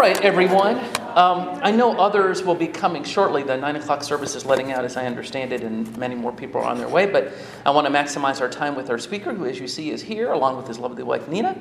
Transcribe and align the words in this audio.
right, 0.00 0.22
everyone. 0.22 0.78
Um, 1.14 1.60
I 1.62 1.70
know 1.70 1.94
others 1.98 2.42
will 2.42 2.54
be 2.54 2.66
coming 2.66 3.04
shortly. 3.04 3.42
The 3.42 3.58
9 3.58 3.76
o'clock 3.76 4.02
service 4.02 4.34
is 4.34 4.46
letting 4.46 4.72
out, 4.72 4.82
as 4.82 4.96
I 4.96 5.04
understand 5.04 5.52
it, 5.52 5.62
and 5.62 5.94
many 5.98 6.14
more 6.14 6.32
people 6.32 6.62
are 6.62 6.64
on 6.64 6.78
their 6.78 6.88
way. 6.88 7.04
But 7.04 7.34
I 7.66 7.70
want 7.70 7.86
to 7.86 7.92
maximize 7.92 8.40
our 8.40 8.48
time 8.48 8.74
with 8.74 8.88
our 8.88 8.96
speaker, 8.96 9.34
who, 9.34 9.44
as 9.44 9.60
you 9.60 9.68
see, 9.68 9.90
is 9.90 10.00
here, 10.00 10.32
along 10.32 10.56
with 10.56 10.66
his 10.66 10.78
lovely 10.78 11.02
wife, 11.02 11.28
Nina. 11.28 11.54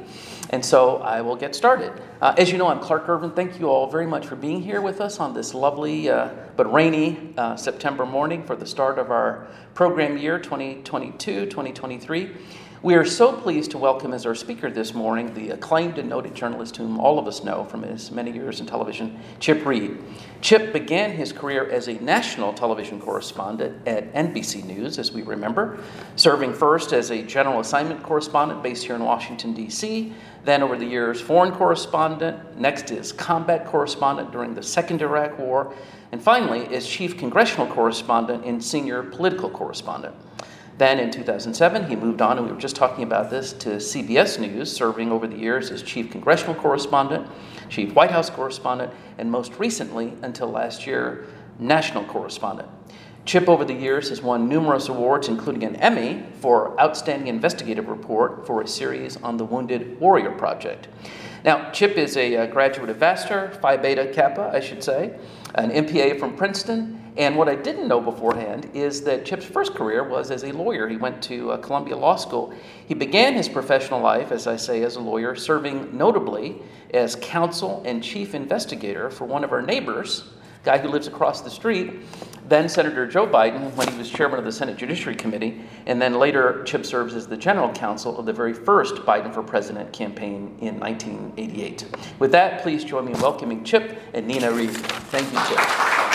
And 0.52 0.64
so 0.64 1.00
I 1.00 1.20
will 1.20 1.36
get 1.36 1.54
started. 1.54 1.92
Uh, 2.22 2.34
as 2.38 2.50
you 2.50 2.58
know, 2.58 2.70
I'm 2.70 2.80
Clark 2.80 3.10
Irvin. 3.10 3.32
Thank 3.32 3.60
you 3.60 3.68
all 3.68 3.92
very 3.92 4.08
much 4.08 4.26
for 4.26 4.38
being 4.38 4.62
here 4.62 4.80
with 4.80 5.02
us 5.02 5.20
on 5.20 5.34
this 5.34 5.54
lovely 5.54 6.10
uh, 6.10 6.30
but 6.56 6.72
rainy 6.72 7.34
uh, 7.36 7.58
September 7.58 8.06
morning 8.06 8.46
for 8.46 8.56
the 8.56 8.66
start 8.66 9.00
of 9.00 9.12
our 9.12 9.48
program 9.74 10.18
year 10.18 10.40
2022 10.40 11.48
2023. 11.48 12.32
We 12.82 12.96
are 12.96 13.04
so 13.04 13.34
pleased 13.34 13.72
to 13.72 13.78
welcome 13.78 14.14
as 14.14 14.26
our 14.26 14.34
speaker 14.34 14.72
this 14.72 14.94
morning 14.94 15.34
the 15.34 15.50
acclaimed 15.50 15.98
and 15.98 16.08
noted 16.08 16.34
journalist 16.34 16.78
whom 16.78 16.98
all 16.98 17.20
of 17.20 17.28
us 17.28 17.44
know 17.44 17.66
from 17.66 17.84
his 17.84 18.10
many 18.10 18.32
years 18.32 18.62
in 18.62 18.68
television, 18.68 19.20
Chip 19.42 19.66
Reid. 19.66 19.98
Chip 20.40 20.72
began 20.72 21.12
his 21.12 21.34
career 21.34 21.70
as 21.70 21.90
a 21.90 21.96
national 21.96 22.54
television 22.54 23.02
correspondent 23.02 23.86
at 23.86 24.14
NBC 24.14 24.64
News, 24.64 24.98
as 24.98 25.12
we 25.12 25.24
remember, 25.24 25.78
serving 26.16 26.54
first 26.54 26.94
as 26.94 27.12
a 27.12 27.22
general 27.22 27.60
assignment 27.60 28.02
correspondent 28.02 28.64
based 28.64 28.86
here 28.86 28.96
in 28.96 29.04
Washington, 29.04 29.54
D.C., 29.54 30.14
then 30.46 30.64
over 30.64 30.78
the 30.78 30.86
years, 30.86 31.20
foreign 31.20 31.52
correspondent, 31.52 32.58
next 32.58 32.92
is 32.92 33.12
combat 33.12 33.66
correspondent 33.66 34.32
during 34.32 34.56
the 34.56 34.64
Second 34.64 35.02
Iraq 35.02 35.38
War, 35.38 35.74
and 36.14 36.24
finally, 36.24 36.66
as 36.74 36.88
chief 36.88 37.18
congressional 37.18 37.68
correspondent 37.68 38.46
and 38.46 38.64
senior 38.64 39.04
political 39.04 39.50
correspondent. 39.50 40.16
Then 40.80 40.98
in 40.98 41.12
2007, 41.12 41.90
he 41.90 41.98
moved 41.98 42.22
on, 42.22 42.38
and 42.38 42.48
we 42.48 42.54
were 42.54 42.60
just 42.60 42.78
talking 42.78 43.04
about 43.04 43.30
this, 43.30 43.52
to 43.52 43.72
CBS 43.72 44.40
News, 44.40 44.72
serving 44.72 45.12
over 45.12 45.28
the 45.28 45.36
years 45.36 45.72
as 45.72 45.84
chief 45.84 46.10
congressional 46.10 46.56
correspondent, 46.56 47.28
chief 47.68 47.94
White 47.94 48.12
House 48.12 48.30
correspondent, 48.30 48.94
and 49.18 49.30
most 49.30 49.60
recently, 49.60 50.14
until 50.22 50.50
last 50.50 50.88
year, 50.88 51.28
national 51.60 52.06
correspondent. 52.06 52.70
Chip, 53.26 53.50
over 53.50 53.66
the 53.66 53.74
years, 53.74 54.08
has 54.08 54.22
won 54.22 54.48
numerous 54.48 54.88
awards, 54.88 55.28
including 55.28 55.66
an 55.66 55.76
Emmy 55.76 56.24
for 56.40 56.80
Outstanding 56.80 57.28
Investigative 57.28 57.90
Report 57.90 58.48
for 58.48 58.62
a 58.62 58.68
series 58.68 59.18
on 59.18 59.36
the 59.36 59.44
Wounded 59.44 60.00
Warrior 60.00 60.32
Project. 60.32 60.88
Now, 61.44 61.72
Chip 61.72 61.98
is 61.98 62.16
a, 62.16 62.36
a 62.36 62.48
graduate 62.48 62.90
of 62.90 62.96
Vassar, 62.96 63.52
Phi 63.62 63.76
Beta 63.76 64.08
Kappa, 64.14 64.50
I 64.54 64.62
should 64.62 64.82
say, 64.82 65.20
an 65.56 65.72
MPA 65.72 66.18
from 66.22 66.38
Princeton, 66.38 67.09
and 67.20 67.36
what 67.36 67.50
I 67.50 67.56
didn't 67.56 67.90
know 67.90 68.00
beforehand 68.00 68.72
is 68.74 69.02
that 69.02 69.26
Chip's 69.26 69.44
first 69.44 69.76
career 69.76 70.06
was 70.06 70.32
as 70.32 70.44
a 70.44 70.54
lawyer. 70.54 70.88
He 70.88 70.96
went 70.96 71.22
to 71.24 71.52
uh, 71.52 71.58
Columbia 71.58 71.98
Law 71.98 72.16
School. 72.16 72.54
He 72.88 72.94
began 72.94 73.34
his 73.34 73.50
professional 73.50 74.00
life, 74.00 74.32
as 74.32 74.48
I 74.48 74.56
say, 74.56 74.84
as 74.84 74.96
a 74.96 75.02
lawyer, 75.02 75.36
serving 75.36 75.96
notably 75.96 76.62
as 76.94 77.18
counsel 77.18 77.84
and 77.86 78.02
chief 78.02 78.34
investigator 78.34 79.10
for 79.10 79.26
one 79.26 79.44
of 79.44 79.52
our 79.52 79.62
neighbors, 79.62 80.32
a 80.62 80.66
guy 80.66 80.78
who 80.78 80.88
lives 80.88 81.08
across 81.08 81.42
the 81.42 81.50
street, 81.50 81.92
then 82.48 82.70
Senator 82.70 83.06
Joe 83.06 83.28
Biden 83.28 83.76
when 83.76 83.90
he 83.90 83.98
was 83.98 84.10
chairman 84.10 84.40
of 84.40 84.46
the 84.46 84.52
Senate 84.54 84.78
Judiciary 84.78 85.18
Committee, 85.18 85.62
and 85.88 86.02
then 86.02 86.20
later 86.20 86.64
Chip 86.64 86.86
serves 86.86 87.16
as 87.16 87.28
the 87.28 87.38
general 87.38 87.70
counsel 87.74 88.18
of 88.18 88.26
the 88.26 88.34
very 88.34 88.54
first 88.54 88.96
Biden 88.96 89.34
for 89.34 89.44
President 89.44 89.92
campaign 89.92 90.58
in 90.62 90.80
1988. 90.80 91.86
With 92.18 92.32
that, 92.32 92.62
please 92.62 92.86
join 92.86 93.04
me 93.04 93.12
in 93.12 93.20
welcoming 93.20 93.66
Chip 93.66 94.00
and 94.14 94.26
Nina 94.26 94.54
Reid. 94.54 94.72
Thank 94.72 95.32
you, 95.34 95.40
Chip. 95.50 96.09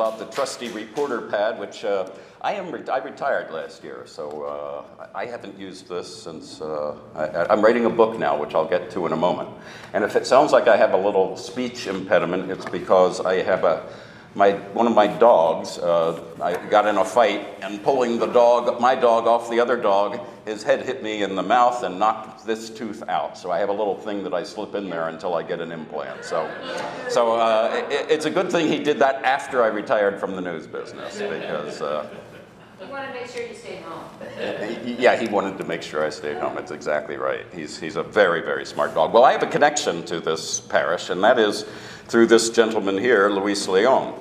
Pull 0.00 0.06
out 0.10 0.18
the 0.18 0.34
trusty 0.34 0.70
reporter 0.70 1.20
pad, 1.20 1.58
which 1.58 1.84
uh, 1.84 2.08
I 2.40 2.54
am. 2.54 2.72
Re- 2.72 2.88
I 2.90 2.98
retired 2.98 3.52
last 3.52 3.84
year, 3.84 4.04
so 4.06 4.44
uh, 4.44 5.06
I 5.14 5.26
haven't 5.26 5.58
used 5.58 5.90
this 5.90 6.22
since. 6.22 6.62
Uh, 6.62 6.96
I, 7.14 7.52
am 7.52 7.60
writing 7.60 7.84
a 7.84 7.90
book 7.90 8.18
now, 8.18 8.40
which 8.40 8.54
I'll 8.54 8.68
get 8.68 8.90
to 8.92 9.04
in 9.04 9.12
a 9.12 9.16
moment. 9.16 9.50
And 9.92 10.02
if 10.02 10.16
it 10.16 10.26
sounds 10.26 10.52
like 10.52 10.68
I 10.68 10.76
have 10.78 10.94
a 10.94 10.96
little 10.96 11.36
speech 11.36 11.86
impediment, 11.86 12.50
it's 12.50 12.64
because 12.64 13.20
I 13.20 13.42
have 13.42 13.64
a 13.64 13.86
my 14.34 14.52
one 14.72 14.86
of 14.86 14.94
my 14.94 15.06
dogs. 15.06 15.78
Uh, 15.78 16.22
I 16.40 16.54
got 16.68 16.86
in 16.86 16.96
a 16.96 17.04
fight, 17.04 17.46
and 17.62 17.82
pulling 17.82 18.18
the 18.18 18.26
dog, 18.26 18.80
my 18.80 18.94
dog, 18.94 19.26
off 19.26 19.50
the 19.50 19.60
other 19.60 19.76
dog, 19.76 20.20
his 20.44 20.62
head 20.62 20.84
hit 20.84 21.02
me 21.02 21.22
in 21.22 21.34
the 21.34 21.42
mouth 21.42 21.82
and 21.82 21.98
knocked 21.98 22.46
this 22.46 22.70
tooth 22.70 23.02
out. 23.08 23.36
So 23.36 23.50
I 23.50 23.58
have 23.58 23.68
a 23.68 23.72
little 23.72 23.96
thing 23.96 24.22
that 24.24 24.34
I 24.34 24.42
slip 24.42 24.74
in 24.74 24.88
there 24.88 25.08
until 25.08 25.34
I 25.34 25.42
get 25.42 25.60
an 25.60 25.72
implant. 25.72 26.24
So, 26.24 26.50
so 27.08 27.34
uh, 27.34 27.86
it, 27.90 28.10
it's 28.10 28.26
a 28.26 28.30
good 28.30 28.50
thing 28.50 28.68
he 28.68 28.82
did 28.82 28.98
that 29.00 29.22
after 29.24 29.62
I 29.62 29.68
retired 29.68 30.20
from 30.20 30.36
the 30.36 30.42
news 30.42 30.66
business 30.66 31.18
because. 31.18 31.82
Uh, 31.82 32.08
he 32.90 32.96
wanted 32.96 33.12
to 33.12 33.20
make 33.20 33.30
sure 33.30 33.46
you 33.46 33.54
stayed 33.54 33.82
home. 33.82 34.04
Yeah, 34.98 35.16
he 35.16 35.28
wanted 35.28 35.56
to 35.58 35.64
make 35.64 35.82
sure 35.82 36.04
I 36.04 36.10
stayed 36.10 36.38
home. 36.38 36.56
That's 36.56 36.72
exactly 36.72 37.16
right. 37.16 37.46
He's, 37.54 37.78
he's 37.78 37.94
a 37.96 38.02
very, 38.02 38.42
very 38.42 38.66
smart 38.66 38.94
dog. 38.94 39.12
Well, 39.12 39.24
I 39.24 39.32
have 39.32 39.44
a 39.44 39.46
connection 39.46 40.04
to 40.06 40.18
this 40.20 40.60
parish, 40.60 41.10
and 41.10 41.22
that 41.22 41.38
is 41.38 41.64
through 42.06 42.26
this 42.26 42.50
gentleman 42.50 42.98
here, 42.98 43.28
Luis 43.30 43.68
Leon. 43.68 44.20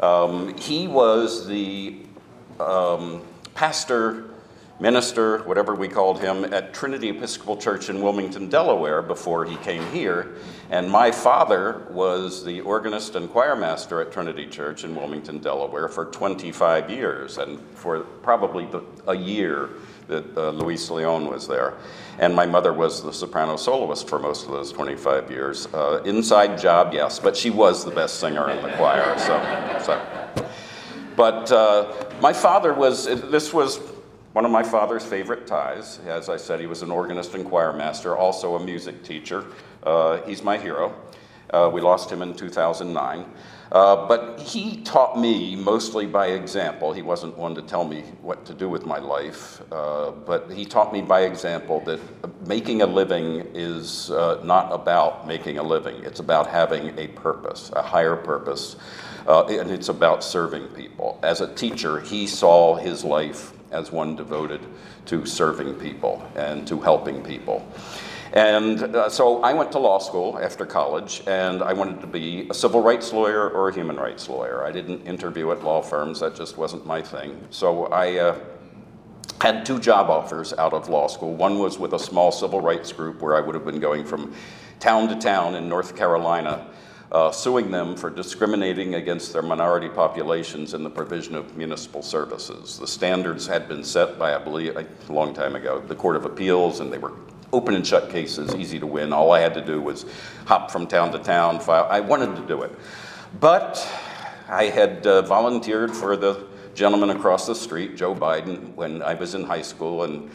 Um, 0.00 0.56
he 0.58 0.88
was 0.88 1.46
the 1.46 1.98
um, 2.58 3.22
pastor, 3.54 4.30
minister, 4.80 5.38
whatever 5.44 5.74
we 5.74 5.86
called 5.86 6.20
him, 6.20 6.44
at 6.52 6.72
Trinity 6.72 7.10
Episcopal 7.10 7.56
Church 7.56 7.90
in 7.90 8.00
Wilmington, 8.00 8.48
Delaware, 8.48 9.02
before 9.02 9.44
he 9.44 9.56
came 9.56 9.84
here. 9.92 10.36
And 10.70 10.90
my 10.90 11.10
father 11.10 11.86
was 11.90 12.44
the 12.44 12.62
organist 12.62 13.14
and 13.14 13.28
choir 13.30 13.54
master 13.54 14.00
at 14.00 14.10
Trinity 14.10 14.46
Church 14.46 14.84
in 14.84 14.94
Wilmington, 14.94 15.38
Delaware, 15.38 15.88
for 15.88 16.06
25 16.06 16.90
years, 16.90 17.38
and 17.38 17.60
for 17.74 18.00
probably 18.00 18.66
the, 18.66 18.82
a 19.06 19.14
year 19.14 19.70
that 20.08 20.36
uh, 20.36 20.50
Luis 20.50 20.90
Leon 20.90 21.26
was 21.26 21.46
there. 21.46 21.74
And 22.18 22.34
my 22.34 22.46
mother 22.46 22.72
was 22.72 23.02
the 23.02 23.12
soprano 23.12 23.56
soloist 23.56 24.08
for 24.08 24.18
most 24.18 24.46
of 24.46 24.52
those 24.52 24.72
25 24.72 25.30
years. 25.30 25.66
Uh, 25.74 26.02
inside 26.04 26.58
job, 26.58 26.92
yes, 26.94 27.18
but 27.18 27.36
she 27.36 27.50
was 27.50 27.84
the 27.84 27.90
best 27.90 28.18
singer 28.18 28.50
in 28.50 28.62
the 28.62 28.72
choir. 28.76 29.18
So, 29.18 29.82
so. 29.84 30.46
But 31.16 31.52
uh, 31.52 31.92
my 32.20 32.32
father 32.32 32.72
was, 32.72 33.04
this 33.04 33.52
was 33.52 33.78
one 34.32 34.44
of 34.44 34.50
my 34.50 34.62
father's 34.62 35.04
favorite 35.04 35.46
ties. 35.46 35.98
As 36.06 36.28
I 36.28 36.36
said, 36.36 36.60
he 36.60 36.66
was 36.66 36.82
an 36.82 36.90
organist 36.90 37.34
and 37.34 37.44
choir 37.44 37.72
master, 37.72 38.16
also 38.16 38.54
a 38.56 38.64
music 38.64 39.02
teacher. 39.02 39.46
Uh, 39.82 40.22
he's 40.22 40.42
my 40.42 40.56
hero. 40.56 40.94
Uh, 41.50 41.68
we 41.72 41.80
lost 41.80 42.10
him 42.10 42.22
in 42.22 42.34
2009. 42.34 43.26
Uh, 43.72 44.08
but 44.08 44.40
he 44.40 44.82
taught 44.82 45.18
me 45.18 45.54
mostly 45.54 46.04
by 46.04 46.28
example. 46.28 46.92
He 46.92 47.02
wasn't 47.02 47.36
one 47.36 47.54
to 47.54 47.62
tell 47.62 47.84
me 47.84 48.02
what 48.20 48.44
to 48.46 48.54
do 48.54 48.68
with 48.68 48.84
my 48.84 48.98
life, 48.98 49.62
uh, 49.70 50.10
but 50.10 50.50
he 50.50 50.64
taught 50.64 50.92
me 50.92 51.02
by 51.02 51.20
example 51.20 51.80
that 51.84 52.00
making 52.46 52.82
a 52.82 52.86
living 52.86 53.46
is 53.54 54.10
uh, 54.10 54.40
not 54.42 54.72
about 54.72 55.26
making 55.26 55.58
a 55.58 55.62
living. 55.62 56.02
It's 56.02 56.18
about 56.18 56.48
having 56.48 56.98
a 56.98 57.08
purpose, 57.08 57.70
a 57.76 57.82
higher 57.82 58.16
purpose, 58.16 58.74
uh, 59.28 59.44
and 59.46 59.70
it's 59.70 59.88
about 59.88 60.24
serving 60.24 60.66
people. 60.68 61.20
As 61.22 61.40
a 61.40 61.54
teacher, 61.54 62.00
he 62.00 62.26
saw 62.26 62.74
his 62.74 63.04
life 63.04 63.52
as 63.70 63.92
one 63.92 64.16
devoted 64.16 64.60
to 65.06 65.24
serving 65.26 65.74
people 65.74 66.26
and 66.36 66.66
to 66.68 66.80
helping 66.80 67.22
people. 67.22 67.66
And 68.32 68.80
uh, 68.82 69.08
so 69.10 69.42
I 69.42 69.52
went 69.54 69.72
to 69.72 69.80
law 69.80 69.98
school 69.98 70.38
after 70.40 70.64
college, 70.64 71.22
and 71.26 71.62
I 71.62 71.72
wanted 71.72 72.00
to 72.00 72.06
be 72.06 72.46
a 72.48 72.54
civil 72.54 72.80
rights 72.80 73.12
lawyer 73.12 73.50
or 73.50 73.70
a 73.70 73.74
human 73.74 73.96
rights 73.96 74.28
lawyer. 74.28 74.64
I 74.64 74.70
didn't 74.70 75.02
interview 75.02 75.50
at 75.50 75.64
law 75.64 75.82
firms, 75.82 76.20
that 76.20 76.36
just 76.36 76.56
wasn't 76.56 76.86
my 76.86 77.02
thing. 77.02 77.44
So 77.50 77.86
I 77.86 78.18
uh, 78.18 78.38
had 79.40 79.66
two 79.66 79.80
job 79.80 80.10
offers 80.10 80.52
out 80.52 80.72
of 80.72 80.88
law 80.88 81.08
school. 81.08 81.34
One 81.34 81.58
was 81.58 81.78
with 81.78 81.92
a 81.94 81.98
small 81.98 82.30
civil 82.30 82.60
rights 82.60 82.92
group 82.92 83.20
where 83.20 83.34
I 83.34 83.40
would 83.40 83.54
have 83.56 83.64
been 83.64 83.80
going 83.80 84.04
from 84.04 84.32
town 84.78 85.08
to 85.08 85.16
town 85.16 85.56
in 85.56 85.68
North 85.68 85.96
Carolina. 85.96 86.68
Uh, 87.12 87.32
suing 87.32 87.72
them 87.72 87.96
for 87.96 88.08
discriminating 88.08 88.94
against 88.94 89.32
their 89.32 89.42
minority 89.42 89.88
populations 89.88 90.74
in 90.74 90.84
the 90.84 90.90
provision 90.90 91.34
of 91.34 91.56
municipal 91.56 92.02
services. 92.02 92.78
The 92.78 92.86
standards 92.86 93.48
had 93.48 93.66
been 93.66 93.82
set 93.82 94.16
by, 94.16 94.32
I 94.32 94.38
believe, 94.38 94.76
a 94.76 94.86
long 95.08 95.34
time 95.34 95.56
ago, 95.56 95.80
the 95.80 95.96
Court 95.96 96.14
of 96.14 96.24
Appeals, 96.24 96.78
and 96.78 96.92
they 96.92 96.98
were 96.98 97.14
open 97.52 97.74
and 97.74 97.84
shut 97.84 98.10
cases, 98.10 98.54
easy 98.54 98.78
to 98.78 98.86
win. 98.86 99.12
All 99.12 99.32
I 99.32 99.40
had 99.40 99.54
to 99.54 99.60
do 99.60 99.82
was 99.82 100.06
hop 100.46 100.70
from 100.70 100.86
town 100.86 101.10
to 101.10 101.18
town, 101.18 101.58
file. 101.58 101.88
I 101.90 101.98
wanted 101.98 102.36
to 102.36 102.46
do 102.46 102.62
it. 102.62 102.70
But 103.40 103.84
I 104.48 104.66
had 104.66 105.04
uh, 105.04 105.22
volunteered 105.22 105.90
for 105.90 106.16
the 106.16 106.46
gentleman 106.74 107.10
across 107.10 107.44
the 107.44 107.56
street, 107.56 107.96
Joe 107.96 108.14
Biden, 108.14 108.72
when 108.76 109.02
I 109.02 109.14
was 109.14 109.34
in 109.34 109.42
high 109.42 109.62
school, 109.62 110.04
and 110.04 110.30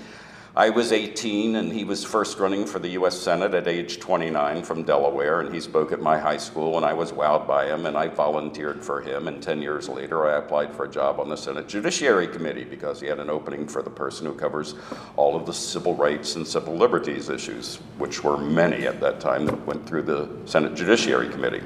I 0.57 0.69
was 0.69 0.93
18 0.93 1.57
and 1.57 1.73
he 1.73 1.83
was 1.83 2.05
first 2.05 2.39
running 2.39 2.65
for 2.65 2.79
the 2.79 2.91
US 2.91 3.19
Senate 3.19 3.53
at 3.53 3.67
age 3.67 3.99
29 3.99 4.63
from 4.63 4.83
Delaware 4.83 5.41
and 5.41 5.53
he 5.53 5.59
spoke 5.59 5.91
at 5.91 5.99
my 5.99 6.17
high 6.17 6.37
school 6.37 6.77
and 6.77 6.85
I 6.85 6.93
was 6.93 7.11
wowed 7.11 7.45
by 7.45 7.65
him 7.65 7.85
and 7.85 7.97
I 7.97 8.07
volunteered 8.07 8.81
for 8.81 9.01
him 9.01 9.27
and 9.27 9.43
10 9.43 9.61
years 9.61 9.89
later 9.89 10.25
I 10.25 10.37
applied 10.37 10.73
for 10.73 10.85
a 10.85 10.89
job 10.89 11.19
on 11.19 11.27
the 11.27 11.35
Senate 11.35 11.67
Judiciary 11.67 12.27
Committee 12.27 12.63
because 12.63 13.01
he 13.01 13.07
had 13.07 13.19
an 13.19 13.29
opening 13.29 13.67
for 13.67 13.81
the 13.81 13.89
person 13.89 14.27
who 14.27 14.33
covers 14.33 14.75
all 15.17 15.35
of 15.35 15.45
the 15.45 15.53
civil 15.53 15.93
rights 15.93 16.37
and 16.37 16.47
civil 16.47 16.73
liberties 16.73 17.27
issues, 17.27 17.75
which 17.97 18.23
were 18.23 18.37
many 18.37 18.87
at 18.87 19.01
that 19.01 19.19
time 19.19 19.45
that 19.47 19.65
went 19.65 19.85
through 19.85 20.03
the 20.03 20.29
Senate 20.45 20.73
Judiciary 20.73 21.27
Committee. 21.27 21.63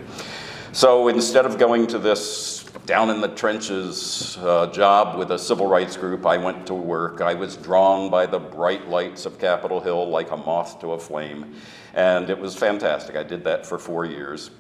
So 0.71 1.07
instead 1.07 1.47
of 1.47 1.57
going 1.57 1.87
to 1.87 1.97
this 1.97 2.63
down 2.85 3.09
in 3.09 3.21
the 3.21 3.27
trenches 3.29 4.37
uh, 4.41 4.67
job 4.67 5.17
with 5.17 5.31
a 5.31 5.39
civil 5.39 5.65
rights 5.65 5.97
group, 5.97 6.27
I 6.27 6.37
went 6.37 6.67
to 6.67 6.75
work. 6.75 7.21
I 7.21 7.33
was 7.33 7.57
drawn 7.57 8.11
by 8.11 8.27
the 8.27 8.37
bright 8.37 8.87
lights 8.87 9.25
of 9.25 9.39
Capitol 9.39 9.79
Hill 9.79 10.07
like 10.09 10.29
a 10.29 10.37
moth 10.37 10.79
to 10.81 10.91
a 10.91 10.99
flame, 10.99 11.55
and 11.95 12.29
it 12.29 12.37
was 12.37 12.55
fantastic. 12.55 13.15
I 13.15 13.23
did 13.23 13.43
that 13.45 13.65
for 13.65 13.79
four 13.79 14.05
years. 14.05 14.51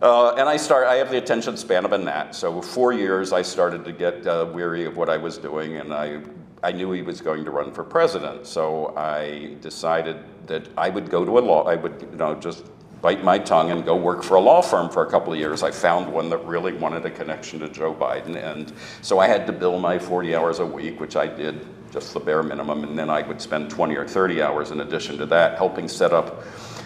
Uh, 0.00 0.34
and 0.34 0.48
I 0.48 0.56
start. 0.56 0.88
I 0.88 0.96
have 0.96 1.10
the 1.10 1.18
attention 1.18 1.56
span 1.56 1.84
of 1.84 1.92
a 1.92 1.98
gnat. 1.98 2.34
So 2.34 2.60
four 2.60 2.92
years, 2.92 3.32
I 3.32 3.42
started 3.42 3.84
to 3.84 3.92
get 3.92 4.26
uh, 4.26 4.50
weary 4.52 4.84
of 4.84 4.96
what 4.96 5.08
I 5.08 5.18
was 5.18 5.38
doing, 5.38 5.76
and 5.76 5.94
I 5.94 6.20
I 6.64 6.72
knew 6.72 6.90
he 6.90 7.02
was 7.02 7.20
going 7.20 7.44
to 7.44 7.52
run 7.52 7.72
for 7.72 7.84
president. 7.84 8.46
So 8.46 8.92
I 8.96 9.56
decided 9.60 10.16
that 10.48 10.68
I 10.76 10.90
would 10.90 11.10
go 11.10 11.24
to 11.24 11.38
a 11.38 11.40
law. 11.40 11.62
I 11.62 11.76
would 11.76 12.08
you 12.10 12.16
know 12.16 12.34
just 12.34 12.64
bite 13.02 13.24
my 13.24 13.36
tongue 13.36 13.72
and 13.72 13.84
go 13.84 13.96
work 13.96 14.22
for 14.22 14.36
a 14.36 14.40
law 14.40 14.62
firm 14.62 14.88
for 14.88 15.04
a 15.04 15.10
couple 15.10 15.32
of 15.32 15.38
years. 15.38 15.62
I 15.64 15.72
found 15.72 16.10
one 16.10 16.30
that 16.30 16.38
really 16.46 16.72
wanted 16.72 17.04
a 17.04 17.10
connection 17.10 17.58
to 17.60 17.68
Joe 17.68 17.92
Biden, 17.92 18.36
and 18.36 18.72
so 19.02 19.18
I 19.18 19.26
had 19.26 19.46
to 19.48 19.52
bill 19.52 19.78
my 19.78 19.98
40 19.98 20.34
hours 20.36 20.60
a 20.60 20.66
week, 20.66 21.00
which 21.00 21.16
I 21.16 21.26
did 21.26 21.66
just 21.92 22.14
the 22.14 22.20
bare 22.20 22.42
minimum, 22.42 22.84
and 22.84 22.98
then 22.98 23.10
I 23.10 23.20
would 23.22 23.42
spend 23.42 23.68
20 23.70 23.96
or 23.96 24.06
30 24.06 24.40
hours 24.40 24.70
in 24.70 24.80
addition 24.80 25.18
to 25.18 25.26
that 25.26 25.58
helping 25.58 25.88
set 25.88 26.12
up 26.12 26.42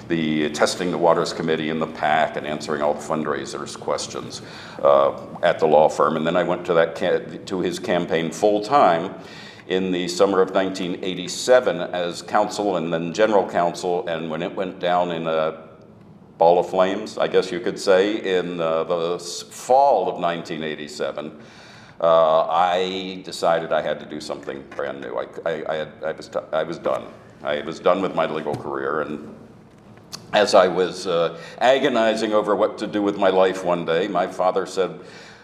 the 0.08 0.50
testing 0.50 0.90
the 0.90 0.98
waters 0.98 1.32
committee 1.32 1.68
in 1.68 1.78
the 1.78 1.86
PAC 1.86 2.36
and 2.36 2.46
answering 2.46 2.80
all 2.80 2.94
the 2.94 3.00
fundraisers 3.00 3.78
questions 3.78 4.40
uh, 4.82 5.20
at 5.42 5.58
the 5.58 5.66
law 5.66 5.88
firm. 5.88 6.16
And 6.16 6.26
then 6.26 6.36
I 6.36 6.44
went 6.44 6.64
to 6.66 6.74
that 6.74 6.96
ca- 6.96 7.38
to 7.46 7.60
his 7.60 7.78
campaign 7.78 8.30
full 8.30 8.62
time 8.62 9.14
in 9.66 9.90
the 9.90 10.06
summer 10.06 10.40
of 10.40 10.50
1987 10.50 11.80
as 11.80 12.22
counsel 12.22 12.76
and 12.76 12.92
then 12.92 13.12
general 13.12 13.48
counsel. 13.48 14.06
And 14.06 14.30
when 14.30 14.42
it 14.42 14.54
went 14.54 14.78
down 14.78 15.10
in 15.10 15.26
a 15.26 15.65
ball 16.38 16.58
of 16.58 16.68
flames, 16.68 17.18
I 17.18 17.28
guess 17.28 17.50
you 17.50 17.60
could 17.60 17.78
say, 17.78 18.38
in 18.38 18.60
uh, 18.60 18.84
the 18.84 19.18
fall 19.18 20.08
of 20.08 20.20
1987. 20.20 21.40
Uh, 21.98 22.46
I 22.48 23.22
decided 23.24 23.72
I 23.72 23.80
had 23.80 23.98
to 24.00 24.06
do 24.06 24.20
something 24.20 24.62
brand 24.70 25.00
new. 25.00 25.16
I, 25.16 25.26
I, 25.46 25.64
I, 25.72 25.76
had, 25.76 25.92
I 26.04 26.12
was, 26.12 26.30
I 26.52 26.62
was 26.62 26.78
done. 26.78 27.06
I 27.42 27.60
was 27.62 27.80
done 27.80 28.02
with 28.02 28.14
my 28.14 28.26
legal 28.26 28.54
career, 28.54 29.00
and 29.00 29.34
as 30.32 30.54
I 30.54 30.68
was 30.68 31.06
uh, 31.06 31.38
agonizing 31.58 32.32
over 32.32 32.54
what 32.54 32.78
to 32.78 32.86
do 32.86 33.02
with 33.02 33.16
my 33.16 33.30
life 33.30 33.64
one 33.64 33.84
day, 33.84 34.08
my 34.08 34.26
father 34.26 34.66
said, 34.66 35.00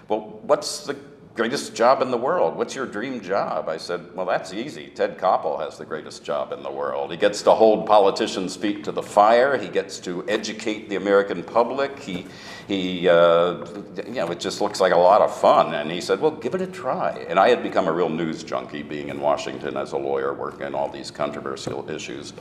Well, 0.08 0.40
what's 0.42 0.84
the 0.84 0.96
greatest 1.34 1.74
job 1.74 2.02
in 2.02 2.10
the 2.10 2.16
world? 2.16 2.56
What's 2.56 2.74
your 2.74 2.86
dream 2.86 3.20
job? 3.20 3.68
I 3.68 3.76
said, 3.76 4.14
Well, 4.14 4.26
that's 4.26 4.52
easy. 4.52 4.88
Ted 4.94 5.18
Koppel 5.18 5.60
has 5.60 5.78
the 5.78 5.84
greatest 5.84 6.24
job 6.24 6.52
in 6.52 6.62
the 6.62 6.70
world. 6.70 7.10
He 7.10 7.16
gets 7.16 7.42
to 7.42 7.52
hold 7.52 7.86
politicians' 7.86 8.56
feet 8.56 8.84
to 8.84 8.92
the 8.92 9.02
fire, 9.02 9.56
he 9.56 9.68
gets 9.68 9.98
to 10.00 10.24
educate 10.28 10.88
the 10.88 10.96
American 10.96 11.42
public. 11.42 11.98
He, 11.98 12.26
he 12.68 13.08
uh, 13.08 13.64
you 14.06 14.14
know, 14.14 14.30
it 14.30 14.40
just 14.40 14.60
looks 14.60 14.80
like 14.80 14.92
a 14.92 14.98
lot 14.98 15.20
of 15.20 15.34
fun. 15.34 15.74
And 15.74 15.90
he 15.90 16.00
said, 16.00 16.20
Well, 16.20 16.32
give 16.32 16.54
it 16.54 16.60
a 16.60 16.66
try. 16.66 17.24
And 17.28 17.38
I 17.38 17.48
had 17.48 17.62
become 17.62 17.88
a 17.88 17.92
real 17.92 18.10
news 18.10 18.42
junkie 18.42 18.82
being 18.82 19.08
in 19.08 19.20
Washington 19.20 19.76
as 19.76 19.92
a 19.92 19.98
lawyer 19.98 20.34
working 20.34 20.66
on 20.66 20.74
all 20.74 20.88
these 20.88 21.10
controversial 21.10 21.88
issues. 21.90 22.32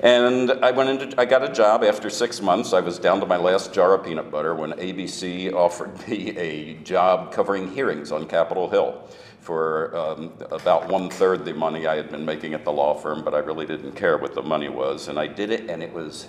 And 0.00 0.50
I 0.50 0.70
went 0.70 1.02
into, 1.02 1.20
I 1.20 1.24
got 1.24 1.42
a 1.42 1.52
job 1.52 1.84
after 1.84 2.08
six 2.10 2.40
months. 2.40 2.72
I 2.72 2.80
was 2.80 2.98
down 2.98 3.20
to 3.20 3.26
my 3.26 3.36
last 3.36 3.72
jar 3.72 3.94
of 3.94 4.04
peanut 4.04 4.30
butter 4.30 4.54
when 4.54 4.72
ABC 4.72 5.52
offered 5.52 5.96
me 6.08 6.36
a 6.36 6.74
job 6.82 7.32
covering 7.32 7.72
hearings 7.72 8.12
on 8.12 8.26
Capitol 8.26 8.68
Hill 8.68 9.08
for 9.40 9.94
um, 9.96 10.32
about 10.52 10.88
one 10.88 11.10
third 11.10 11.44
the 11.44 11.52
money 11.52 11.86
I 11.86 11.96
had 11.96 12.10
been 12.10 12.24
making 12.24 12.54
at 12.54 12.64
the 12.64 12.72
law 12.72 12.94
firm, 12.94 13.24
but 13.24 13.34
I 13.34 13.38
really 13.38 13.66
didn't 13.66 13.92
care 13.92 14.16
what 14.16 14.34
the 14.34 14.42
money 14.42 14.68
was. 14.68 15.08
And 15.08 15.18
I 15.18 15.26
did 15.26 15.50
it, 15.50 15.68
and 15.68 15.82
it 15.82 15.92
was, 15.92 16.28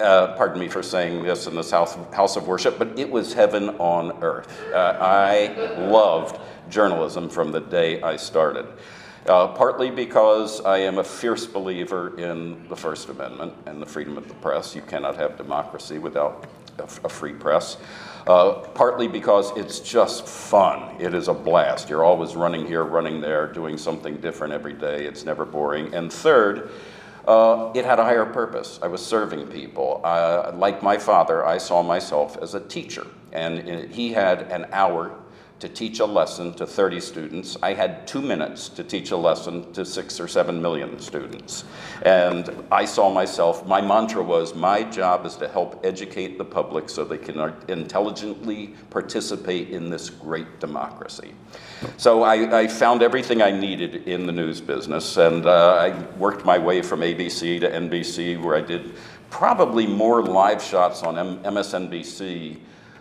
uh, 0.00 0.34
pardon 0.36 0.58
me 0.58 0.68
for 0.68 0.82
saying 0.82 1.22
this 1.22 1.46
in 1.46 1.54
this 1.54 1.70
house, 1.70 1.96
house 2.12 2.36
of 2.36 2.48
worship, 2.48 2.76
but 2.76 2.98
it 2.98 3.08
was 3.08 3.32
heaven 3.32 3.70
on 3.78 4.20
earth. 4.22 4.48
Uh, 4.72 4.98
I 5.00 5.54
loved 5.78 6.40
journalism 6.68 7.28
from 7.28 7.52
the 7.52 7.60
day 7.60 8.02
I 8.02 8.16
started. 8.16 8.66
Uh, 9.26 9.48
partly 9.48 9.90
because 9.90 10.60
I 10.60 10.78
am 10.78 10.98
a 10.98 11.04
fierce 11.04 11.46
believer 11.46 12.18
in 12.18 12.68
the 12.68 12.76
First 12.76 13.08
Amendment 13.08 13.54
and 13.64 13.80
the 13.80 13.86
freedom 13.86 14.18
of 14.18 14.28
the 14.28 14.34
press. 14.34 14.74
You 14.74 14.82
cannot 14.82 15.16
have 15.16 15.38
democracy 15.38 15.98
without 15.98 16.46
a, 16.78 16.82
a 16.82 17.08
free 17.08 17.32
press. 17.32 17.78
Uh, 18.26 18.54
partly 18.74 19.08
because 19.08 19.50
it's 19.56 19.80
just 19.80 20.26
fun. 20.26 21.00
It 21.00 21.14
is 21.14 21.28
a 21.28 21.34
blast. 21.34 21.88
You're 21.88 22.04
always 22.04 22.36
running 22.36 22.66
here, 22.66 22.84
running 22.84 23.22
there, 23.22 23.50
doing 23.50 23.78
something 23.78 24.18
different 24.18 24.52
every 24.52 24.74
day. 24.74 25.06
It's 25.06 25.24
never 25.24 25.46
boring. 25.46 25.94
And 25.94 26.12
third, 26.12 26.70
uh, 27.26 27.72
it 27.74 27.86
had 27.86 27.98
a 27.98 28.04
higher 28.04 28.26
purpose. 28.26 28.78
I 28.82 28.88
was 28.88 29.04
serving 29.04 29.46
people. 29.46 30.02
Uh, 30.04 30.52
like 30.54 30.82
my 30.82 30.98
father, 30.98 31.46
I 31.46 31.56
saw 31.56 31.82
myself 31.82 32.36
as 32.42 32.54
a 32.54 32.60
teacher. 32.60 33.06
And 33.32 33.90
he 33.90 34.12
had 34.12 34.42
an 34.52 34.66
hour 34.70 35.18
to 35.60 35.68
teach 35.68 36.00
a 36.00 36.04
lesson 36.04 36.52
to 36.54 36.66
30 36.66 37.00
students. 37.00 37.56
I 37.62 37.74
had 37.74 38.06
two 38.06 38.20
minutes 38.20 38.68
to 38.70 38.84
teach 38.84 39.12
a 39.12 39.16
lesson 39.16 39.72
to 39.72 39.84
six 39.84 40.18
or 40.18 40.28
seven 40.28 40.60
million 40.60 40.98
students. 40.98 41.64
And 42.02 42.50
I 42.70 42.84
saw 42.84 43.10
myself, 43.10 43.66
my 43.66 43.80
mantra 43.80 44.22
was 44.22 44.54
my 44.54 44.82
job 44.82 45.24
is 45.24 45.36
to 45.36 45.48
help 45.48 45.80
educate 45.84 46.38
the 46.38 46.44
public 46.44 46.88
so 46.88 47.04
they 47.04 47.18
can 47.18 47.54
intelligently 47.68 48.74
participate 48.90 49.70
in 49.70 49.90
this 49.90 50.10
great 50.10 50.60
democracy. 50.60 51.32
So 51.96 52.22
I, 52.22 52.60
I 52.60 52.68
found 52.68 53.02
everything 53.02 53.40
I 53.40 53.50
needed 53.50 54.08
in 54.08 54.26
the 54.26 54.32
news 54.32 54.60
business, 54.60 55.16
and 55.16 55.46
uh, 55.46 55.74
I 55.76 56.16
worked 56.16 56.44
my 56.44 56.58
way 56.58 56.82
from 56.82 57.00
ABC 57.00 57.60
to 57.60 57.70
NBC, 57.70 58.42
where 58.42 58.56
I 58.56 58.60
did 58.60 58.94
probably 59.30 59.86
more 59.86 60.22
live 60.22 60.62
shots 60.62 61.02
on 61.02 61.18
M- 61.18 61.42
MSNBC 61.42 62.58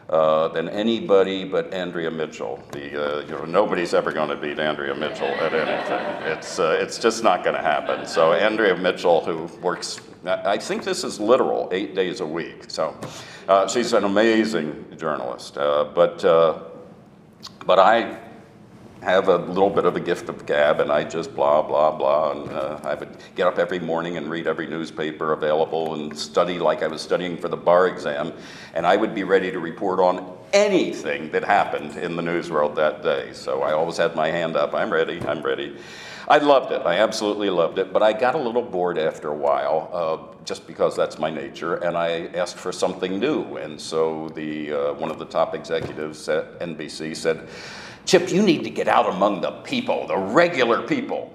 uh, 0.09 0.49
than 0.49 0.69
anybody 0.69 1.45
but 1.45 1.73
Andrea 1.73 2.11
Mitchell. 2.11 2.61
The, 2.71 3.19
uh, 3.19 3.21
you 3.21 3.31
know, 3.31 3.45
nobody's 3.45 3.93
ever 3.93 4.11
going 4.11 4.29
to 4.29 4.35
beat 4.35 4.59
Andrea 4.59 4.93
Mitchell 4.95 5.27
at 5.27 5.53
anything. 5.53 6.31
It's, 6.31 6.59
uh, 6.59 6.77
it's 6.79 6.99
just 6.99 7.23
not 7.23 7.43
going 7.43 7.55
to 7.55 7.61
happen. 7.61 8.05
So 8.05 8.33
Andrea 8.33 8.75
Mitchell, 8.75 9.23
who 9.23 9.45
works, 9.61 9.99
I 10.25 10.57
think 10.57 10.83
this 10.83 11.03
is 11.03 11.19
literal, 11.19 11.69
eight 11.71 11.95
days 11.95 12.19
a 12.19 12.25
week. 12.25 12.65
So 12.67 12.95
uh, 13.47 13.67
she's 13.67 13.93
an 13.93 14.03
amazing 14.03 14.85
journalist. 14.97 15.57
Uh, 15.57 15.85
but, 15.93 16.21
but 17.65 17.79
I 17.79 18.19
have 19.03 19.27
a 19.27 19.37
little 19.37 19.69
bit 19.69 19.85
of 19.85 19.95
a 19.95 19.99
gift 19.99 20.29
of 20.29 20.45
gab, 20.45 20.79
and 20.79 20.91
I 20.91 21.03
just 21.03 21.35
blah, 21.35 21.61
blah, 21.61 21.91
blah. 21.91 22.31
And 22.31 22.49
uh, 22.49 22.79
I 22.83 22.95
would 22.95 23.09
get 23.35 23.47
up 23.47 23.59
every 23.59 23.79
morning 23.79 24.17
and 24.17 24.29
read 24.29 24.47
every 24.47 24.65
newspaper 24.65 25.33
available 25.33 25.93
and 25.93 26.17
study 26.17 26.57
like 26.57 26.81
I 26.81 26.87
was 26.87 27.01
studying 27.01 27.37
for 27.37 27.49
the 27.49 27.57
bar 27.57 27.87
exam. 27.87 28.33
And 28.73 28.87
I 28.87 28.95
would 28.95 29.13
be 29.13 29.23
ready 29.23 29.51
to 29.51 29.59
report 29.59 29.99
on 29.99 30.37
anything 30.53 31.31
that 31.31 31.43
happened 31.43 31.97
in 31.97 32.15
the 32.15 32.21
news 32.21 32.49
world 32.49 32.75
that 32.77 33.03
day. 33.03 33.33
So 33.33 33.61
I 33.61 33.73
always 33.73 33.97
had 33.97 34.15
my 34.15 34.29
hand 34.29 34.55
up 34.55 34.73
I'm 34.73 34.91
ready, 34.91 35.21
I'm 35.21 35.41
ready. 35.41 35.75
I 36.27 36.37
loved 36.37 36.71
it. 36.71 36.81
I 36.85 36.99
absolutely 36.99 37.49
loved 37.49 37.79
it. 37.79 37.91
But 37.91 38.01
I 38.01 38.13
got 38.13 38.35
a 38.35 38.37
little 38.37 38.61
bored 38.61 38.97
after 38.97 39.27
a 39.29 39.35
while, 39.35 39.89
uh, 39.91 40.45
just 40.45 40.65
because 40.65 40.95
that's 40.95 41.19
my 41.19 41.29
nature, 41.29 41.75
and 41.75 41.97
I 41.97 42.27
asked 42.27 42.55
for 42.55 42.71
something 42.71 43.19
new. 43.19 43.57
And 43.57 43.79
so 43.79 44.29
the 44.29 44.71
uh, 44.71 44.93
one 44.93 45.11
of 45.11 45.19
the 45.19 45.25
top 45.25 45.53
executives 45.53 46.29
at 46.29 46.59
NBC 46.59 47.15
said, 47.17 47.49
Chip, 48.05 48.31
you 48.31 48.41
need 48.41 48.63
to 48.63 48.69
get 48.69 48.87
out 48.87 49.09
among 49.09 49.41
the 49.41 49.51
people, 49.63 50.07
the 50.07 50.17
regular 50.17 50.81
people. 50.85 51.33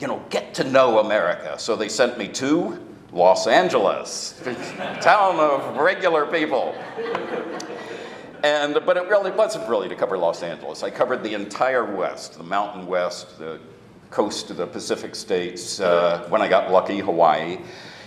You 0.00 0.08
know, 0.08 0.22
get 0.30 0.54
to 0.54 0.64
know 0.64 0.98
America. 1.00 1.58
So 1.58 1.76
they 1.76 1.88
sent 1.88 2.18
me 2.18 2.28
to 2.28 2.84
Los 3.12 3.46
Angeles, 3.46 4.40
town 5.00 5.36
of 5.36 5.76
regular 5.76 6.26
people. 6.26 6.74
And, 8.44 8.78
but 8.86 8.96
it 8.96 9.08
really 9.08 9.32
wasn't 9.32 9.68
really 9.68 9.88
to 9.88 9.96
cover 9.96 10.16
Los 10.16 10.42
Angeles. 10.42 10.82
I 10.82 10.90
covered 10.90 11.24
the 11.24 11.34
entire 11.34 11.84
West, 11.84 12.38
the 12.38 12.44
Mountain 12.44 12.86
West, 12.86 13.38
the 13.38 13.58
coast 14.10 14.50
of 14.50 14.56
the 14.56 14.66
Pacific 14.66 15.14
states, 15.14 15.80
uh, 15.80 16.24
when 16.28 16.40
I 16.40 16.48
got 16.48 16.70
lucky, 16.70 16.98
Hawaii. 16.98 17.58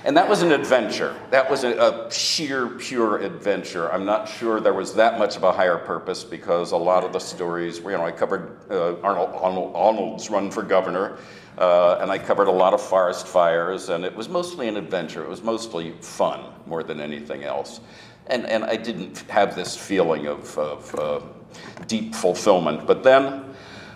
And 0.03 0.17
that 0.17 0.27
was 0.27 0.41
an 0.41 0.51
adventure. 0.51 1.15
That 1.29 1.50
was 1.50 1.63
a, 1.63 1.77
a, 1.77 2.12
sheer, 2.12 2.67
pure 2.67 3.20
adventure. 3.20 3.91
I'm 3.91 4.05
not 4.05 4.27
sure 4.27 4.60
there 4.60 4.74
was 4.74 4.96
that 4.96 5.20
much 5.20 5.36
of 5.36 5.43
a 5.43 5.51
higher 5.51 5.77
purpose 5.77 6.24
because 6.24 6.72
a 6.72 6.77
lot 6.77 7.03
of 7.03 7.13
the 7.13 7.20
stories, 7.20 7.77
you 7.79 7.91
know, 7.91 8.05
I 8.05 8.12
covered 8.12 8.58
uh, 8.72 9.00
Arnold, 9.01 9.29
Arnold, 9.34 9.75
Arnold's 9.75 10.29
run 10.31 10.50
for 10.50 10.63
governor, 10.63 11.17
uh, 11.60 12.00
and 12.01 12.10
I 12.10 12.17
covered 12.17 12.48
a 12.48 12.51
lot 12.51 12.74
of 12.74 12.81
forest 12.81 13.27
fires, 13.27 13.89
and 13.89 14.03
it 14.03 14.15
was 14.15 14.27
mostly 14.27 14.67
an 14.67 14.75
adventure. 14.75 15.24
It 15.24 15.29
was 15.29 15.43
mostly 15.43 15.91
fun 16.01 16.46
more 16.65 16.81
than 16.81 17.00
anything 17.00 17.43
else. 17.43 17.79
And, 18.27 18.48
and 18.48 18.63
I 18.63 18.77
didn't 18.77 19.20
have 19.29 19.55
this 19.55 19.77
feeling 19.77 20.25
of, 20.25 20.58
of 20.58 20.96
uh, 20.96 21.20
deep 21.86 22.15
fulfillment. 22.15 22.88
But 22.88 23.03
then, 23.03 23.50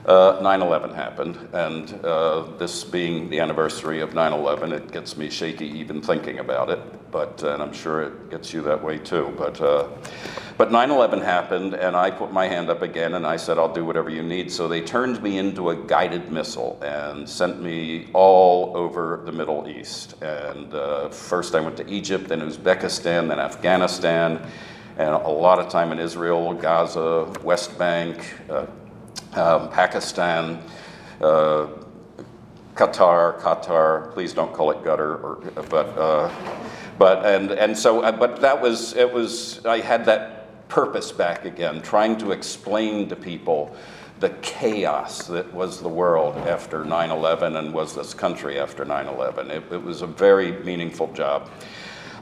9/11 0.05 0.91
uh, 0.91 0.93
happened, 0.93 1.37
and 1.53 2.05
uh, 2.05 2.43
this 2.57 2.83
being 2.83 3.29
the 3.29 3.39
anniversary 3.39 4.01
of 4.01 4.11
9/11, 4.11 4.71
it 4.71 4.91
gets 4.91 5.17
me 5.17 5.29
shaky 5.29 5.67
even 5.67 6.01
thinking 6.01 6.39
about 6.39 6.69
it. 6.69 6.79
But 7.11 7.41
and 7.43 7.61
I'm 7.61 7.73
sure 7.73 8.03
it 8.03 8.29
gets 8.29 8.53
you 8.53 8.61
that 8.63 8.83
way 8.83 8.99
too. 8.99 9.33
But 9.35 9.59
uh, 9.59 9.87
but 10.57 10.69
9/11 10.69 11.23
happened, 11.23 11.73
and 11.73 11.95
I 11.95 12.11
put 12.11 12.31
my 12.31 12.47
hand 12.47 12.69
up 12.69 12.83
again, 12.83 13.15
and 13.15 13.25
I 13.25 13.37
said, 13.37 13.57
"I'll 13.57 13.73
do 13.73 13.83
whatever 13.83 14.11
you 14.11 14.21
need." 14.21 14.51
So 14.51 14.67
they 14.67 14.81
turned 14.81 15.23
me 15.23 15.39
into 15.39 15.71
a 15.71 15.75
guided 15.75 16.31
missile 16.31 16.79
and 16.83 17.27
sent 17.27 17.61
me 17.61 18.07
all 18.13 18.77
over 18.77 19.21
the 19.25 19.31
Middle 19.31 19.67
East. 19.67 20.21
And 20.21 20.71
uh, 20.73 21.09
first 21.09 21.55
I 21.55 21.61
went 21.61 21.77
to 21.77 21.89
Egypt, 21.89 22.27
then 22.27 22.41
Uzbekistan, 22.41 23.29
then 23.29 23.39
Afghanistan. 23.39 24.39
and 24.97 25.09
a 25.09 25.27
lot 25.27 25.59
of 25.59 25.67
time 25.67 25.91
in 25.91 25.99
Israel, 25.99 26.53
Gaza, 26.53 27.25
West 27.43 27.77
Bank, 27.77 28.17
uh, 28.49 28.65
um, 29.35 29.69
Pakistan, 29.69 30.61
uh, 31.21 31.67
Qatar, 32.75 33.39
Qatar. 33.39 34.13
Please 34.13 34.33
don't 34.33 34.53
call 34.53 34.71
it 34.71 34.83
gutter, 34.83 35.15
or, 35.15 35.35
but 35.69 35.87
uh, 35.97 36.31
but 36.97 37.25
and 37.25 37.51
and 37.51 37.77
so 37.77 38.01
uh, 38.01 38.11
but 38.11 38.41
that 38.41 38.61
was 38.61 38.95
it 38.95 39.11
was 39.11 39.65
I 39.65 39.79
had 39.79 40.05
that 40.05 40.67
purpose 40.67 41.11
back 41.11 41.45
again, 41.45 41.81
trying 41.81 42.17
to 42.17 42.31
explain 42.31 43.07
to 43.09 43.15
people 43.15 43.75
the 44.19 44.29
chaos 44.41 45.27
that 45.27 45.53
was 45.53 45.81
the 45.81 45.89
world 45.89 46.37
after 46.47 46.85
9/11 46.85 47.57
and 47.59 47.73
was 47.73 47.93
this 47.93 48.13
country 48.13 48.59
after 48.59 48.85
9/11. 48.85 49.49
It, 49.49 49.63
it 49.71 49.83
was 49.83 50.01
a 50.01 50.07
very 50.07 50.53
meaningful 50.63 51.11
job. 51.13 51.49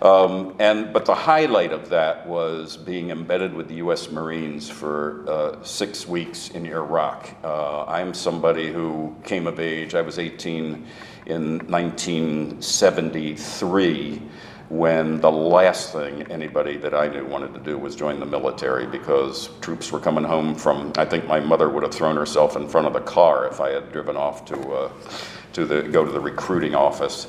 Um, 0.04 0.56
and, 0.60 0.92
but 0.92 1.06
the 1.06 1.16
highlight 1.16 1.72
of 1.72 1.88
that 1.90 2.28
was 2.28 2.76
being 2.76 3.10
embedded 3.10 3.54
with 3.54 3.70
the 3.70 3.76
U.S. 3.76 4.12
Marines 4.12 4.70
for 4.70 5.24
uh, 5.30 5.64
six 5.64 6.06
weeks 6.06 6.50
in 6.50 6.66
Iraq. 6.66 7.34
Uh, 7.42 7.86
I'm 7.86 8.14
somebody 8.14 8.70
who 8.70 9.16
came 9.24 9.48
of 9.48 9.62
age, 9.62 9.96
I 9.96 10.02
was 10.02 10.20
18 10.20 10.86
in 11.26 11.60
1973 11.70 14.22
when 14.68 15.22
the 15.22 15.32
last 15.32 15.94
thing 15.94 16.24
anybody 16.24 16.76
that 16.78 16.94
I 16.94 17.08
knew 17.08 17.26
wanted 17.26 17.54
to 17.54 17.62
do 17.62 17.78
was 17.78 17.96
join 17.96 18.20
the 18.20 18.26
military 18.26 18.86
because 18.88 19.52
troops 19.62 19.90
were 19.92 20.02
coming 20.02 20.26
home 20.26 20.56
from, 20.56 20.92
I 20.98 21.06
think 21.06 21.28
my 21.28 21.40
mother 21.40 21.70
would 21.70 21.84
have 21.84 21.94
thrown 21.94 22.18
herself 22.18 22.58
in 22.58 22.68
front 22.68 22.88
of 22.88 22.94
the 22.94 23.02
car 23.02 23.48
if 23.48 23.62
I 23.62 23.70
had 23.70 23.94
driven 23.94 24.18
off 24.18 24.44
to, 24.46 24.74
uh, 24.74 24.92
to 25.54 25.66
the, 25.66 25.84
go 25.84 26.04
to 26.04 26.12
the 26.12 26.20
recruiting 26.20 26.76
office. 26.76 27.28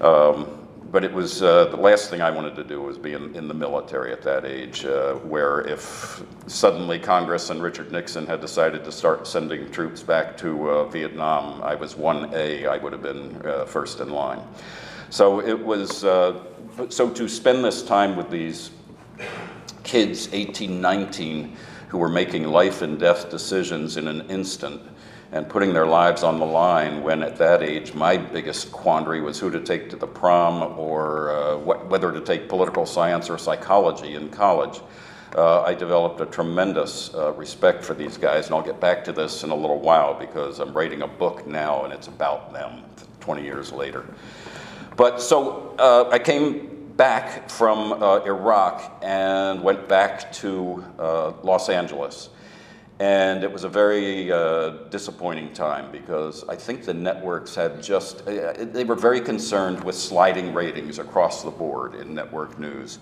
Um, 0.00 0.65
but 0.90 1.04
it 1.04 1.12
was 1.12 1.42
uh, 1.42 1.66
the 1.66 1.76
last 1.76 2.10
thing 2.10 2.20
I 2.20 2.30
wanted 2.30 2.54
to 2.56 2.64
do 2.64 2.80
was 2.80 2.98
be 2.98 3.12
in, 3.12 3.34
in 3.34 3.48
the 3.48 3.54
military 3.54 4.12
at 4.12 4.22
that 4.22 4.44
age, 4.44 4.84
uh, 4.84 5.14
where 5.14 5.62
if 5.62 6.22
suddenly 6.46 6.98
Congress 6.98 7.50
and 7.50 7.62
Richard 7.62 7.90
Nixon 7.90 8.26
had 8.26 8.40
decided 8.40 8.84
to 8.84 8.92
start 8.92 9.26
sending 9.26 9.70
troops 9.70 10.02
back 10.02 10.36
to 10.38 10.70
uh, 10.70 10.84
Vietnam, 10.88 11.62
I 11.62 11.74
was 11.74 11.94
1A, 11.94 12.68
I 12.68 12.78
would 12.78 12.92
have 12.92 13.02
been 13.02 13.42
uh, 13.44 13.64
first 13.64 14.00
in 14.00 14.10
line. 14.10 14.40
So 15.10 15.40
it 15.40 15.58
was, 15.58 16.04
uh, 16.04 16.42
so 16.88 17.10
to 17.10 17.28
spend 17.28 17.64
this 17.64 17.82
time 17.82 18.16
with 18.16 18.30
these 18.30 18.70
kids, 19.82 20.28
18, 20.32 20.80
19, 20.80 21.56
who 21.88 21.98
were 21.98 22.08
making 22.08 22.44
life 22.44 22.82
and 22.82 22.98
death 22.98 23.30
decisions 23.30 23.96
in 23.96 24.08
an 24.08 24.28
instant 24.28 24.82
and 25.32 25.48
putting 25.48 25.72
their 25.72 25.86
lives 25.86 26.22
on 26.22 26.38
the 26.38 26.46
line 26.46 27.02
when 27.02 27.22
at 27.22 27.36
that 27.36 27.62
age 27.62 27.94
my 27.94 28.16
biggest 28.16 28.70
quandary 28.70 29.20
was 29.20 29.38
who 29.38 29.50
to 29.50 29.60
take 29.60 29.90
to 29.90 29.96
the 29.96 30.06
prom 30.06 30.62
or 30.78 31.30
uh, 31.30 31.56
what, 31.56 31.88
whether 31.88 32.12
to 32.12 32.20
take 32.20 32.48
political 32.48 32.86
science 32.86 33.28
or 33.28 33.36
psychology 33.38 34.14
in 34.14 34.28
college. 34.30 34.80
Uh, 35.34 35.62
I 35.62 35.74
developed 35.74 36.20
a 36.20 36.26
tremendous 36.26 37.12
uh, 37.14 37.32
respect 37.32 37.84
for 37.84 37.92
these 37.92 38.16
guys, 38.16 38.46
and 38.46 38.54
I'll 38.54 38.62
get 38.62 38.80
back 38.80 39.04
to 39.04 39.12
this 39.12 39.42
in 39.42 39.50
a 39.50 39.54
little 39.54 39.80
while 39.80 40.14
because 40.14 40.60
I'm 40.60 40.72
writing 40.72 41.02
a 41.02 41.08
book 41.08 41.46
now 41.46 41.84
and 41.84 41.92
it's 41.92 42.06
about 42.06 42.52
them 42.52 42.84
20 43.20 43.42
years 43.42 43.72
later. 43.72 44.06
But 44.96 45.20
so 45.20 45.74
uh, 45.78 46.08
I 46.10 46.18
came 46.18 46.76
back 46.96 47.50
from 47.50 47.92
uh, 48.02 48.20
Iraq 48.24 48.98
and 49.02 49.62
went 49.62 49.88
back 49.88 50.32
to 50.32 50.82
uh, 50.98 51.32
Los 51.42 51.68
Angeles. 51.68 52.30
And 52.98 53.44
it 53.44 53.52
was 53.52 53.64
a 53.64 53.68
very 53.68 54.32
uh, 54.32 54.70
disappointing 54.88 55.52
time 55.52 55.92
because 55.92 56.48
I 56.48 56.56
think 56.56 56.84
the 56.84 56.94
networks 56.94 57.54
had 57.54 57.82
just, 57.82 58.26
uh, 58.26 58.54
they 58.58 58.84
were 58.84 58.94
very 58.94 59.20
concerned 59.20 59.84
with 59.84 59.94
sliding 59.94 60.54
ratings 60.54 60.98
across 60.98 61.42
the 61.42 61.50
board 61.50 61.94
in 61.94 62.14
network 62.14 62.58
news. 62.58 62.98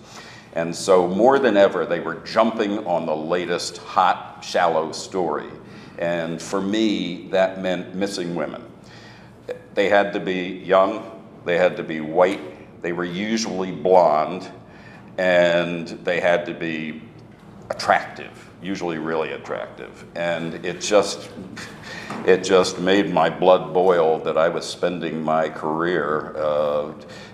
And 0.54 0.74
so, 0.74 1.06
more 1.06 1.38
than 1.38 1.56
ever, 1.56 1.86
they 1.86 2.00
were 2.00 2.16
jumping 2.16 2.84
on 2.86 3.06
the 3.06 3.14
latest 3.14 3.78
hot, 3.78 4.44
shallow 4.44 4.90
story. 4.92 5.50
And 5.98 6.42
for 6.42 6.60
me, 6.60 7.28
that 7.28 7.60
meant 7.60 7.94
missing 7.94 8.34
women. 8.34 8.64
They 9.74 9.88
had 9.88 10.12
to 10.12 10.20
be 10.20 10.58
young, 10.64 11.22
they 11.44 11.56
had 11.56 11.76
to 11.76 11.82
be 11.84 12.00
white, 12.00 12.82
they 12.82 12.92
were 12.92 13.04
usually 13.04 13.72
blonde, 13.72 14.48
and 15.18 15.88
they 15.88 16.20
had 16.20 16.46
to 16.46 16.54
be 16.54 17.02
attractive 17.70 18.50
usually 18.64 18.98
really 18.98 19.32
attractive. 19.32 20.04
And 20.14 20.64
it 20.64 20.80
just, 20.80 21.30
it 22.26 22.42
just 22.44 22.80
made 22.80 23.12
my 23.12 23.28
blood 23.28 23.74
boil 23.74 24.18
that 24.20 24.38
I 24.38 24.48
was 24.48 24.64
spending 24.64 25.22
my 25.22 25.48
career 25.48 26.36
uh, 26.36 26.92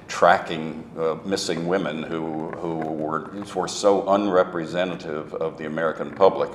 tracking 0.08 0.90
uh, 0.99 1.16
missing 1.25 1.68
women 1.68 2.02
who, 2.02 2.50
who 2.50 2.75
were, 2.78 3.30
were 3.54 3.68
so 3.68 4.08
unrepresentative 4.08 5.32
of 5.34 5.56
the 5.56 5.66
American 5.66 6.10
public. 6.10 6.50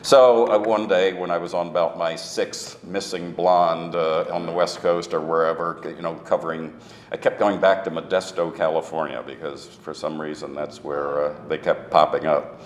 So 0.00 0.46
uh, 0.48 0.58
one 0.58 0.88
day 0.88 1.12
when 1.12 1.30
I 1.30 1.38
was 1.38 1.54
on 1.54 1.68
about 1.68 1.96
my 1.98 2.16
sixth 2.16 2.82
missing 2.84 3.32
blonde 3.32 3.94
uh, 3.94 4.24
on 4.30 4.46
the 4.46 4.52
West 4.52 4.80
Coast 4.80 5.14
or 5.14 5.20
wherever, 5.20 5.80
you 5.84 6.02
know, 6.02 6.14
covering, 6.14 6.74
I 7.12 7.16
kept 7.16 7.38
going 7.38 7.60
back 7.60 7.84
to 7.84 7.90
Modesto, 7.90 8.54
California, 8.54 9.22
because 9.26 9.66
for 9.66 9.94
some 9.94 10.20
reason 10.20 10.54
that's 10.54 10.82
where 10.82 11.24
uh, 11.24 11.34
they 11.48 11.58
kept 11.58 11.90
popping 11.90 12.26
up. 12.26 12.60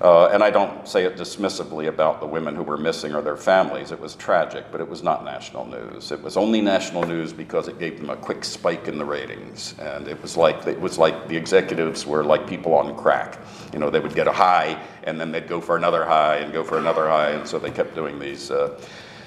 Uh, 0.00 0.28
and 0.28 0.42
I 0.42 0.50
don't 0.50 0.88
say 0.88 1.04
it 1.04 1.16
dismissively 1.16 1.88
about 1.88 2.20
the 2.20 2.26
women 2.26 2.54
who 2.56 2.62
were 2.62 2.78
missing 2.78 3.14
or 3.14 3.20
their 3.20 3.36
families. 3.36 3.92
It 3.92 4.00
was 4.00 4.14
tragic, 4.14 4.64
but 4.72 4.80
it 4.80 4.88
was 4.88 5.02
not 5.02 5.24
national 5.24 5.66
news. 5.66 6.10
It 6.10 6.22
was 6.22 6.38
only 6.38 6.62
national 6.62 7.04
news 7.04 7.34
because 7.34 7.68
it 7.68 7.78
gave 7.78 8.00
them 8.00 8.08
a 8.08 8.16
quick 8.16 8.42
spike 8.42 8.88
in 8.88 8.96
the 8.96 9.04
ratings. 9.04 9.74
And 9.78 10.08
it 10.08 10.20
was 10.22 10.38
like 10.38 10.66
it 10.66 10.80
was 10.80 10.96
like 10.96 11.28
the 11.28 11.36
executives 11.36 12.06
were 12.06 12.24
like 12.24 12.46
people 12.46 12.74
on 12.74 12.96
crack. 12.96 13.38
You 13.74 13.78
know, 13.78 13.90
they 13.90 14.00
would 14.00 14.14
get 14.14 14.26
a 14.26 14.32
high 14.32 14.82
and 15.04 15.20
then 15.20 15.32
they'd 15.32 15.48
go 15.48 15.60
for 15.60 15.76
another 15.76 16.06
high 16.06 16.36
and 16.36 16.50
go 16.50 16.64
for 16.64 16.78
another 16.78 17.06
high, 17.08 17.30
and 17.30 17.46
so 17.46 17.58
they 17.58 17.70
kept 17.70 17.94
doing 17.94 18.18
these 18.18 18.50
uh, 18.50 18.80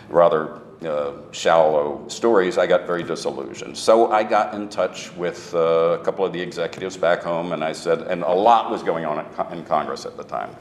rather 0.09 0.59
uh, 0.85 1.13
shallow 1.31 2.07
stories, 2.07 2.57
I 2.57 2.67
got 2.67 2.85
very 2.85 3.03
disillusioned. 3.03 3.77
So 3.77 4.11
I 4.11 4.23
got 4.23 4.53
in 4.53 4.69
touch 4.69 5.13
with 5.15 5.53
uh, 5.53 5.97
a 5.99 6.03
couple 6.03 6.25
of 6.25 6.33
the 6.33 6.41
executives 6.41 6.97
back 6.97 7.23
home, 7.23 7.51
and 7.51 7.63
I 7.63 7.73
said, 7.73 8.01
and 8.03 8.23
a 8.23 8.31
lot 8.31 8.71
was 8.71 8.83
going 8.83 9.05
on 9.05 9.25
in 9.51 9.63
Congress 9.65 10.05
at 10.05 10.17
the 10.17 10.23
time. 10.23 10.55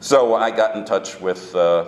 So 0.00 0.34
I 0.34 0.50
got 0.50 0.76
in 0.76 0.84
touch 0.84 1.20
with 1.20 1.54
uh, 1.54 1.86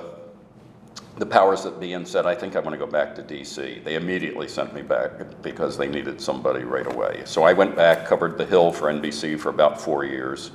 the 1.18 1.26
powers 1.26 1.64
that 1.64 1.80
be 1.80 1.94
and 1.94 2.06
said, 2.06 2.26
I 2.26 2.34
think 2.34 2.56
I 2.56 2.60
want 2.60 2.72
to 2.72 2.78
go 2.78 2.90
back 2.90 3.14
to 3.16 3.22
DC. 3.22 3.82
They 3.82 3.94
immediately 3.94 4.48
sent 4.48 4.74
me 4.74 4.82
back 4.82 5.10
because 5.42 5.78
they 5.78 5.88
needed 5.88 6.20
somebody 6.20 6.64
right 6.64 6.90
away. 6.92 7.22
So 7.24 7.42
I 7.42 7.52
went 7.52 7.74
back, 7.74 8.06
covered 8.06 8.36
The 8.36 8.44
Hill 8.44 8.72
for 8.72 8.92
NBC 8.92 9.38
for 9.38 9.48
about 9.48 9.80
four 9.80 10.04
years. 10.04 10.50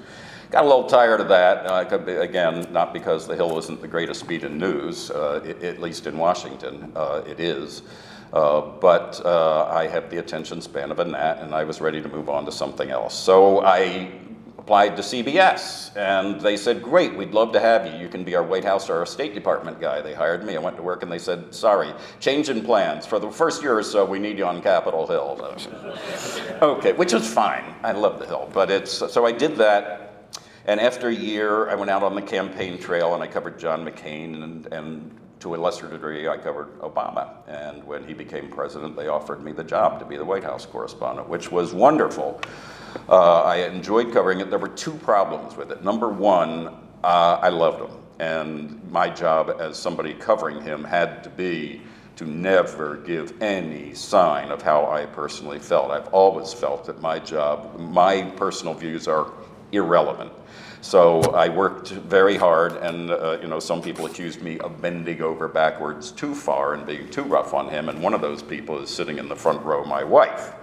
Got 0.51 0.65
a 0.65 0.67
little 0.67 0.83
tired 0.83 1.21
of 1.21 1.29
that. 1.29 1.65
Uh, 1.65 2.19
again, 2.19 2.67
not 2.73 2.91
because 2.91 3.25
the 3.25 3.37
Hill 3.37 3.57
isn't 3.57 3.81
the 3.81 3.87
greatest 3.87 4.27
beat 4.27 4.43
in 4.43 4.57
news, 4.57 5.09
uh, 5.09 5.39
it, 5.45 5.63
at 5.63 5.79
least 5.79 6.07
in 6.07 6.17
Washington, 6.17 6.91
uh, 6.93 7.23
it 7.25 7.39
is. 7.39 7.83
Uh, 8.33 8.59
but 8.59 9.21
uh, 9.23 9.69
I 9.71 9.87
have 9.87 10.09
the 10.09 10.17
attention 10.17 10.61
span 10.61 10.91
of 10.91 10.99
a 10.99 11.05
gnat, 11.05 11.39
and 11.39 11.55
I 11.55 11.63
was 11.63 11.79
ready 11.79 12.01
to 12.01 12.09
move 12.09 12.27
on 12.27 12.43
to 12.43 12.51
something 12.51 12.89
else. 12.89 13.17
So 13.17 13.61
I 13.61 14.11
applied 14.57 14.97
to 14.97 15.01
CBS, 15.01 15.95
and 15.95 16.41
they 16.41 16.57
said, 16.57 16.83
"Great, 16.83 17.15
we'd 17.15 17.31
love 17.31 17.53
to 17.53 17.61
have 17.61 17.85
you. 17.85 17.93
You 17.93 18.09
can 18.09 18.25
be 18.25 18.35
our 18.35 18.43
White 18.43 18.65
House 18.65 18.89
or 18.89 18.97
our 18.97 19.05
State 19.05 19.33
Department 19.33 19.79
guy." 19.79 20.01
They 20.01 20.13
hired 20.13 20.45
me. 20.45 20.57
I 20.57 20.59
went 20.59 20.75
to 20.75 20.83
work, 20.83 21.01
and 21.01 21.09
they 21.09 21.19
said, 21.19 21.55
"Sorry, 21.55 21.93
change 22.19 22.49
in 22.49 22.61
plans. 22.61 23.05
For 23.05 23.19
the 23.19 23.31
first 23.31 23.61
year 23.61 23.77
or 23.77 23.83
so, 23.83 24.03
we 24.03 24.19
need 24.19 24.37
you 24.37 24.45
on 24.45 24.61
Capitol 24.61 25.07
Hill." 25.07 25.39
okay, 26.61 26.91
which 26.91 27.13
was 27.13 27.33
fine. 27.33 27.73
I 27.83 27.93
love 27.93 28.19
the 28.19 28.25
Hill, 28.25 28.49
but 28.53 28.69
it's 28.69 28.91
so 28.91 29.25
I 29.25 29.31
did 29.31 29.55
that 29.55 30.10
and 30.65 30.79
after 30.79 31.09
a 31.09 31.15
year, 31.15 31.69
I 31.69 31.75
went 31.75 31.89
out 31.89 32.03
on 32.03 32.15
the 32.15 32.21
campaign 32.21 32.77
trail 32.77 33.13
and 33.13 33.23
I 33.23 33.27
covered 33.27 33.59
John 33.59 33.85
McCain 33.85 34.43
and, 34.43 34.67
and 34.67 35.19
to 35.41 35.55
a 35.55 35.57
lesser 35.57 35.89
degree, 35.89 36.27
I 36.27 36.37
covered 36.37 36.79
Obama. 36.79 37.29
And 37.47 37.83
when 37.83 38.07
he 38.07 38.13
became 38.13 38.47
president, 38.49 38.95
they 38.95 39.07
offered 39.07 39.43
me 39.43 39.51
the 39.51 39.63
job 39.63 39.99
to 39.99 40.05
be 40.05 40.15
the 40.15 40.25
White 40.25 40.43
House 40.43 40.65
correspondent, 40.65 41.27
which 41.27 41.51
was 41.51 41.73
wonderful. 41.73 42.39
Uh, 43.09 43.41
I 43.41 43.57
enjoyed 43.57 44.13
covering 44.13 44.39
it. 44.39 44.49
There 44.49 44.59
were 44.59 44.67
two 44.67 44.93
problems 44.93 45.55
with 45.57 45.71
it. 45.71 45.83
Number 45.83 46.09
one, 46.09 46.67
uh, 47.03 47.39
I 47.41 47.49
loved 47.49 47.81
him. 47.81 47.97
And 48.19 48.91
my 48.91 49.09
job 49.09 49.57
as 49.59 49.77
somebody 49.77 50.13
covering 50.13 50.61
him 50.61 50.83
had 50.83 51.23
to 51.23 51.29
be 51.31 51.81
to 52.17 52.25
never 52.25 52.97
give 52.97 53.41
any 53.41 53.95
sign 53.95 54.51
of 54.51 54.61
how 54.61 54.85
I 54.85 55.07
personally 55.07 55.57
felt. 55.57 55.89
I've 55.89 56.09
always 56.09 56.53
felt 56.53 56.85
that 56.85 57.01
my 57.01 57.17
job, 57.17 57.79
my 57.79 58.21
personal 58.35 58.75
views 58.75 59.07
are 59.07 59.31
irrelevant. 59.71 60.31
So 60.81 61.21
I 61.33 61.47
worked 61.47 61.89
very 61.89 62.35
hard, 62.35 62.73
and 62.77 63.11
uh, 63.11 63.37
you 63.39 63.47
know, 63.47 63.59
some 63.59 63.83
people 63.83 64.07
accused 64.07 64.41
me 64.41 64.57
of 64.59 64.81
bending 64.81 65.21
over 65.21 65.47
backwards 65.47 66.11
too 66.11 66.33
far 66.33 66.73
and 66.73 66.87
being 66.87 67.07
too 67.09 67.23
rough 67.23 67.53
on 67.53 67.69
him. 67.69 67.87
And 67.87 68.01
one 68.01 68.15
of 68.15 68.21
those 68.21 68.41
people 68.41 68.79
is 68.79 68.89
sitting 68.89 69.19
in 69.19 69.29
the 69.29 69.35
front 69.35 69.63
row, 69.63 69.85
my 69.85 70.03
wife. 70.03 70.53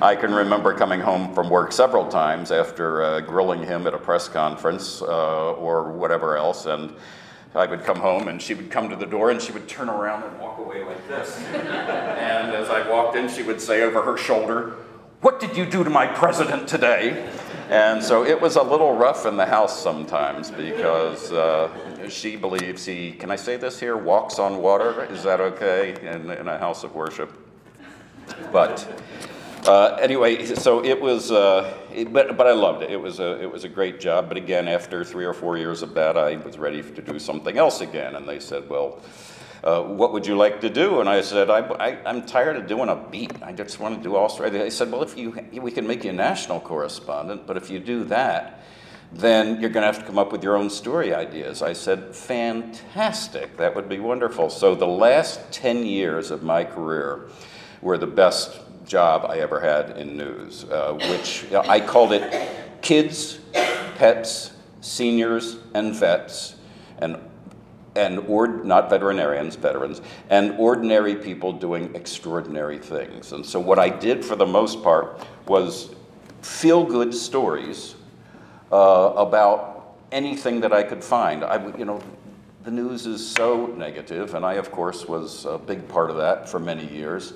I 0.00 0.14
can 0.14 0.32
remember 0.32 0.72
coming 0.74 1.00
home 1.00 1.34
from 1.34 1.50
work 1.50 1.72
several 1.72 2.06
times 2.06 2.52
after 2.52 3.02
uh, 3.02 3.20
grilling 3.22 3.62
him 3.62 3.86
at 3.86 3.94
a 3.94 3.98
press 3.98 4.28
conference 4.28 5.02
uh, 5.02 5.52
or 5.54 5.90
whatever 5.90 6.36
else, 6.36 6.66
and 6.66 6.94
I 7.56 7.66
would 7.66 7.82
come 7.82 7.98
home 7.98 8.28
and 8.28 8.40
she 8.40 8.52
would 8.54 8.70
come 8.70 8.90
to 8.90 8.96
the 8.96 9.06
door 9.06 9.30
and 9.30 9.40
she 9.40 9.50
would 9.50 9.66
turn 9.66 9.88
around 9.88 10.24
and 10.24 10.38
walk 10.38 10.58
away 10.58 10.84
like 10.84 11.08
this. 11.08 11.38
and 11.54 12.52
as 12.52 12.68
I 12.68 12.88
walked 12.88 13.16
in, 13.16 13.28
she 13.28 13.42
would 13.42 13.60
say 13.60 13.82
over 13.82 14.02
her 14.02 14.18
shoulder, 14.18 14.76
What 15.22 15.40
did 15.40 15.56
you 15.56 15.64
do 15.64 15.82
to 15.82 15.88
my 15.88 16.06
president 16.06 16.68
today? 16.68 17.28
And 17.68 18.00
so 18.02 18.24
it 18.24 18.40
was 18.40 18.54
a 18.54 18.62
little 18.62 18.92
rough 18.92 19.26
in 19.26 19.36
the 19.36 19.46
house 19.46 19.82
sometimes 19.82 20.52
because 20.52 21.32
uh, 21.32 22.08
she 22.08 22.36
believes 22.36 22.84
he, 22.84 23.10
can 23.12 23.30
I 23.30 23.36
say 23.36 23.56
this 23.56 23.80
here, 23.80 23.96
walks 23.96 24.38
on 24.38 24.58
water? 24.58 25.04
Is 25.06 25.24
that 25.24 25.40
okay 25.40 25.96
in, 26.00 26.30
in 26.30 26.46
a 26.46 26.58
house 26.58 26.84
of 26.84 26.94
worship? 26.94 27.32
But 28.52 28.86
uh, 29.66 29.98
anyway, 30.00 30.44
so 30.44 30.84
it 30.84 31.00
was, 31.00 31.32
uh, 31.32 31.76
it, 31.92 32.12
but, 32.12 32.36
but 32.36 32.46
I 32.46 32.52
loved 32.52 32.84
it. 32.84 32.90
It 32.92 33.00
was, 33.00 33.18
a, 33.18 33.42
it 33.42 33.50
was 33.50 33.64
a 33.64 33.68
great 33.68 33.98
job. 33.98 34.28
But 34.28 34.36
again, 34.36 34.68
after 34.68 35.04
three 35.04 35.24
or 35.24 35.34
four 35.34 35.58
years 35.58 35.82
of 35.82 35.92
that, 35.94 36.16
I 36.16 36.36
was 36.36 36.58
ready 36.58 36.82
to 36.82 37.02
do 37.02 37.18
something 37.18 37.58
else 37.58 37.80
again. 37.80 38.14
And 38.14 38.28
they 38.28 38.38
said, 38.38 38.68
well, 38.68 39.00
uh, 39.66 39.82
what 39.82 40.12
would 40.12 40.24
you 40.24 40.36
like 40.36 40.60
to 40.60 40.70
do? 40.70 41.00
And 41.00 41.08
I 41.08 41.20
said, 41.22 41.50
I, 41.50 41.98
am 42.08 42.24
tired 42.24 42.54
of 42.54 42.68
doing 42.68 42.88
a 42.88 42.94
beat. 42.94 43.32
I 43.42 43.52
just 43.52 43.80
want 43.80 43.96
to 43.96 44.02
do 44.02 44.14
Australia. 44.16 44.60
They 44.60 44.70
said, 44.70 44.92
well, 44.92 45.02
if 45.02 45.18
you, 45.18 45.36
we 45.60 45.72
can 45.72 45.88
make 45.88 46.04
you 46.04 46.10
a 46.10 46.12
national 46.12 46.60
correspondent, 46.60 47.48
but 47.48 47.56
if 47.56 47.68
you 47.68 47.80
do 47.80 48.04
that, 48.04 48.62
then 49.12 49.60
you're 49.60 49.70
going 49.70 49.82
to 49.82 49.92
have 49.92 49.98
to 49.98 50.04
come 50.04 50.20
up 50.20 50.30
with 50.30 50.44
your 50.44 50.56
own 50.56 50.70
story 50.70 51.12
ideas. 51.12 51.62
I 51.62 51.72
said, 51.72 52.14
fantastic. 52.14 53.56
That 53.56 53.74
would 53.74 53.88
be 53.88 53.98
wonderful. 53.98 54.50
So 54.50 54.76
the 54.76 54.86
last 54.86 55.50
10 55.50 55.84
years 55.84 56.30
of 56.30 56.44
my 56.44 56.62
career 56.62 57.28
were 57.82 57.98
the 57.98 58.06
best 58.06 58.60
job 58.86 59.26
I 59.28 59.38
ever 59.38 59.58
had 59.58 59.98
in 59.98 60.16
news, 60.16 60.62
uh, 60.62 60.92
which 61.10 61.44
I 61.52 61.80
called 61.80 62.12
it 62.12 62.48
kids, 62.82 63.40
pets, 63.96 64.52
seniors, 64.80 65.56
and 65.74 65.92
vets, 65.92 66.54
and 66.98 67.18
and 67.96 68.28
not 68.64 68.90
veterinarians, 68.90 69.56
veterans, 69.56 70.02
and 70.30 70.52
ordinary 70.58 71.16
people 71.16 71.52
doing 71.52 71.94
extraordinary 71.94 72.78
things. 72.78 73.32
And 73.32 73.44
so, 73.44 73.58
what 73.58 73.78
I 73.78 73.88
did 73.88 74.24
for 74.24 74.36
the 74.36 74.46
most 74.46 74.82
part 74.82 75.26
was 75.46 75.94
feel 76.42 76.84
good 76.84 77.14
stories 77.14 77.96
uh, 78.70 79.12
about 79.16 79.96
anything 80.12 80.60
that 80.60 80.72
I 80.72 80.82
could 80.82 81.02
find. 81.02 81.42
I, 81.42 81.66
you 81.76 81.84
know, 81.84 82.00
the 82.64 82.70
news 82.70 83.06
is 83.06 83.26
so 83.26 83.66
negative, 83.66 84.34
and 84.34 84.44
I, 84.44 84.54
of 84.54 84.70
course, 84.70 85.06
was 85.06 85.44
a 85.44 85.58
big 85.58 85.86
part 85.88 86.10
of 86.10 86.16
that 86.16 86.48
for 86.48 86.58
many 86.58 86.86
years. 86.92 87.34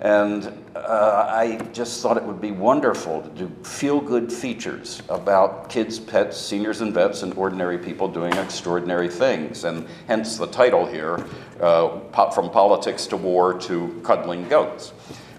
And 0.00 0.52
uh, 0.74 1.26
I 1.30 1.56
just 1.72 2.02
thought 2.02 2.16
it 2.16 2.24
would 2.24 2.40
be 2.40 2.50
wonderful 2.50 3.22
to 3.22 3.28
do 3.30 3.50
feel 3.64 4.00
good 4.00 4.32
features 4.32 5.02
about 5.08 5.68
kids, 5.68 5.98
pets, 5.98 6.36
seniors, 6.36 6.80
and 6.80 6.92
vets, 6.92 7.22
and 7.22 7.32
ordinary 7.34 7.78
people 7.78 8.08
doing 8.08 8.32
extraordinary 8.34 9.08
things. 9.08 9.64
And 9.64 9.86
hence 10.08 10.36
the 10.36 10.46
title 10.46 10.84
here 10.84 11.24
uh, 11.60 12.00
From 12.30 12.50
Politics 12.50 13.06
to 13.08 13.16
War 13.16 13.58
to 13.60 14.00
Cuddling 14.04 14.48
Goats. 14.48 14.90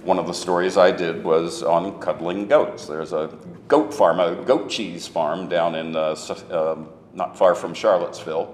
One 0.04 0.20
of 0.20 0.28
the 0.28 0.34
stories 0.34 0.78
I 0.78 0.92
did 0.92 1.24
was 1.24 1.64
on 1.64 2.00
cuddling 2.00 2.48
goats. 2.48 2.86
There's 2.86 3.12
a 3.12 3.36
goat 3.68 3.94
farm, 3.94 4.20
a 4.20 4.36
goat 4.36 4.70
cheese 4.70 5.08
farm 5.08 5.50
down 5.50 5.76
in 5.76 5.96
uh, 5.96 6.16
uh 6.52 6.76
not 7.16 7.38
far 7.38 7.56
from 7.56 7.74
Charlottesville, 7.74 8.54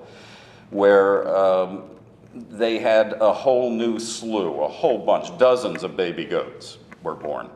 where 0.69 1.27
um, 1.35 1.83
they 2.33 2.79
had 2.79 3.13
a 3.13 3.33
whole 3.33 3.71
new 3.71 3.99
slew, 3.99 4.61
a 4.61 4.67
whole 4.67 4.97
bunch, 4.97 5.37
dozens 5.37 5.83
of 5.83 5.97
baby 5.97 6.25
goats 6.25 6.77
were 7.03 7.15
born. 7.15 7.49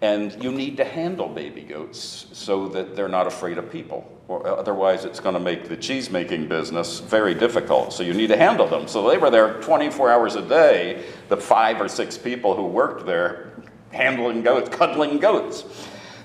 And 0.00 0.42
you 0.42 0.52
need 0.52 0.76
to 0.76 0.84
handle 0.84 1.28
baby 1.28 1.62
goats 1.62 2.26
so 2.32 2.68
that 2.68 2.94
they're 2.94 3.08
not 3.08 3.26
afraid 3.26 3.58
of 3.58 3.70
people. 3.70 4.10
Or 4.28 4.46
otherwise, 4.46 5.04
it's 5.04 5.20
going 5.20 5.34
to 5.34 5.40
make 5.40 5.68
the 5.68 5.76
cheese 5.76 6.10
making 6.10 6.48
business 6.48 7.00
very 7.00 7.34
difficult. 7.34 7.92
So 7.92 8.02
you 8.02 8.14
need 8.14 8.28
to 8.28 8.36
handle 8.36 8.68
them. 8.68 8.86
So 8.86 9.08
they 9.08 9.18
were 9.18 9.30
there 9.30 9.60
24 9.60 10.10
hours 10.10 10.34
a 10.36 10.42
day, 10.42 11.04
the 11.28 11.36
five 11.36 11.80
or 11.80 11.88
six 11.88 12.16
people 12.16 12.54
who 12.54 12.66
worked 12.66 13.06
there 13.06 13.52
handling 13.90 14.42
goats, 14.42 14.68
cuddling 14.68 15.18
goats. 15.18 15.64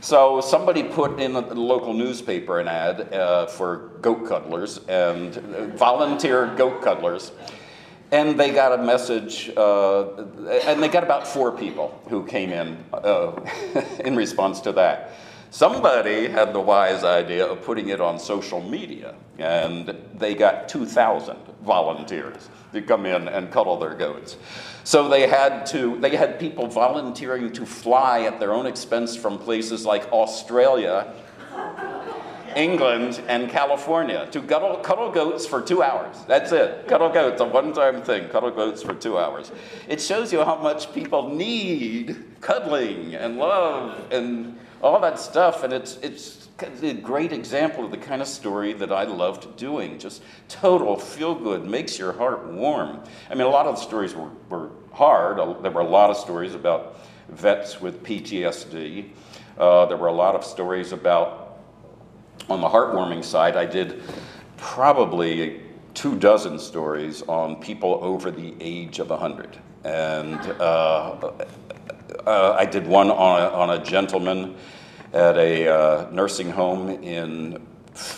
So 0.02 0.42
somebody 0.42 0.84
put 0.84 1.20
in 1.20 1.32
the 1.32 1.42
local 1.42 1.94
newspaper 1.94 2.60
an 2.60 2.68
ad 2.68 3.14
uh, 3.14 3.46
for 3.46 3.92
goat 4.02 4.28
cuddlers 4.28 4.80
and 4.90 5.34
volunteer 5.78 6.54
goat 6.58 6.82
cuddlers. 6.82 7.32
And 8.14 8.40
they 8.40 8.52
got 8.52 8.80
a 8.80 8.84
message, 8.84 9.50
uh, 9.58 10.04
and 10.68 10.84
they 10.84 10.88
got 10.88 11.04
about 11.04 11.26
four 11.26 11.52
people 11.52 12.00
who 12.10 12.24
came 12.24 12.52
in 12.52 12.78
uh, 12.94 13.32
in 14.06 14.16
response 14.16 14.62
to 14.62 14.72
that. 14.74 15.14
Somebody 15.50 16.28
had 16.28 16.54
the 16.54 16.60
wise 16.60 17.04
idea 17.04 17.44
of 17.44 17.64
putting 17.64 17.90
it 17.90 18.00
on 18.00 18.20
social 18.20 18.62
media, 18.62 19.16
and 19.40 19.98
they 20.14 20.36
got 20.36 20.70
2,000 20.70 21.36
volunteers 21.64 22.50
to 22.72 22.84
come 22.84 23.08
in 23.08 23.28
and 23.28 23.52
cuddle 23.52 23.78
their 23.78 23.96
goats. 23.96 24.38
So 24.84 25.10
they 25.10 25.28
had 25.28 25.66
to, 25.68 26.00
they 26.00 26.16
had 26.16 26.40
people 26.40 26.68
volunteering 26.68 27.52
to 27.54 27.66
fly 27.66 28.26
at 28.26 28.40
their 28.40 28.54
own 28.54 28.68
expense 28.68 29.16
from 29.16 29.40
places 29.40 29.88
like 29.88 30.04
Australia 30.12 31.12
England, 32.56 33.22
and 33.28 33.50
California 33.50 34.28
to 34.32 34.42
cuddle, 34.42 34.78
cuddle 34.78 35.12
goats 35.12 35.46
for 35.46 35.62
two 35.62 35.84
hours. 35.84 36.18
That's 36.28 36.52
it. 36.52 36.88
Cuddle 36.88 37.10
goats, 37.10 37.42
a 37.42 37.46
one 37.46 37.74
time 37.74 38.02
thing. 38.02 38.30
Cuddle 38.30 38.52
goats 38.52 38.82
for 38.82 38.94
two 38.94 39.18
hours. 39.18 39.52
It 39.88 40.02
shows 40.02 40.32
you 40.32 40.44
how 40.44 40.58
much 40.58 40.94
people 40.94 41.30
need 41.30 42.24
cuddling 42.42 43.16
and 43.16 43.38
love 43.38 44.12
and 44.12 44.58
all 44.82 45.00
that 45.00 45.20
stuff. 45.20 45.64
And 45.64 45.74
it's, 45.74 45.98
it's 45.98 46.50
a 46.82 46.94
great 46.94 47.32
example 47.32 47.86
of 47.86 47.92
the 47.92 47.98
kind 47.98 48.22
of 48.22 48.28
story 48.28 48.74
that 48.74 48.92
I 48.92 49.04
loved 49.04 49.56
doing. 49.58 49.98
Just 49.98 50.22
total 50.48 50.98
feel 50.98 51.36
good, 51.36 51.66
makes 51.66 51.98
your 51.98 52.14
heart 52.14 52.46
warm. 52.46 53.00
I 53.30 53.36
mean, 53.36 53.48
a 53.48 53.50
lot 53.50 53.66
of 53.66 53.76
the 53.76 53.82
stories 53.82 54.14
were, 54.14 54.30
were 54.50 54.70
hard. 54.92 55.38
There 55.64 55.72
were 55.72 55.82
a 55.82 55.88
lot 55.88 56.10
of 56.10 56.18
stories 56.18 56.54
about 56.54 57.00
vets 57.30 57.82
with 57.82 58.04
PTSD. 58.04 59.10
Uh, 59.58 59.86
there 59.86 59.98
were 59.98 60.08
a 60.08 60.14
lot 60.14 60.36
of 60.36 60.44
stories 60.44 60.92
about 60.92 61.43
on 62.50 62.62
the 62.62 62.68
heartwarming 62.68 63.24
side, 63.24 63.56
I 63.56 63.66
did 63.66 64.02
probably 64.58 65.62
two 65.94 66.18
dozen 66.18 66.60
stories 66.60 67.22
on 67.24 67.56
people 67.58 68.00
over 68.02 68.32
the 68.32 68.56
age 68.60 69.00
of 69.00 69.10
100. 69.10 69.58
And 69.84 70.40
uh, 70.60 71.32
uh, 72.26 72.56
I 72.58 72.66
did 72.66 72.88
one 72.88 73.12
on 73.12 73.42
a, 73.42 73.50
on 73.50 73.70
a 73.72 73.84
gentleman 73.84 74.56
at 75.14 75.38
a 75.38 75.68
uh, 75.68 76.10
nursing 76.12 76.50
home 76.50 76.90
in 76.90 77.62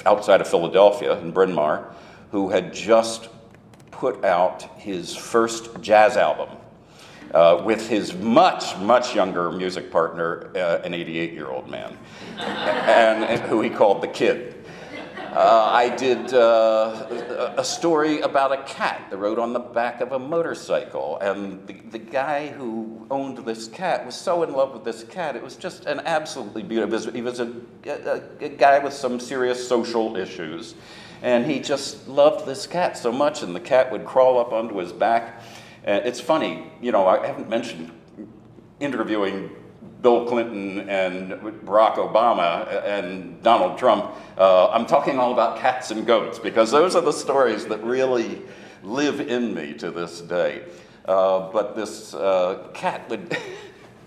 outside 0.06 0.40
of 0.42 0.48
Philadelphia 0.48 1.20
in 1.20 1.32
Bryn 1.32 1.54
Mawr 1.54 1.94
who 2.32 2.50
had 2.50 2.74
just 2.74 3.30
put 3.92 4.24
out 4.24 4.64
his 4.78 5.16
first 5.16 5.82
jazz 5.82 6.18
album 6.18 6.50
uh, 7.36 7.62
with 7.66 7.90
his 7.90 8.16
much, 8.16 8.78
much 8.78 9.14
younger 9.14 9.52
music 9.52 9.92
partner, 9.92 10.50
uh, 10.56 10.80
an 10.86 10.94
88 10.94 11.34
year 11.34 11.50
old 11.50 11.70
man, 11.70 11.98
and, 12.38 13.26
and, 13.26 13.42
who 13.42 13.62
he 13.62 13.70
called 13.70 14.02
the 14.02 14.08
kid. 14.08 14.54
Uh, 15.34 15.70
I 15.70 15.94
did 15.94 16.34
uh, 16.34 17.54
a 17.58 17.64
story 17.64 18.22
about 18.22 18.54
a 18.54 18.64
cat 18.64 19.08
that 19.10 19.18
rode 19.18 19.38
on 19.38 19.52
the 19.52 19.60
back 19.60 20.00
of 20.00 20.14
a 20.14 20.20
motorcycle, 20.20 21.20
and 21.20 21.68
the, 21.68 21.74
the 21.74 22.00
guy 22.00 22.48
who 22.48 23.06
owned 23.12 23.40
this 23.40 23.68
cat 23.68 24.06
was 24.06 24.16
so 24.16 24.44
in 24.44 24.54
love 24.54 24.74
with 24.74 24.86
this 24.86 25.04
cat. 25.04 25.36
It 25.36 25.44
was 25.44 25.58
just 25.58 25.88
an 25.88 26.00
absolutely 26.06 26.64
beautiful. 26.64 27.12
He 27.12 27.22
was 27.22 27.42
a, 27.42 27.54
a, 27.86 28.22
a 28.40 28.48
guy 28.48 28.80
with 28.80 28.94
some 28.94 29.20
serious 29.20 29.68
social 29.68 30.16
issues, 30.16 30.76
and 31.22 31.46
he 31.46 31.60
just 31.60 32.08
loved 32.08 32.46
this 32.46 32.66
cat 32.66 32.98
so 32.98 33.12
much, 33.12 33.44
and 33.44 33.54
the 33.54 33.60
cat 33.60 33.92
would 33.92 34.06
crawl 34.06 34.40
up 34.40 34.54
onto 34.54 34.78
his 34.78 34.94
back 34.94 35.44
and 35.86 36.06
it's 36.06 36.20
funny, 36.20 36.72
you 36.82 36.92
know, 36.92 37.08
I 37.08 37.26
haven't 37.26 37.48
mentioned 37.48 37.92
interviewing 38.80 39.52
Bill 40.02 40.26
Clinton 40.26 40.90
and 40.90 41.32
Barack 41.66 41.96
Obama 41.96 42.84
and 42.84 43.42
Donald 43.42 43.78
Trump. 43.78 44.12
Uh, 44.38 44.70
I'm 44.70 44.88
talking 44.88 45.20
all 45.20 45.32
about 45.32 45.60
cats 45.60 45.92
and 45.92 46.06
goats 46.06 46.40
because 46.40 46.72
those 46.72 46.96
are 46.96 47.02
the 47.02 47.14
stories 47.14 47.68
that 47.68 47.84
really 47.84 48.42
live 48.84 49.22
in 49.22 49.54
me 49.54 49.74
to 49.76 49.92
this 49.92 50.22
day. 50.22 50.64
Uh, 51.06 51.52
but 51.52 51.76
this 51.76 52.14
uh, 52.16 52.68
cat 52.74 53.08
would. 53.10 53.38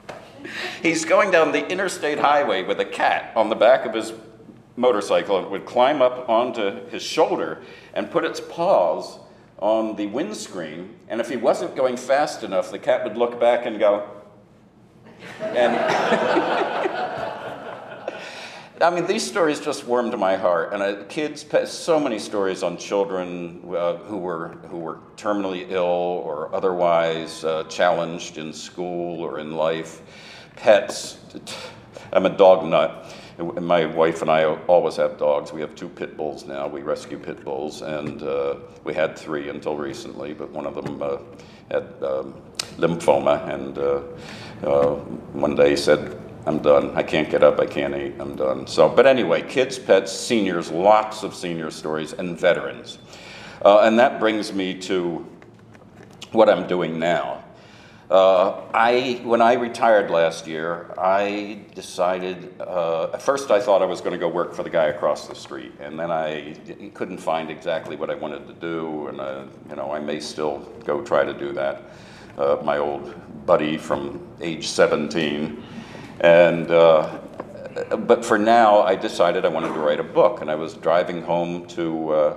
he's 0.83 1.05
going 1.05 1.31
down 1.31 1.53
the 1.53 1.67
interstate 1.69 2.19
highway 2.19 2.65
with 2.65 2.81
a 2.81 2.85
cat 2.85 3.33
on 3.37 3.49
the 3.49 3.57
back 3.57 3.87
of 3.87 3.95
his 3.95 4.13
motorcycle 4.77 5.39
and 5.39 5.51
would 5.51 5.67
climb 5.67 6.03
up 6.03 6.29
onto 6.29 6.87
his 6.89 7.03
shoulder 7.03 7.63
and 7.95 8.11
put 8.11 8.25
its 8.25 8.41
paws 8.41 9.19
on 9.59 9.97
the 9.97 10.07
windscreen, 10.07 10.97
and 11.09 11.21
if 11.21 11.29
he 11.29 11.37
wasn't 11.37 11.75
going 11.77 11.97
fast 11.97 12.43
enough, 12.43 12.71
the 12.71 12.79
cat 12.79 13.05
would 13.05 13.17
look 13.17 13.41
back 13.41 13.67
and 13.67 13.79
go, 13.79 14.09
and 15.41 15.75
I 18.81 18.91
mean, 18.91 19.07
these 19.07 19.29
stories 19.29 19.59
just 19.59 19.87
warmed 19.87 20.17
my 20.17 20.37
heart. 20.37 20.73
And 20.73 20.83
uh, 20.83 21.05
kids, 21.09 21.45
so 21.69 21.99
many 21.99 22.21
stories 22.21 22.63
on 22.63 22.77
children 22.77 23.61
uh, 23.75 23.97
who 23.97 24.19
were 24.19 24.51
who 24.71 24.79
were 24.79 25.01
terminally 25.17 25.69
ill 25.69 25.83
or 25.85 26.55
otherwise 26.55 27.43
uh, 27.43 27.65
challenged 27.65 28.39
in 28.39 28.53
school 28.53 29.21
or 29.21 29.41
in 29.41 29.53
life. 29.57 30.03
Pets. 30.55 31.19
I'm 32.13 32.27
a 32.27 32.37
dog 32.37 32.65
nut. 32.65 33.15
And 33.39 33.67
My 33.67 33.87
wife 33.87 34.23
and 34.23 34.31
I 34.31 34.45
always 34.45 34.97
have 34.97 35.19
dogs. 35.19 35.53
We 35.53 35.61
have 35.61 35.75
two 35.75 35.89
pit 35.89 36.17
bulls 36.17 36.45
now. 36.45 36.67
We 36.67 36.83
rescue 36.83 37.19
pit 37.19 37.45
bulls, 37.45 37.83
and 37.83 38.23
uh, 38.23 38.57
we 38.85 38.95
had 38.95 39.17
three 39.17 39.49
until 39.49 39.77
recently, 39.77 40.35
but 40.35 40.51
one 40.51 40.67
of 40.67 40.75
them 40.75 41.01
uh, 41.01 41.19
had 41.71 41.85
um, 42.03 42.35
lymphoma, 42.79 43.49
and 43.49 43.79
uh, 43.79 44.03
uh 44.67 44.95
one 45.33 45.55
day 45.55 45.77
said, 45.77 46.19
I'm 46.47 46.59
done. 46.61 46.97
I 46.97 47.03
can't 47.03 47.29
get 47.29 47.43
up. 47.43 47.61
I 47.61 47.67
can't 47.67 47.95
eat. 47.95 48.15
I'm 48.19 48.35
done. 48.35 48.67
So, 48.67 48.89
but 48.89 49.07
anyway, 49.07 49.43
kids, 49.43 49.79
pets, 49.79 50.11
seniors, 50.11 50.71
lots 50.71 51.23
of 51.23 51.35
senior 51.35 51.71
stories, 51.71 52.15
and 52.15 52.39
veterans. 52.39 52.99
Uh, 53.63 53.81
and 53.81 53.99
that 53.99 54.19
brings 54.19 54.53
me 54.53 54.75
to 54.83 55.27
what 56.33 56.49
I'm 56.49 56.67
doing 56.67 56.99
now. 56.99 57.45
Uh, 58.11 58.63
I, 58.73 59.21
when 59.23 59.43
I 59.43 59.53
retired 59.53 60.11
last 60.11 60.47
year, 60.47 60.95
I 60.97 61.61
decided, 61.75 62.59
uh, 62.59 63.11
at 63.13 63.21
first 63.21 63.51
I 63.51 63.61
thought 63.61 63.83
I 63.83 63.85
was 63.85 64.01
going 64.01 64.13
to 64.13 64.19
go 64.19 64.29
work 64.29 64.55
for 64.55 64.63
the 64.63 64.71
guy 64.71 64.87
across 64.87 65.29
the 65.29 65.35
street, 65.35 65.73
and 65.79 66.01
then 66.01 66.11
I 66.11 66.55
couldn't 66.95 67.19
find 67.19 67.51
exactly 67.51 67.97
what 67.97 68.09
I 68.09 68.15
wanted 68.15 68.47
to 68.47 68.55
do, 68.55 69.09
and 69.09 69.21
uh, 69.21 69.45
you 69.69 69.77
know, 69.77 69.93
I 69.93 70.01
may 70.01 70.21
still 70.21 70.61
go 70.87 71.03
try 71.03 71.23
to 71.23 71.35
do 71.35 71.53
that. 71.53 71.83
Uh, 72.39 72.57
my 72.65 72.79
old 72.79 73.15
buddy 73.45 73.77
from 73.77 74.27
age 74.41 74.69
17, 74.69 75.63
and 76.21 76.71
uh, 76.71 77.19
but 77.91 78.25
for 78.25 78.39
now, 78.39 78.81
I 78.81 78.97
decided 78.97 79.45
I 79.45 79.49
wanted 79.49 79.75
to 79.75 79.81
write 79.81 80.01
a 80.01 80.05
book, 80.05 80.41
and 80.41 80.51
I 80.51 80.55
was 80.55 80.73
driving 80.73 81.21
home 81.21 81.67
to 81.69 82.11
uh, 82.11 82.37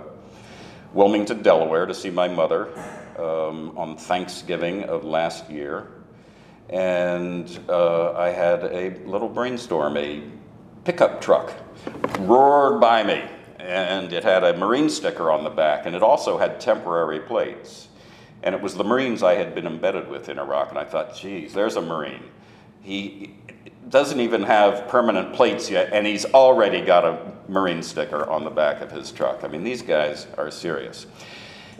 Wilmington, 0.94 1.42
Delaware, 1.42 1.86
to 1.86 1.94
see 1.94 2.10
my 2.10 2.28
mother 2.28 2.74
um, 3.22 3.78
on 3.78 3.96
Thanksgiving 3.96 4.84
of 4.84 5.04
last 5.04 5.50
year, 5.50 5.88
and 6.70 7.60
uh, 7.70 8.14
I 8.14 8.30
had 8.30 8.64
a 8.64 8.98
little 9.06 9.30
brainstorm. 9.30 9.98
A 9.98 10.24
pickup 10.84 11.22
truck 11.22 11.54
roared 12.20 12.82
by 12.82 13.04
me, 13.04 13.24
and 13.60 14.12
it 14.12 14.24
had 14.24 14.44
a 14.44 14.58
Marine 14.58 14.90
sticker 14.90 15.32
on 15.32 15.44
the 15.44 15.50
back, 15.50 15.86
and 15.86 15.96
it 15.96 16.02
also 16.02 16.38
had 16.38 16.60
temporary 16.60 17.20
plates. 17.20 17.88
And 18.44 18.56
it 18.56 18.62
was 18.62 18.74
the 18.74 18.84
Marines 18.84 19.22
I 19.22 19.36
had 19.36 19.54
been 19.54 19.68
embedded 19.68 20.10
with 20.10 20.28
in 20.28 20.40
Iraq, 20.40 20.70
and 20.70 20.80
I 20.80 20.84
thought, 20.84 21.16
geez, 21.16 21.54
there's 21.54 21.76
a 21.76 21.82
Marine. 21.82 22.24
He 22.82 23.36
doesn't 23.90 24.20
even 24.20 24.42
have 24.44 24.88
permanent 24.88 25.36
plates 25.36 25.70
yet, 25.70 25.90
and 25.94 26.08
he's 26.08 26.26
already 26.26 26.82
got 26.82 27.06
a 27.06 27.34
Marine 27.48 27.84
sticker 27.84 28.28
on 28.28 28.44
the 28.44 28.50
back 28.50 28.82
of 28.82 28.92
his 28.92 29.12
truck. 29.12 29.44
I 29.44 29.48
mean, 29.48 29.64
these 29.64 29.84
guys 29.84 30.26
are 30.38 30.50
serious. 30.50 31.06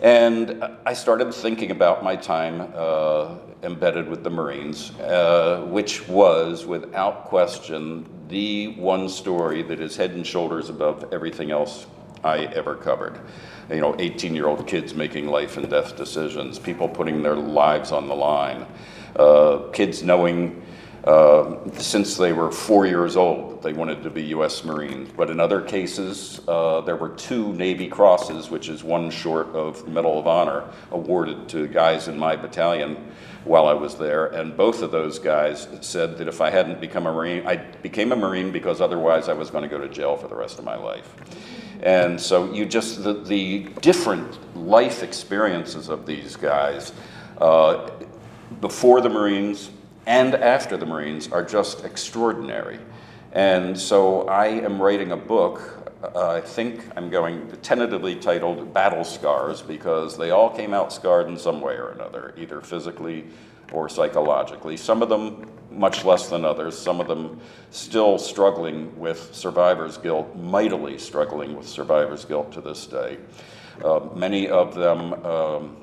And 0.02 0.64
I 0.84 0.94
started 0.94 1.32
thinking 1.32 1.70
about 1.70 2.02
my 2.02 2.16
time 2.16 2.72
uh, 2.74 3.36
embedded 3.62 4.08
with 4.08 4.24
the 4.24 4.30
Marines, 4.30 4.90
uh, 4.98 5.64
which 5.68 6.08
was, 6.08 6.66
without 6.66 7.26
question, 7.26 8.08
the 8.26 8.74
one 8.74 9.08
story 9.08 9.62
that 9.62 9.78
is 9.78 9.96
head 9.96 10.10
and 10.10 10.26
shoulders 10.26 10.70
above 10.70 11.12
everything 11.12 11.52
else 11.52 11.86
I 12.24 12.46
ever 12.46 12.74
covered. 12.74 13.20
You 13.70 13.80
know, 13.80 13.94
18 13.96 14.34
year 14.34 14.48
old 14.48 14.66
kids 14.66 14.92
making 14.92 15.28
life 15.28 15.56
and 15.56 15.70
death 15.70 15.96
decisions, 15.96 16.58
people 16.58 16.88
putting 16.88 17.22
their 17.22 17.36
lives 17.36 17.92
on 17.92 18.08
the 18.08 18.16
line, 18.16 18.66
uh, 19.14 19.68
kids 19.72 20.02
knowing 20.02 20.64
uh, 21.04 21.56
since 21.78 22.16
they 22.16 22.32
were 22.32 22.50
four 22.50 22.86
years 22.86 23.16
old. 23.16 23.62
They 23.62 23.72
wanted 23.72 24.02
to 24.04 24.10
be 24.10 24.22
U.S. 24.26 24.64
Marines. 24.64 25.10
But 25.16 25.30
in 25.30 25.40
other 25.40 25.60
cases, 25.60 26.40
uh, 26.46 26.80
there 26.82 26.96
were 26.96 27.10
two 27.10 27.52
Navy 27.54 27.88
Crosses, 27.88 28.50
which 28.50 28.68
is 28.68 28.84
one 28.84 29.10
short 29.10 29.48
of 29.48 29.86
Medal 29.88 30.18
of 30.18 30.26
Honor, 30.26 30.64
awarded 30.90 31.48
to 31.50 31.66
guys 31.66 32.08
in 32.08 32.18
my 32.18 32.36
battalion 32.36 33.12
while 33.44 33.66
I 33.66 33.72
was 33.72 33.96
there. 33.96 34.26
And 34.26 34.56
both 34.56 34.82
of 34.82 34.92
those 34.92 35.18
guys 35.18 35.66
said 35.80 36.18
that 36.18 36.28
if 36.28 36.40
I 36.40 36.50
hadn't 36.50 36.80
become 36.80 37.06
a 37.06 37.12
Marine, 37.12 37.46
I 37.46 37.56
became 37.56 38.12
a 38.12 38.16
Marine 38.16 38.52
because 38.52 38.80
otherwise 38.80 39.28
I 39.28 39.32
was 39.32 39.50
going 39.50 39.62
to 39.62 39.68
go 39.68 39.78
to 39.78 39.88
jail 39.88 40.16
for 40.16 40.28
the 40.28 40.36
rest 40.36 40.58
of 40.58 40.64
my 40.64 40.76
life. 40.76 41.14
And 41.82 42.20
so 42.20 42.52
you 42.52 42.64
just, 42.64 43.02
the, 43.02 43.14
the 43.14 43.68
different 43.80 44.56
life 44.56 45.02
experiences 45.02 45.88
of 45.88 46.06
these 46.06 46.36
guys 46.36 46.92
uh, 47.38 47.90
before 48.60 49.00
the 49.00 49.08
Marines, 49.08 49.70
and 50.06 50.34
after 50.34 50.76
the 50.76 50.86
Marines 50.86 51.30
are 51.30 51.44
just 51.44 51.84
extraordinary. 51.84 52.78
And 53.32 53.78
so 53.78 54.28
I 54.28 54.46
am 54.46 54.80
writing 54.80 55.12
a 55.12 55.16
book. 55.16 55.92
Uh, 56.02 56.32
I 56.32 56.40
think 56.40 56.84
I'm 56.96 57.08
going 57.08 57.50
tentatively 57.62 58.16
titled 58.16 58.74
Battle 58.74 59.04
Scars 59.04 59.62
because 59.62 60.18
they 60.18 60.30
all 60.30 60.50
came 60.50 60.74
out 60.74 60.92
scarred 60.92 61.28
in 61.28 61.38
some 61.38 61.60
way 61.60 61.74
or 61.74 61.90
another, 61.90 62.34
either 62.36 62.60
physically 62.60 63.24
or 63.72 63.88
psychologically. 63.88 64.76
Some 64.76 65.02
of 65.02 65.08
them 65.08 65.48
much 65.70 66.04
less 66.04 66.28
than 66.28 66.44
others, 66.44 66.76
some 66.76 67.00
of 67.00 67.08
them 67.08 67.40
still 67.70 68.18
struggling 68.18 68.98
with 68.98 69.34
survivor's 69.34 69.96
guilt, 69.96 70.36
mightily 70.36 70.98
struggling 70.98 71.56
with 71.56 71.66
survivor's 71.66 72.24
guilt 72.24 72.52
to 72.52 72.60
this 72.60 72.86
day. 72.86 73.16
Uh, 73.82 74.00
many 74.14 74.48
of 74.48 74.74
them 74.74 75.14
um, 75.24 75.76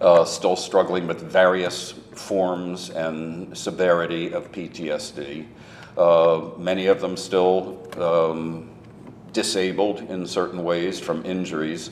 uh, 0.00 0.24
still 0.24 0.56
struggling 0.56 1.06
with 1.06 1.22
various 1.22 1.94
forms 2.16 2.90
and 2.90 3.56
severity 3.56 4.32
of 4.32 4.50
PTSD. 4.52 5.46
Uh, 5.96 6.50
many 6.58 6.86
of 6.86 7.00
them 7.00 7.16
still 7.16 7.78
um, 8.02 8.70
disabled 9.32 10.00
in 10.00 10.26
certain 10.26 10.64
ways 10.64 10.98
from 10.98 11.24
injuries. 11.24 11.90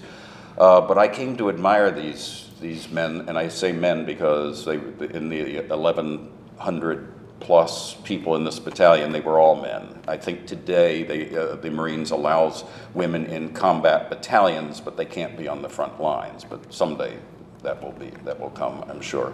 Uh, 0.59 0.81
but 0.81 0.99
I 0.99 1.09
came 1.09 1.37
to 1.37 1.49
admire 1.49 1.91
these, 1.91 2.51
these 2.61 2.91
men, 2.91 3.25
and 3.29 3.39
I 3.39 3.49
say 3.49 3.73
men 3.73 4.05
because 4.05 4.65
they, 4.65 4.75
in 4.75 5.29
the 5.29 5.61
1,100 5.69 7.09
plus 7.41 7.95
people 8.05 8.37
in 8.37 8.45
this 8.45 8.61
battalion, 8.61 9.11
they 9.11 9.21
were 9.21 9.39
all 9.39 9.61
men. 9.61 10.01
I 10.07 10.17
think 10.17 10.47
today 10.47 11.03
they, 11.03 11.37
uh, 11.37 11.57
the 11.57 11.71
Marines 11.71 12.13
allows 12.13 12.65
women 12.95 13.27
in 13.27 13.53
combat 13.53 14.09
battalions, 14.09 14.81
but 14.81 14.97
they 14.97 15.05
can't 15.05 15.37
be 15.37 15.49
on 15.49 15.63
the 15.63 15.69
front 15.69 16.01
lines. 16.01 16.45
But 16.45 16.73
someday 16.73 17.19
that 17.63 17.83
will 17.83 17.93
be 17.93 18.11
that 18.25 18.39
will 18.39 18.51
come, 18.51 18.85
I'm 18.89 19.01
sure. 19.01 19.33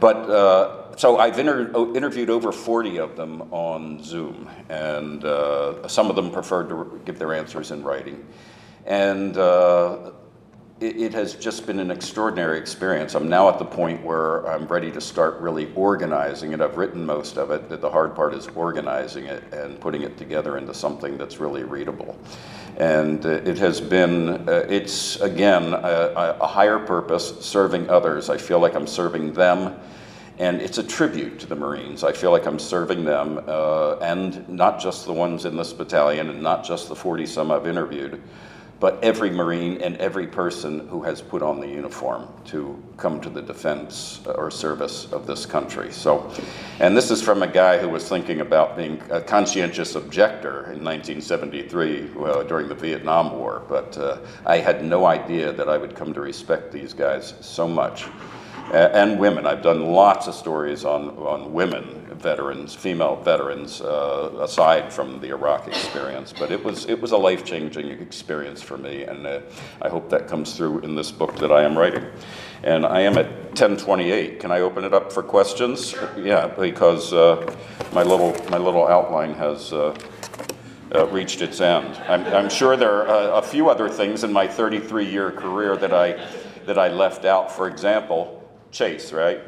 But 0.00 0.16
uh, 0.16 0.96
so 0.96 1.18
I've 1.18 1.38
inter- 1.38 1.70
interviewed 1.94 2.30
over 2.30 2.52
40 2.52 2.98
of 2.98 3.16
them 3.16 3.42
on 3.52 4.02
Zoom, 4.02 4.48
and 4.68 5.24
uh, 5.24 5.88
some 5.88 6.10
of 6.10 6.16
them 6.16 6.30
preferred 6.30 6.68
to 6.68 7.00
give 7.04 7.18
their 7.18 7.34
answers 7.34 7.70
in 7.70 7.82
writing, 7.82 8.26
and. 8.84 9.36
Uh, 9.36 10.12
it, 10.80 10.96
it 10.96 11.14
has 11.14 11.34
just 11.34 11.66
been 11.66 11.78
an 11.78 11.90
extraordinary 11.90 12.58
experience. 12.58 13.14
I'm 13.14 13.28
now 13.28 13.48
at 13.48 13.58
the 13.58 13.64
point 13.64 14.04
where 14.04 14.46
I'm 14.46 14.66
ready 14.66 14.90
to 14.92 15.00
start 15.00 15.40
really 15.40 15.72
organizing 15.74 16.52
it. 16.52 16.60
I've 16.60 16.76
written 16.76 17.04
most 17.04 17.38
of 17.38 17.50
it. 17.50 17.68
The 17.80 17.90
hard 17.90 18.14
part 18.14 18.34
is 18.34 18.48
organizing 18.48 19.24
it 19.24 19.42
and 19.52 19.80
putting 19.80 20.02
it 20.02 20.18
together 20.18 20.58
into 20.58 20.74
something 20.74 21.16
that's 21.16 21.38
really 21.38 21.64
readable. 21.64 22.18
And 22.76 23.24
uh, 23.24 23.30
it 23.30 23.56
has 23.58 23.80
been, 23.80 24.48
uh, 24.48 24.66
it's 24.68 25.18
again, 25.20 25.72
a, 25.72 26.36
a 26.40 26.46
higher 26.46 26.78
purpose, 26.78 27.40
serving 27.40 27.88
others. 27.88 28.28
I 28.28 28.36
feel 28.36 28.58
like 28.58 28.74
I'm 28.74 28.86
serving 28.86 29.32
them 29.32 29.78
and 30.38 30.60
it's 30.60 30.76
a 30.76 30.82
tribute 30.82 31.38
to 31.40 31.46
the 31.46 31.56
Marines. 31.56 32.04
I 32.04 32.12
feel 32.12 32.30
like 32.30 32.46
I'm 32.46 32.58
serving 32.58 33.04
them, 33.04 33.42
uh, 33.46 33.96
and 34.02 34.46
not 34.48 34.78
just 34.78 35.06
the 35.06 35.12
ones 35.12 35.46
in 35.46 35.56
this 35.56 35.72
battalion, 35.72 36.28
and 36.28 36.42
not 36.42 36.62
just 36.62 36.88
the 36.88 36.94
40 36.94 37.24
some 37.24 37.50
I've 37.50 37.66
interviewed, 37.66 38.22
but 38.78 39.02
every 39.02 39.30
Marine 39.30 39.80
and 39.80 39.96
every 39.96 40.26
person 40.26 40.86
who 40.88 41.02
has 41.02 41.22
put 41.22 41.42
on 41.42 41.60
the 41.60 41.66
uniform 41.66 42.28
to 42.46 42.82
come 42.96 43.20
to 43.20 43.30
the 43.30 43.40
defense 43.40 44.20
or 44.34 44.50
service 44.50 45.10
of 45.12 45.26
this 45.26 45.46
country. 45.46 45.90
So, 45.90 46.30
and 46.80 46.96
this 46.96 47.10
is 47.10 47.22
from 47.22 47.42
a 47.42 47.46
guy 47.46 47.78
who 47.78 47.88
was 47.88 48.08
thinking 48.08 48.40
about 48.40 48.76
being 48.76 49.00
a 49.10 49.20
conscientious 49.20 49.94
objector 49.94 50.72
in 50.72 50.84
1973 50.84 52.10
uh, 52.18 52.42
during 52.42 52.68
the 52.68 52.74
Vietnam 52.74 53.38
War, 53.38 53.62
but 53.68 53.96
uh, 53.96 54.18
I 54.44 54.58
had 54.58 54.84
no 54.84 55.06
idea 55.06 55.52
that 55.52 55.68
I 55.68 55.78
would 55.78 55.94
come 55.94 56.12
to 56.12 56.20
respect 56.20 56.70
these 56.70 56.92
guys 56.92 57.34
so 57.40 57.66
much. 57.66 58.06
And 58.72 59.18
women. 59.18 59.46
I've 59.46 59.62
done 59.62 59.86
lots 59.86 60.26
of 60.26 60.34
stories 60.34 60.84
on, 60.84 61.10
on 61.18 61.52
women 61.52 62.06
veterans, 62.16 62.74
female 62.74 63.16
veterans, 63.16 63.80
uh, 63.80 64.30
aside 64.40 64.92
from 64.92 65.20
the 65.20 65.28
Iraq 65.28 65.68
experience. 65.68 66.32
But 66.36 66.50
it 66.50 66.62
was 66.62 66.86
it 66.86 67.00
was 67.00 67.12
a 67.12 67.16
life 67.16 67.44
changing 67.44 67.88
experience 67.90 68.62
for 68.62 68.76
me, 68.76 69.04
and 69.04 69.26
uh, 69.26 69.40
I 69.82 69.88
hope 69.88 70.10
that 70.10 70.26
comes 70.28 70.56
through 70.56 70.80
in 70.80 70.94
this 70.94 71.12
book 71.12 71.36
that 71.36 71.52
I 71.52 71.62
am 71.62 71.76
writing. 71.76 72.04
And 72.62 72.84
I 72.84 73.00
am 73.00 73.16
at 73.18 73.26
1028. 73.54 74.40
Can 74.40 74.50
I 74.50 74.60
open 74.60 74.84
it 74.84 74.94
up 74.94 75.12
for 75.12 75.22
questions? 75.22 75.94
Yeah, 76.16 76.46
because 76.46 77.12
uh, 77.12 77.54
my 77.92 78.02
little 78.02 78.34
my 78.50 78.58
little 78.58 78.86
outline 78.86 79.34
has. 79.34 79.72
Uh, 79.72 79.96
uh, 80.94 81.04
reached 81.08 81.42
its 81.42 81.60
end. 81.60 81.96
I'm, 82.08 82.24
I'm 82.32 82.48
sure 82.48 82.76
there 82.76 83.08
are 83.08 83.08
uh, 83.08 83.38
a 83.38 83.42
few 83.42 83.68
other 83.68 83.88
things 83.88 84.22
in 84.22 84.32
my 84.32 84.46
33 84.46 85.04
year 85.04 85.32
career 85.32 85.76
that 85.76 85.92
I, 85.92 86.12
that 86.64 86.78
I 86.78 86.88
left 86.88 87.24
out. 87.24 87.50
For 87.50 87.66
example, 87.66 88.45
Chase, 88.76 89.10
right? 89.10 89.40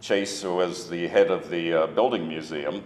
Chase 0.00 0.42
was 0.42 0.90
the 0.90 1.06
head 1.06 1.30
of 1.30 1.48
the 1.48 1.72
uh, 1.72 1.86
building 1.86 2.26
museum 2.26 2.82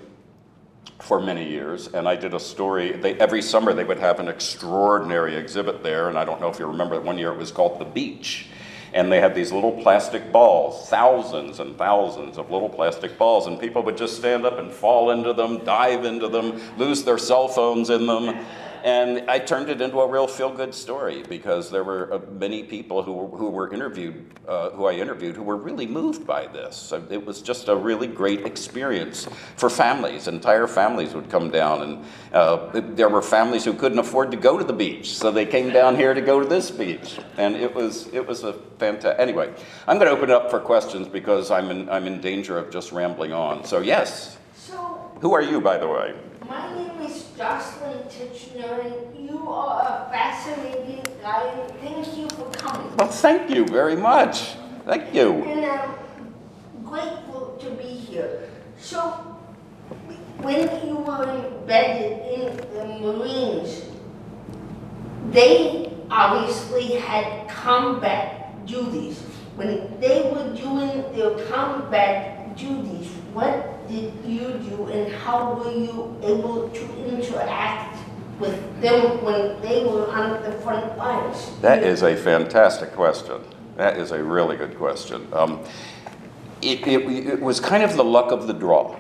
for 1.00 1.18
many 1.18 1.48
years, 1.48 1.86
and 1.88 2.06
I 2.06 2.14
did 2.14 2.34
a 2.34 2.40
story. 2.40 2.92
They, 2.92 3.14
every 3.14 3.40
summer 3.40 3.72
they 3.72 3.84
would 3.84 3.98
have 3.98 4.20
an 4.20 4.28
extraordinary 4.28 5.34
exhibit 5.34 5.82
there, 5.82 6.10
and 6.10 6.18
I 6.18 6.26
don't 6.26 6.42
know 6.42 6.48
if 6.50 6.58
you 6.58 6.66
remember, 6.66 7.00
one 7.00 7.16
year 7.16 7.32
it 7.32 7.38
was 7.38 7.50
called 7.50 7.78
The 7.80 7.86
Beach. 7.86 8.48
And 8.92 9.10
they 9.10 9.18
had 9.18 9.34
these 9.34 9.50
little 9.50 9.72
plastic 9.82 10.30
balls, 10.30 10.90
thousands 10.90 11.58
and 11.58 11.78
thousands 11.78 12.36
of 12.36 12.50
little 12.50 12.68
plastic 12.68 13.16
balls, 13.16 13.46
and 13.46 13.58
people 13.58 13.82
would 13.84 13.96
just 13.96 14.18
stand 14.18 14.44
up 14.44 14.58
and 14.58 14.70
fall 14.70 15.10
into 15.10 15.32
them, 15.32 15.64
dive 15.64 16.04
into 16.04 16.28
them, 16.28 16.60
lose 16.76 17.02
their 17.02 17.18
cell 17.18 17.48
phones 17.48 17.88
in 17.88 18.06
them. 18.06 18.44
And 18.84 19.30
I 19.30 19.38
turned 19.38 19.68
it 19.68 19.80
into 19.80 20.00
a 20.00 20.06
real 20.08 20.26
feel-good 20.26 20.74
story 20.74 21.24
because 21.28 21.70
there 21.70 21.84
were 21.84 22.12
uh, 22.12 22.18
many 22.30 22.62
people 22.62 23.02
who 23.02 23.12
were, 23.12 23.36
who 23.38 23.50
were 23.50 23.72
interviewed, 23.72 24.24
uh, 24.46 24.70
who 24.70 24.86
I 24.86 24.92
interviewed, 24.92 25.36
who 25.36 25.42
were 25.42 25.56
really 25.56 25.86
moved 25.86 26.26
by 26.26 26.46
this. 26.46 26.76
So 26.76 27.06
it 27.10 27.24
was 27.24 27.42
just 27.42 27.68
a 27.68 27.76
really 27.76 28.06
great 28.06 28.46
experience 28.46 29.28
for 29.56 29.68
families. 29.68 30.28
Entire 30.28 30.66
families 30.66 31.14
would 31.14 31.28
come 31.30 31.50
down, 31.50 31.82
and 31.82 32.04
uh, 32.32 32.80
there 32.94 33.08
were 33.08 33.22
families 33.22 33.64
who 33.64 33.74
couldn't 33.74 33.98
afford 33.98 34.30
to 34.30 34.36
go 34.36 34.58
to 34.58 34.64
the 34.64 34.72
beach, 34.72 35.14
so 35.14 35.30
they 35.30 35.46
came 35.46 35.72
down 35.72 35.96
here 35.96 36.14
to 36.14 36.20
go 36.20 36.40
to 36.40 36.46
this 36.46 36.70
beach, 36.70 37.18
and 37.36 37.56
it 37.56 37.74
was 37.74 38.06
it 38.12 38.26
was 38.26 38.44
a 38.44 38.52
fantastic. 38.78 39.20
Anyway, 39.20 39.52
I'm 39.86 39.98
going 39.98 40.08
to 40.08 40.16
open 40.16 40.30
it 40.30 40.34
up 40.34 40.50
for 40.50 40.60
questions 40.60 41.08
because 41.08 41.50
I'm 41.50 41.70
in 41.70 41.88
I'm 41.88 42.06
in 42.06 42.20
danger 42.20 42.58
of 42.58 42.70
just 42.70 42.92
rambling 42.92 43.32
on. 43.32 43.64
So 43.64 43.80
yes, 43.80 44.38
So, 44.54 45.10
who 45.20 45.34
are 45.34 45.42
you, 45.42 45.60
by 45.60 45.78
the 45.78 45.88
way? 45.88 46.14
My 47.38 47.50
name 47.50 47.60
is 47.60 47.72
Jocelyn 47.74 48.02
Titchener, 48.08 48.84
and 48.84 49.28
you 49.28 49.48
are 49.48 49.82
a 49.82 50.10
fascinating 50.10 51.02
guy, 51.22 51.42
and 51.42 51.72
thank 51.80 52.16
you 52.16 52.28
for 52.30 52.50
coming. 52.50 52.96
Well, 52.96 53.08
thank 53.08 53.50
you 53.50 53.66
very 53.66 53.96
much. 53.96 54.54
Thank 54.84 55.14
you. 55.14 55.44
And 55.44 55.64
I'm 55.64 55.94
grateful 56.84 57.56
to 57.60 57.70
be 57.70 57.84
here. 57.84 58.48
So, 58.78 59.00
when 60.38 60.86
you 60.86 60.96
were 60.96 61.24
embedded 61.24 62.40
in 62.40 62.56
the 62.74 62.84
Marines, 63.00 63.84
they 65.30 65.92
obviously 66.10 66.94
had 66.94 67.48
combat 67.48 68.66
duties. 68.66 69.20
When 69.56 70.00
they 70.00 70.30
were 70.30 70.54
doing 70.54 71.02
their 71.14 71.46
combat 71.48 72.56
duties, 72.56 73.08
what 73.32 73.77
did 73.88 74.12
you 74.24 74.52
do 74.68 74.86
and 74.86 75.12
how 75.12 75.54
were 75.54 75.72
you 75.72 76.16
able 76.22 76.68
to 76.68 77.06
interact 77.06 77.98
with 78.38 78.80
them 78.80 79.24
when 79.24 79.60
they 79.62 79.84
were 79.84 80.08
on 80.10 80.42
the 80.42 80.52
front 80.60 80.96
lines? 80.96 81.50
That 81.60 81.82
is 81.82 82.02
a 82.02 82.16
fantastic 82.16 82.92
question. 82.92 83.42
That 83.76 83.96
is 83.96 84.10
a 84.10 84.22
really 84.22 84.56
good 84.56 84.76
question. 84.76 85.26
Um, 85.32 85.64
it, 86.62 86.86
it, 86.86 87.26
it 87.26 87.40
was 87.40 87.60
kind 87.60 87.82
of 87.82 87.96
the 87.96 88.04
luck 88.04 88.32
of 88.32 88.46
the 88.46 88.52
draw. 88.52 88.96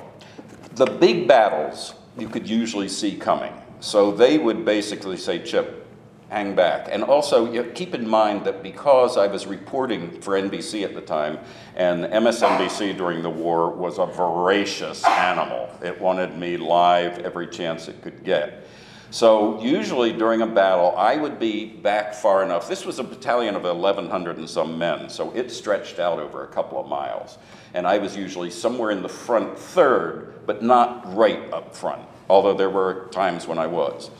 The 0.74 0.86
big 0.86 1.26
battles 1.26 1.94
you 2.16 2.28
could 2.28 2.48
usually 2.48 2.88
see 2.88 3.16
coming. 3.16 3.52
So 3.80 4.10
they 4.10 4.38
would 4.38 4.64
basically 4.64 5.16
say, 5.16 5.40
Chip, 5.42 5.87
hang 6.28 6.54
back. 6.54 6.88
And 6.90 7.02
also, 7.02 7.50
you 7.50 7.62
know, 7.62 7.70
keep 7.70 7.94
in 7.94 8.06
mind 8.06 8.44
that 8.44 8.62
because 8.62 9.16
I 9.16 9.26
was 9.26 9.46
reporting 9.46 10.20
for 10.20 10.34
NBC 10.40 10.84
at 10.84 10.94
the 10.94 11.00
time, 11.00 11.38
and 11.74 12.04
MSNBC 12.04 12.96
during 12.96 13.22
the 13.22 13.30
war 13.30 13.70
was 13.70 13.98
a 13.98 14.06
voracious 14.06 15.04
animal, 15.04 15.70
it 15.82 15.98
wanted 16.00 16.36
me 16.36 16.56
live 16.56 17.18
every 17.20 17.46
chance 17.46 17.88
it 17.88 18.02
could 18.02 18.24
get. 18.24 18.66
So 19.10 19.58
usually 19.62 20.12
during 20.12 20.42
a 20.42 20.46
battle, 20.46 20.94
I 20.94 21.16
would 21.16 21.38
be 21.38 21.64
back 21.64 22.12
far 22.12 22.42
enough. 22.42 22.68
This 22.68 22.84
was 22.84 22.98
a 22.98 23.02
battalion 23.02 23.54
of 23.56 23.62
1,100 23.62 24.36
and 24.36 24.48
some 24.48 24.76
men, 24.76 25.08
so 25.08 25.32
it 25.34 25.50
stretched 25.50 25.98
out 25.98 26.18
over 26.18 26.44
a 26.44 26.48
couple 26.48 26.78
of 26.78 26.88
miles. 26.88 27.38
And 27.72 27.86
I 27.86 27.96
was 27.96 28.14
usually 28.14 28.50
somewhere 28.50 28.90
in 28.90 29.02
the 29.02 29.08
front 29.08 29.58
third, 29.58 30.44
but 30.44 30.62
not 30.62 31.16
right 31.16 31.50
up 31.54 31.74
front, 31.74 32.02
although 32.28 32.52
there 32.52 32.68
were 32.68 33.08
times 33.10 33.46
when 33.46 33.58
I 33.58 33.66
was. 33.66 34.10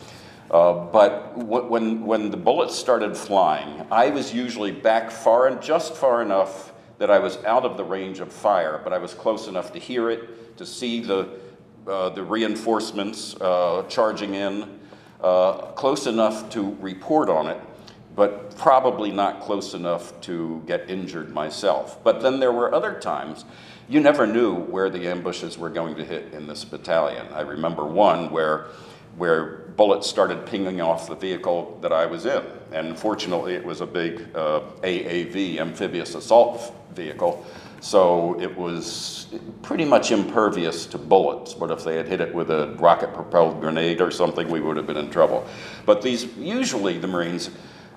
Uh, 0.50 0.72
but 0.86 1.36
when, 1.36 2.04
when 2.04 2.30
the 2.30 2.36
bullets 2.36 2.74
started 2.74 3.16
flying, 3.16 3.86
I 3.90 4.10
was 4.10 4.32
usually 4.32 4.72
back 4.72 5.10
far 5.10 5.46
and 5.46 5.60
just 5.60 5.94
far 5.94 6.22
enough 6.22 6.72
that 6.98 7.10
I 7.10 7.18
was 7.18 7.36
out 7.44 7.64
of 7.64 7.76
the 7.76 7.84
range 7.84 8.20
of 8.20 8.32
fire, 8.32 8.80
but 8.82 8.92
I 8.92 8.98
was 8.98 9.14
close 9.14 9.46
enough 9.46 9.72
to 9.74 9.78
hear 9.78 10.10
it, 10.10 10.56
to 10.56 10.64
see 10.64 11.00
the, 11.00 11.28
uh, 11.86 12.08
the 12.10 12.22
reinforcements 12.22 13.36
uh, 13.40 13.84
charging 13.88 14.34
in, 14.34 14.80
uh, 15.22 15.52
close 15.72 16.06
enough 16.06 16.48
to 16.50 16.76
report 16.80 17.28
on 17.28 17.46
it, 17.46 17.60
but 18.16 18.56
probably 18.56 19.12
not 19.12 19.40
close 19.40 19.74
enough 19.74 20.18
to 20.22 20.62
get 20.66 20.88
injured 20.88 21.32
myself. 21.32 22.02
But 22.02 22.20
then 22.22 22.40
there 22.40 22.52
were 22.52 22.74
other 22.74 22.98
times 22.98 23.44
you 23.88 24.00
never 24.00 24.26
knew 24.26 24.54
where 24.54 24.90
the 24.90 25.06
ambushes 25.08 25.56
were 25.56 25.70
going 25.70 25.94
to 25.96 26.04
hit 26.04 26.32
in 26.32 26.46
this 26.46 26.64
battalion. 26.64 27.26
I 27.32 27.42
remember 27.42 27.84
one 27.84 28.30
where 28.30 28.66
where 29.16 29.67
bullets 29.78 30.08
started 30.08 30.44
pinging 30.44 30.80
off 30.80 31.06
the 31.08 31.14
vehicle 31.14 31.78
that 31.80 31.92
I 31.92 32.04
was 32.04 32.26
in. 32.26 32.42
And 32.72 32.98
fortunately, 32.98 33.54
it 33.54 33.64
was 33.64 33.80
a 33.80 33.86
big 33.86 34.26
uh, 34.34 34.60
AAV, 34.82 35.58
amphibious 35.58 36.16
assault 36.16 36.74
vehicle, 36.94 37.46
so 37.80 38.38
it 38.40 38.54
was 38.58 39.28
pretty 39.62 39.84
much 39.84 40.10
impervious 40.10 40.84
to 40.86 40.98
bullets. 40.98 41.54
But 41.54 41.70
if 41.70 41.84
they 41.84 41.96
had 41.96 42.08
hit 42.08 42.20
it 42.20 42.34
with 42.34 42.50
a 42.50 42.74
rocket 42.80 43.14
propelled 43.14 43.60
grenade 43.60 44.00
or 44.00 44.10
something, 44.10 44.50
we 44.50 44.60
would 44.60 44.76
have 44.76 44.86
been 44.86 44.96
in 44.96 45.10
trouble. 45.10 45.46
But 45.86 46.02
these, 46.02 46.24
usually, 46.36 46.98
the 46.98 47.06
Marines, 47.06 47.48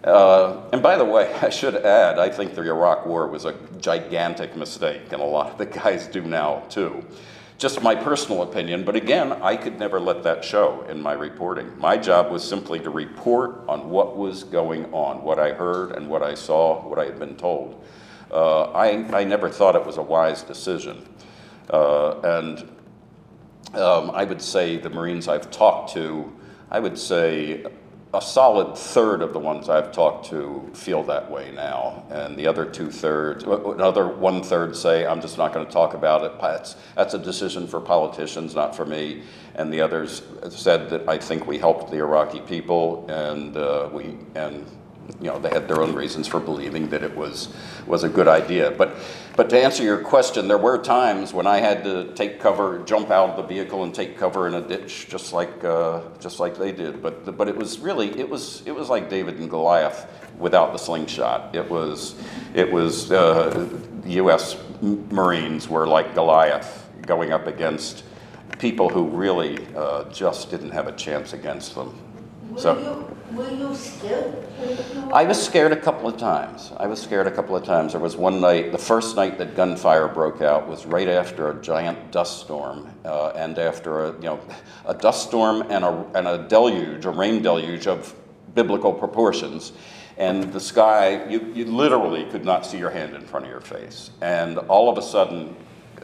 uh, 0.03 0.69
and 0.71 0.83
by 0.83 0.97
the 0.97 1.05
way, 1.05 1.33
I 1.41 1.49
should 1.49 1.75
add, 1.75 2.19
I 2.19 2.29
think 2.29 2.53
the 2.53 2.61
Iraq 2.61 3.07
War 3.07 3.27
was 3.27 3.45
a 3.45 3.55
gigantic 3.79 4.55
mistake, 4.55 5.11
and 5.11 5.19
a 5.19 5.25
lot 5.25 5.51
of 5.51 5.57
the 5.57 5.65
guys 5.65 6.05
do 6.05 6.21
now 6.21 6.59
too. 6.69 7.03
Just 7.61 7.83
my 7.83 7.93
personal 7.93 8.41
opinion, 8.41 8.83
but 8.83 8.95
again, 8.95 9.33
I 9.33 9.55
could 9.55 9.77
never 9.77 9.99
let 9.99 10.23
that 10.23 10.43
show 10.43 10.83
in 10.89 10.99
my 10.99 11.13
reporting. 11.13 11.77
My 11.77 11.95
job 11.95 12.31
was 12.31 12.43
simply 12.43 12.79
to 12.79 12.89
report 12.89 13.63
on 13.67 13.91
what 13.91 14.17
was 14.17 14.43
going 14.43 14.91
on, 14.91 15.21
what 15.21 15.37
I 15.37 15.53
heard 15.53 15.91
and 15.91 16.09
what 16.09 16.23
I 16.23 16.33
saw, 16.33 16.81
what 16.89 16.97
I 16.97 17.05
had 17.05 17.19
been 17.19 17.35
told. 17.35 17.85
Uh, 18.31 18.71
I, 18.71 19.05
I 19.15 19.25
never 19.25 19.47
thought 19.47 19.75
it 19.75 19.85
was 19.85 19.97
a 19.97 20.01
wise 20.01 20.41
decision. 20.41 21.07
Uh, 21.69 22.19
and 22.21 22.61
um, 23.75 24.09
I 24.09 24.23
would 24.23 24.41
say 24.41 24.77
the 24.77 24.89
Marines 24.89 25.27
I've 25.27 25.51
talked 25.51 25.93
to, 25.93 26.33
I 26.71 26.79
would 26.79 26.97
say 26.97 27.63
a 28.13 28.21
solid 28.21 28.77
third 28.77 29.21
of 29.21 29.31
the 29.31 29.39
ones 29.39 29.69
I've 29.69 29.91
talked 29.93 30.27
to 30.29 30.69
feel 30.73 31.03
that 31.03 31.31
way 31.31 31.51
now, 31.51 32.03
and 32.09 32.37
the 32.37 32.45
other 32.45 32.65
two 32.65 32.91
thirds, 32.91 33.45
another 33.45 34.07
one 34.07 34.43
third 34.43 34.75
say, 34.75 35.05
I'm 35.05 35.21
just 35.21 35.37
not 35.37 35.53
going 35.53 35.65
to 35.65 35.71
talk 35.71 35.93
about 35.93 36.23
it. 36.23 36.33
That's, 36.41 36.75
that's 36.95 37.13
a 37.13 37.19
decision 37.19 37.67
for 37.67 37.79
politicians, 37.79 38.53
not 38.53 38.75
for 38.75 38.85
me. 38.85 39.23
And 39.55 39.71
the 39.71 39.79
others 39.81 40.23
said 40.49 40.89
that 40.89 41.07
I 41.07 41.17
think 41.17 41.47
we 41.47 41.57
helped 41.57 41.89
the 41.89 41.97
Iraqi 41.97 42.41
people, 42.41 43.05
and 43.09 43.55
uh, 43.55 43.89
we 43.91 44.17
and 44.35 44.65
you 45.19 45.27
know 45.27 45.39
they 45.39 45.49
had 45.49 45.67
their 45.67 45.81
own 45.81 45.93
reasons 45.93 46.27
for 46.27 46.39
believing 46.39 46.89
that 46.89 47.03
it 47.03 47.15
was 47.15 47.49
was 47.85 48.03
a 48.03 48.09
good 48.09 48.27
idea. 48.27 48.71
But 48.71 48.95
but 49.35 49.49
to 49.49 49.61
answer 49.61 49.83
your 49.83 49.99
question, 49.99 50.47
there 50.47 50.57
were 50.57 50.77
times 50.77 51.33
when 51.33 51.47
I 51.47 51.59
had 51.59 51.83
to 51.83 52.13
take 52.13 52.39
cover, 52.39 52.83
jump 52.85 53.11
out 53.11 53.31
of 53.31 53.37
the 53.37 53.43
vehicle, 53.43 53.83
and 53.83 53.93
take 53.93 54.17
cover 54.17 54.47
in 54.47 54.53
a 54.53 54.61
ditch, 54.61 55.07
just 55.09 55.33
like 55.33 55.63
uh, 55.63 56.01
just 56.19 56.39
like 56.39 56.57
they 56.57 56.71
did. 56.71 57.01
But 57.01 57.37
but 57.37 57.47
it 57.47 57.55
was 57.55 57.79
really 57.79 58.17
it 58.19 58.29
was 58.29 58.63
it 58.65 58.71
was 58.71 58.89
like 58.89 59.09
David 59.09 59.39
and 59.39 59.49
Goliath 59.49 60.07
without 60.37 60.73
the 60.73 60.79
slingshot. 60.79 61.55
It 61.55 61.69
was 61.69 62.15
it 62.53 62.71
was 62.71 63.11
uh, 63.11 63.67
the 64.03 64.11
U.S. 64.13 64.57
Marines 64.81 65.69
were 65.69 65.87
like 65.87 66.13
Goliath 66.13 66.89
going 67.05 67.31
up 67.31 67.47
against 67.47 68.03
people 68.59 68.89
who 68.89 69.07
really 69.07 69.57
uh, 69.75 70.03
just 70.11 70.51
didn't 70.51 70.71
have 70.71 70.87
a 70.87 70.91
chance 70.91 71.33
against 71.33 71.75
them. 71.75 71.97
Were, 72.51 72.59
So- 72.59 72.77
you, 73.31 73.37
were 73.37 73.49
you 73.49 73.73
scared? 73.75 74.35
I 75.13 75.23
was 75.23 75.41
scared 75.41 75.71
a 75.71 75.79
couple 75.79 76.07
of 76.09 76.17
times. 76.17 76.71
I 76.77 76.85
was 76.85 77.01
scared 77.01 77.25
a 77.25 77.31
couple 77.31 77.55
of 77.55 77.63
times. 77.63 77.93
There 77.93 78.01
was 78.01 78.17
one 78.17 78.41
night, 78.41 78.71
the 78.73 78.77
first 78.77 79.15
night 79.15 79.37
that 79.37 79.55
gunfire 79.55 80.07
broke 80.09 80.41
out 80.41 80.67
was 80.67 80.85
right 80.85 81.07
after 81.07 81.49
a 81.49 81.61
giant 81.61 82.11
dust 82.11 82.41
storm, 82.41 82.89
uh, 83.05 83.29
and 83.35 83.57
after 83.57 84.05
a 84.05 84.11
you 84.13 84.23
know 84.23 84.39
a 84.85 84.93
dust 84.93 85.27
storm 85.27 85.61
and 85.69 85.83
a 85.85 86.05
and 86.13 86.27
a 86.27 86.45
deluge, 86.47 87.05
a 87.05 87.09
rain 87.09 87.41
deluge 87.41 87.87
of 87.87 88.13
biblical 88.53 88.91
proportions, 88.93 89.71
and 90.17 90.51
the 90.51 90.59
sky 90.59 91.25
you 91.29 91.51
you 91.55 91.65
literally 91.65 92.25
could 92.25 92.45
not 92.45 92.65
see 92.65 92.77
your 92.77 92.91
hand 92.91 93.15
in 93.15 93.25
front 93.25 93.45
of 93.45 93.51
your 93.51 93.61
face, 93.61 94.11
and 94.21 94.57
all 94.57 94.89
of 94.89 94.97
a 94.97 95.01
sudden, 95.01 95.55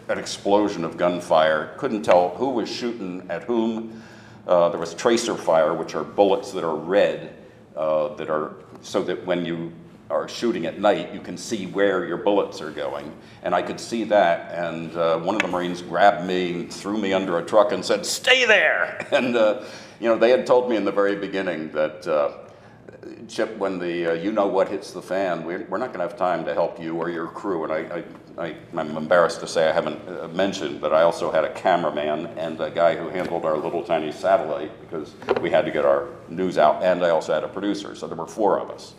an 0.07 0.17
explosion 0.17 0.83
of 0.85 0.97
gunfire. 0.97 1.73
Couldn't 1.77 2.03
tell 2.03 2.29
who 2.29 2.49
was 2.49 2.69
shooting 2.69 3.25
at 3.29 3.43
whom. 3.43 4.01
Uh, 4.47 4.69
there 4.69 4.79
was 4.79 4.93
tracer 4.93 5.35
fire, 5.35 5.73
which 5.73 5.93
are 5.93 6.03
bullets 6.03 6.51
that 6.53 6.63
are 6.63 6.75
red, 6.75 7.35
uh, 7.75 8.15
that 8.15 8.29
are 8.29 8.53
so 8.81 9.03
that 9.03 9.25
when 9.25 9.45
you 9.45 9.71
are 10.09 10.29
shooting 10.29 10.65
at 10.65 10.79
night, 10.79 11.13
you 11.13 11.19
can 11.19 11.37
see 11.37 11.65
where 11.67 12.05
your 12.05 12.15
bullets 12.15 12.61
are 12.61 12.71
going. 12.71 13.11
And 13.43 13.53
I 13.53 13.61
could 13.61 13.79
see 13.79 14.05
that. 14.05 14.53
And 14.53 14.95
uh, 14.95 15.19
one 15.19 15.35
of 15.35 15.41
the 15.41 15.49
Marines 15.49 15.81
grabbed 15.81 16.25
me 16.25 16.53
and 16.53 16.73
threw 16.73 16.97
me 16.97 17.11
under 17.11 17.37
a 17.39 17.45
truck 17.45 17.73
and 17.73 17.83
said, 17.83 18.05
"Stay 18.05 18.45
there!" 18.45 19.05
And 19.11 19.35
uh, 19.35 19.63
you 19.99 20.07
know, 20.07 20.17
they 20.17 20.29
had 20.29 20.47
told 20.47 20.69
me 20.69 20.75
in 20.75 20.85
the 20.85 20.91
very 20.91 21.15
beginning 21.15 21.71
that. 21.73 22.07
Chip, 23.27 23.57
when 23.57 23.79
the 23.79 24.11
uh, 24.11 24.13
you 24.13 24.31
know 24.31 24.47
what 24.47 24.69
hits 24.69 24.91
the 24.91 25.01
fan, 25.01 25.45
we're, 25.45 25.65
we're 25.69 25.77
not 25.77 25.87
going 25.87 25.99
to 25.99 26.07
have 26.07 26.17
time 26.17 26.45
to 26.45 26.53
help 26.53 26.79
you 26.79 26.95
or 26.95 27.09
your 27.09 27.27
crew. 27.27 27.63
And 27.63 27.71
I, 27.71 28.03
I, 28.37 28.47
I, 28.47 28.55
I'm 28.75 28.97
embarrassed 28.97 29.39
to 29.41 29.47
say 29.47 29.69
I 29.69 29.71
haven't 29.71 30.07
uh, 30.07 30.27
mentioned, 30.29 30.81
but 30.81 30.93
I 30.93 31.03
also 31.03 31.31
had 31.31 31.43
a 31.43 31.53
cameraman 31.53 32.27
and 32.37 32.59
a 32.59 32.71
guy 32.71 32.95
who 32.95 33.09
handled 33.09 33.45
our 33.45 33.57
little 33.57 33.83
tiny 33.83 34.11
satellite 34.11 34.71
because 34.81 35.13
we 35.41 35.49
had 35.49 35.65
to 35.65 35.71
get 35.71 35.85
our 35.85 36.09
news 36.27 36.57
out. 36.57 36.83
And 36.83 37.03
I 37.03 37.09
also 37.09 37.33
had 37.33 37.43
a 37.43 37.47
producer, 37.47 37.95
so 37.95 38.07
there 38.07 38.17
were 38.17 38.27
four 38.27 38.59
of 38.59 38.69
us. 38.71 38.95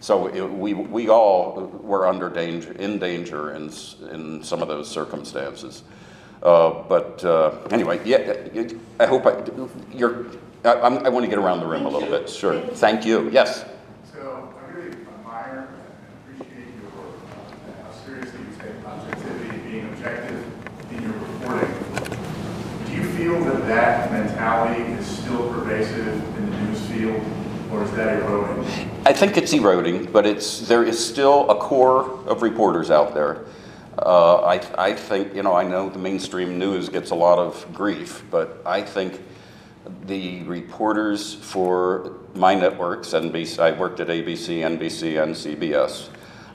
So 0.00 0.28
it, 0.28 0.42
we, 0.42 0.74
we 0.74 1.08
all 1.08 1.66
were 1.82 2.06
under 2.06 2.30
danger, 2.30 2.72
in 2.72 2.98
danger 2.98 3.52
in, 3.52 3.70
in 4.10 4.42
some 4.42 4.62
of 4.62 4.68
those 4.68 4.88
circumstances. 4.88 5.82
Uh, 6.42 6.82
but 6.88 7.22
uh, 7.24 7.58
anyway, 7.70 8.00
yeah, 8.04 8.34
I 8.98 9.06
hope 9.06 9.26
I, 9.26 9.42
your 9.92 10.26
I, 10.64 10.74
I'm, 10.80 10.98
I 11.06 11.08
want 11.08 11.24
to 11.24 11.30
get 11.30 11.38
around 11.38 11.60
the 11.60 11.66
room 11.66 11.86
a 11.86 11.88
little 11.88 12.08
bit. 12.08 12.28
Sure. 12.28 12.60
Thank 12.60 13.06
you. 13.06 13.30
Yes. 13.30 13.64
So 14.12 14.52
I 14.58 14.72
really 14.72 14.90
admire 14.90 15.68
and 15.68 16.38
appreciate 16.38 16.74
your, 16.76 16.90
uh, 16.90 17.82
how 17.84 17.92
seriously 18.04 18.40
you 18.40 18.46
take 18.58 18.86
objectivity, 18.86 19.58
being 19.58 19.88
objective 19.88 20.44
in 20.92 21.02
your 21.02 21.12
reporting. 21.12 21.74
Do 22.86 22.92
you 22.92 23.04
feel 23.16 23.42
that 23.44 23.66
that 23.68 24.12
mentality 24.12 24.82
is 24.92 25.06
still 25.06 25.50
pervasive 25.52 26.08
in 26.08 26.50
the 26.50 26.56
news 26.58 26.80
field, 26.88 27.22
or 27.72 27.82
is 27.84 27.90
that 27.92 28.18
eroding? 28.18 28.90
I 29.06 29.14
think 29.14 29.38
it's 29.38 29.52
eroding, 29.54 30.12
but 30.12 30.26
it's, 30.26 30.68
there 30.68 30.84
is 30.84 31.02
still 31.02 31.48
a 31.48 31.54
core 31.54 32.02
of 32.26 32.42
reporters 32.42 32.90
out 32.90 33.14
there. 33.14 33.46
Uh, 33.98 34.42
I, 34.42 34.60
I 34.90 34.92
think, 34.92 35.34
you 35.34 35.42
know, 35.42 35.54
I 35.54 35.64
know 35.64 35.88
the 35.88 35.98
mainstream 35.98 36.58
news 36.58 36.90
gets 36.90 37.10
a 37.10 37.14
lot 37.14 37.38
of 37.38 37.66
grief, 37.72 38.22
but 38.30 38.60
I 38.66 38.82
think 38.82 39.22
the 40.06 40.42
reporters 40.42 41.34
for 41.34 42.18
my 42.34 42.54
networks, 42.54 43.08
NBC, 43.08 43.58
I 43.58 43.72
worked 43.72 44.00
at 44.00 44.08
ABC, 44.08 44.60
NBC, 44.60 45.22
and 45.22 45.34
CBS. 45.34 46.08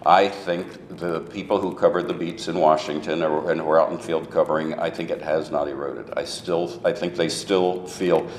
I 0.05 0.27
think 0.27 0.97
the 0.97 1.21
people 1.21 1.59
who 1.59 1.73
covered 1.73 2.07
the 2.07 2.13
beats 2.13 2.47
in 2.47 2.59
Washington 2.59 3.23
or, 3.23 3.51
and 3.51 3.59
who 3.59 3.69
are 3.69 3.81
out 3.81 3.91
in 3.91 3.97
field 3.97 4.29
covering, 4.29 4.75
I 4.75 4.91
think 4.91 5.09
it 5.09 5.21
has 5.21 5.49
not 5.49 5.67
eroded. 5.67 6.13
I 6.15 6.25
still, 6.25 6.79
I 6.85 6.91
think 6.91 7.15
they 7.15 7.29
still 7.29 7.87
feel 7.87 8.29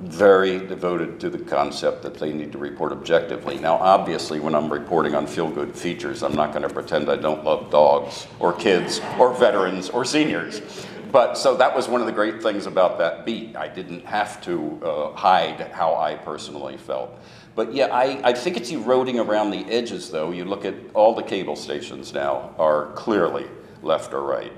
very 0.00 0.66
devoted 0.66 1.20
to 1.20 1.28
the 1.28 1.38
concept 1.38 2.02
that 2.02 2.14
they 2.14 2.32
need 2.32 2.52
to 2.52 2.58
report 2.58 2.90
objectively. 2.90 3.58
Now, 3.58 3.74
obviously, 3.74 4.40
when 4.40 4.54
I'm 4.54 4.72
reporting 4.72 5.14
on 5.14 5.26
feel 5.26 5.50
good 5.50 5.76
features, 5.76 6.22
I'm 6.22 6.34
not 6.34 6.52
going 6.52 6.66
to 6.66 6.72
pretend 6.72 7.10
I 7.10 7.16
don't 7.16 7.44
love 7.44 7.70
dogs 7.70 8.26
or 8.38 8.54
kids 8.54 9.02
or 9.18 9.34
veterans 9.34 9.90
or 9.90 10.06
seniors. 10.06 10.62
But 11.10 11.36
so 11.36 11.56
that 11.56 11.74
was 11.74 11.88
one 11.88 12.00
of 12.00 12.06
the 12.06 12.12
great 12.12 12.42
things 12.42 12.66
about 12.66 12.98
that 12.98 13.24
beat. 13.24 13.56
I 13.56 13.68
didn't 13.68 14.04
have 14.04 14.40
to 14.42 14.80
uh, 14.84 15.16
hide 15.16 15.70
how 15.72 15.96
I 15.96 16.14
personally 16.14 16.76
felt. 16.76 17.18
But 17.54 17.74
yeah, 17.74 17.86
I, 17.86 18.20
I 18.28 18.32
think 18.32 18.56
it's 18.56 18.70
eroding 18.70 19.18
around 19.18 19.50
the 19.50 19.64
edges, 19.66 20.10
though. 20.10 20.30
You 20.30 20.44
look 20.44 20.64
at 20.64 20.74
all 20.94 21.14
the 21.14 21.22
cable 21.22 21.56
stations 21.56 22.12
now 22.12 22.54
are 22.58 22.92
clearly 22.92 23.46
left 23.82 24.12
or 24.12 24.22
right. 24.22 24.52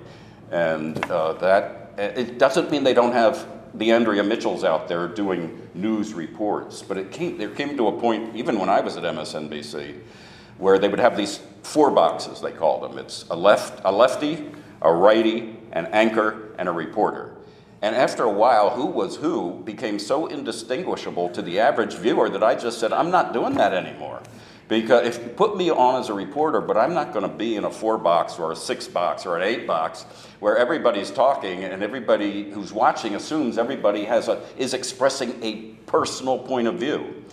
And 0.51 1.03
uh, 1.11 1.33
that, 1.35 1.95
it 1.97 2.39
doesn't 2.39 2.71
mean 2.71 2.85
they 2.85 2.95
don't 2.95 3.13
have 3.13 3.49
the 3.75 3.93
Andrea 3.93 4.23
Mitchells 4.23 4.65
out 4.65 4.89
there 4.89 5.09
doing 5.09 5.67
news 5.75 6.13
reports, 6.13 6.83
but 6.83 6.99
it 6.99 7.11
came, 7.11 7.39
there 7.39 7.49
came 7.49 7.77
to 7.77 7.89
a 7.89 7.99
point, 7.99 8.37
even 8.37 8.59
when 8.59 8.69
I 8.69 8.81
was 8.81 8.99
at 8.99 9.05
MSNBC, 9.05 9.99
where 10.59 10.79
they 10.79 10.89
would 10.89 10.99
have 10.99 11.17
these 11.17 11.41
four 11.63 11.91
boxes, 11.91 12.43
they 12.43 12.53
called 12.53 12.83
them. 12.83 12.99
It's 12.99 13.25
a, 13.31 13.37
left, 13.37 13.81
a 13.85 13.91
lefty, 13.91 14.51
a 14.83 14.93
righty, 14.93 15.57
an 15.73 15.87
anchor, 15.87 16.42
and 16.59 16.69
a 16.69 16.73
reporter. 16.73 17.37
And 17.83 17.97
after 17.97 18.23
a 18.23 18.31
while, 18.31 18.71
who 18.71 18.87
was 18.87 19.17
who 19.17 19.61
became 19.65 19.99
so 19.99 20.27
indistinguishable 20.27 21.31
to 21.31 21.43
the 21.43 21.59
average 21.59 21.95
viewer 21.95 22.29
that 22.31 22.43
I 22.43 22.55
just 22.55 22.79
said, 22.79 22.93
I'm 22.93 23.11
not 23.11 23.33
doing 23.33 23.55
that 23.55 23.73
anymore. 23.75 24.23
Because 24.69 25.07
if 25.07 25.23
you 25.23 25.29
put 25.31 25.57
me 25.57 25.71
on 25.71 26.01
as 26.01 26.09
a 26.09 26.15
reporter, 26.15 26.61
but 26.61 26.77
I'm 26.77 26.95
not 26.95 27.13
going 27.13 27.29
to 27.29 27.37
be 27.37 27.57
in 27.57 27.65
a 27.65 27.71
four 27.71 27.99
box 27.99 28.39
or 28.39 28.53
a 28.53 28.57
six 28.57 28.87
box 28.87 29.27
or 29.27 29.37
an 29.37 29.43
eight 29.43 29.67
box 29.67 30.05
where 30.39 30.57
everybody's 30.57 31.11
talking 31.11 31.65
and 31.65 31.83
everybody 31.83 32.51
who's 32.53 32.73
watching 32.73 33.17
assumes 33.17 33.59
everybody 33.59 34.05
has 34.05 34.29
a, 34.29 34.41
is 34.57 34.73
expressing 34.73 35.43
a 35.43 35.73
personal 35.87 36.39
point 36.39 36.69
of 36.69 36.77
view. 36.77 37.25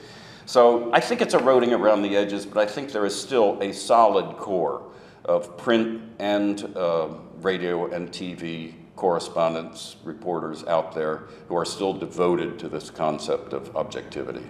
So 0.47 0.91
I 0.91 0.99
think 0.99 1.21
it's 1.21 1.35
eroding 1.35 1.73
around 1.73 2.01
the 2.01 2.17
edges, 2.17 2.45
but 2.45 2.57
I 2.57 2.65
think 2.65 2.91
there 2.91 3.05
is 3.05 3.17
still 3.17 3.57
a 3.61 3.71
solid 3.71 4.35
core 4.37 4.81
of 5.23 5.55
print 5.57 6.01
and 6.17 6.75
uh, 6.75 7.09
radio 7.41 7.85
and 7.91 8.09
TV 8.09 8.73
correspondents, 8.99 9.95
reporters 10.03 10.65
out 10.65 10.93
there 10.93 11.23
who 11.47 11.55
are 11.55 11.63
still 11.63 11.93
devoted 11.93 12.59
to 12.59 12.67
this 12.67 12.89
concept 12.89 13.53
of 13.53 13.73
objectivity. 13.73 14.45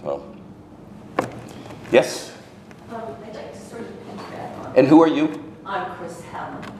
So, 0.00 0.32
yes. 1.90 2.32
Um, 2.88 3.02
I'd 3.26 3.34
like 3.34 3.52
to 3.52 3.58
sort 3.58 3.82
of 3.82 3.88
piggyback 3.88 4.64
on. 4.64 4.76
And 4.76 4.86
who 4.86 5.02
are 5.02 5.08
you? 5.08 5.42
I'm 5.66 5.90
Chris 5.96 6.20
Hammond. 6.22 6.72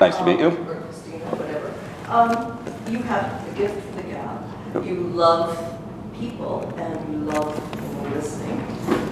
Nice 0.00 0.16
to 0.16 0.26
meet 0.26 0.40
you. 0.40 0.48
Um, 0.48 0.68
Or 0.68 0.80
Christina, 0.80 1.24
whatever. 1.26 1.72
Um, 2.08 2.58
you 2.90 2.98
have 3.04 3.48
the 3.48 3.54
gift 3.56 3.80
for 3.86 4.02
the 4.02 4.08
gab. 4.08 4.84
You 4.84 4.94
love 4.94 5.78
people 6.18 6.74
and 6.76 7.14
you 7.14 7.20
love 7.20 7.54
listening 8.12 8.58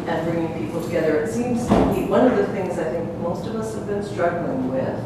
and 0.09 0.27
bringing 0.27 0.67
people 0.67 0.83
together. 0.83 1.21
It 1.21 1.33
seems 1.33 1.65
to 1.69 1.87
me, 1.93 2.07
one 2.07 2.27
of 2.27 2.37
the 2.37 2.49
things 2.49 2.77
I 2.77 2.91
think 2.91 3.17
most 3.19 3.47
of 3.47 3.55
us 3.55 3.77
have 3.77 3.87
been 3.87 4.03
struggling 4.03 4.73
with, 4.73 5.05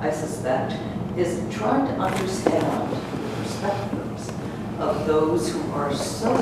I 0.00 0.10
suspect, 0.10 0.72
is 1.18 1.42
trying 1.52 1.84
to 1.86 1.92
understand 2.00 2.92
the 2.92 3.42
perspectives 3.42 4.30
of 4.78 5.04
those 5.06 5.50
who 5.52 5.60
are 5.72 5.92
so, 5.94 6.32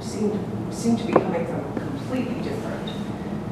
seem, 0.00 0.30
to- 0.32 0.74
seem 0.74 0.96
to 0.96 1.06
be 1.06 1.12
coming 1.12 1.46
from 1.46 1.60
a 1.60 1.80
completely 1.80 2.34
different 2.42 2.90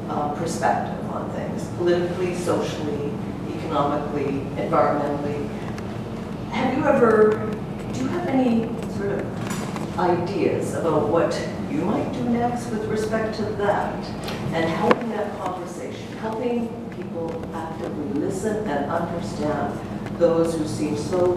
uh, 0.09 0.33
perspective 0.35 1.09
on 1.11 1.29
things, 1.31 1.65
politically, 1.77 2.35
socially, 2.35 3.13
economically, 3.55 4.41
environmentally. 4.57 5.47
Have 6.51 6.77
you 6.77 6.83
ever, 6.83 7.49
do 7.93 7.99
you 8.01 8.07
have 8.09 8.27
any 8.27 8.67
sort 8.97 9.11
of 9.11 9.99
ideas 9.99 10.73
about 10.73 11.07
what 11.07 11.31
you 11.71 11.79
might 11.85 12.11
do 12.11 12.23
next 12.25 12.69
with 12.71 12.85
respect 12.89 13.35
to 13.37 13.43
that? 13.43 13.93
And 14.51 14.65
helping 14.65 15.09
that 15.11 15.37
conversation, 15.39 16.07
helping 16.17 16.67
people 16.91 17.45
actively 17.53 18.19
listen 18.19 18.67
and 18.67 18.91
understand 18.91 19.79
those 20.19 20.55
who 20.55 20.67
seem 20.67 20.97
so 20.97 21.33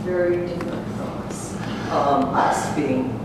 very 0.00 0.46
different 0.46 0.86
from 0.96 1.08
us. 1.28 1.54
Um, 1.90 2.24
Us 2.34 2.74
being 2.74 3.20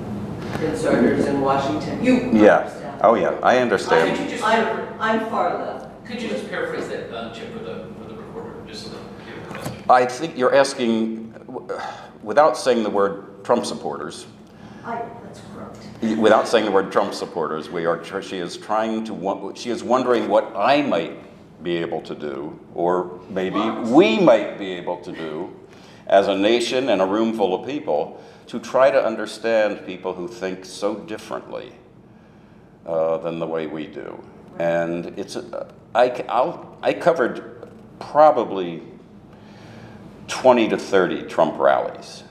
insiders 0.61 1.25
in 1.25 1.41
Washington, 1.41 2.03
you 2.03 2.15
Yeah. 2.33 2.57
understand. 2.57 3.01
Oh, 3.01 3.15
yeah. 3.15 3.39
I 3.41 3.57
understand. 3.59 4.01
Could 4.17 4.19
understand. 4.19 4.31
you 4.31 4.37
just, 4.37 4.43
I'm, 4.43 4.87
I'm 4.99 5.29
far 5.29 5.57
left. 5.57 6.05
could 6.05 6.21
you 6.21 6.27
just 6.27 6.49
paraphrase 6.49 6.89
that, 6.89 7.09
uh, 7.15 7.33
Chip, 7.33 7.53
for 7.53 7.59
the, 7.59 7.87
for 7.97 8.09
the 8.09 8.15
recorder, 8.15 8.53
just 8.67 8.83
so 8.85 8.89
that 8.89 8.99
people 9.25 9.41
can 9.53 9.61
question? 9.61 9.83
I 9.89 10.05
think 10.05 10.37
you're 10.37 10.53
asking, 10.53 11.33
without 12.21 12.57
saying 12.57 12.83
the 12.83 12.89
word 12.89 13.43
Trump 13.45 13.65
supporters, 13.65 14.25
I, 14.83 15.01
that's 15.23 15.41
correct. 15.53 16.17
without 16.19 16.47
saying 16.47 16.65
the 16.65 16.71
word 16.71 16.91
Trump 16.91 17.13
supporters, 17.13 17.69
we 17.69 17.85
are, 17.85 18.03
she 18.21 18.37
is 18.37 18.57
trying 18.57 19.05
to, 19.05 19.13
won- 19.13 19.55
she 19.55 19.69
is 19.69 19.83
wondering 19.83 20.27
what 20.27 20.51
I 20.55 20.81
might 20.81 21.18
be 21.63 21.77
able 21.77 22.01
to 22.01 22.15
do, 22.15 22.59
or 22.73 23.19
maybe 23.29 23.59
we 23.91 24.19
might 24.19 24.57
be 24.57 24.71
able 24.73 24.97
to 25.01 25.11
do 25.11 25.53
as 26.07 26.27
a 26.27 26.35
nation 26.35 26.89
and 26.89 27.01
a 27.01 27.05
room 27.05 27.35
full 27.35 27.53
of 27.53 27.67
people 27.67 28.21
to 28.47 28.59
try 28.59 28.89
to 28.89 29.03
understand 29.03 29.85
people 29.85 30.13
who 30.13 30.27
think 30.27 30.65
so 30.65 30.95
differently 30.95 31.71
uh, 32.85 33.17
than 33.17 33.39
the 33.39 33.47
way 33.47 33.67
we 33.67 33.85
do. 33.85 34.21
And 34.57 35.17
it's, 35.19 35.35
uh, 35.35 35.71
I, 35.93 36.09
I'll, 36.27 36.77
I 36.81 36.93
covered 36.93 37.69
probably 37.99 38.81
20 40.27 40.69
to 40.69 40.77
30 40.77 41.23
Trump 41.23 41.59
rallies. 41.59 42.23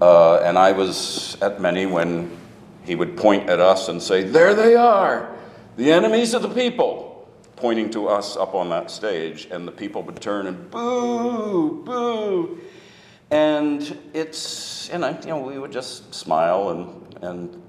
Uh, 0.00 0.38
and 0.38 0.58
I 0.58 0.72
was 0.72 1.36
at 1.40 1.60
many 1.60 1.86
when 1.86 2.36
he 2.84 2.94
would 2.94 3.16
point 3.16 3.48
at 3.48 3.60
us 3.60 3.88
and 3.88 4.02
say, 4.02 4.24
There 4.24 4.54
they 4.54 4.74
are, 4.74 5.34
the 5.76 5.92
enemies 5.92 6.34
of 6.34 6.42
the 6.42 6.48
people, 6.48 7.03
pointing 7.56 7.90
to 7.90 8.08
us 8.08 8.36
up 8.36 8.54
on 8.54 8.68
that 8.70 8.90
stage. 8.90 9.48
And 9.50 9.66
the 9.66 9.72
people 9.72 10.02
would 10.02 10.20
turn 10.20 10.46
and 10.46 10.70
boo, 10.70 11.82
boo. 11.84 12.60
And 13.30 13.98
it's, 14.12 14.90
and 14.90 15.02
know, 15.02 15.18
you 15.22 15.28
know 15.28 15.38
we 15.38 15.58
would 15.58 15.72
just 15.72 16.14
smile 16.14 16.70
and, 16.70 17.24
and, 17.24 17.62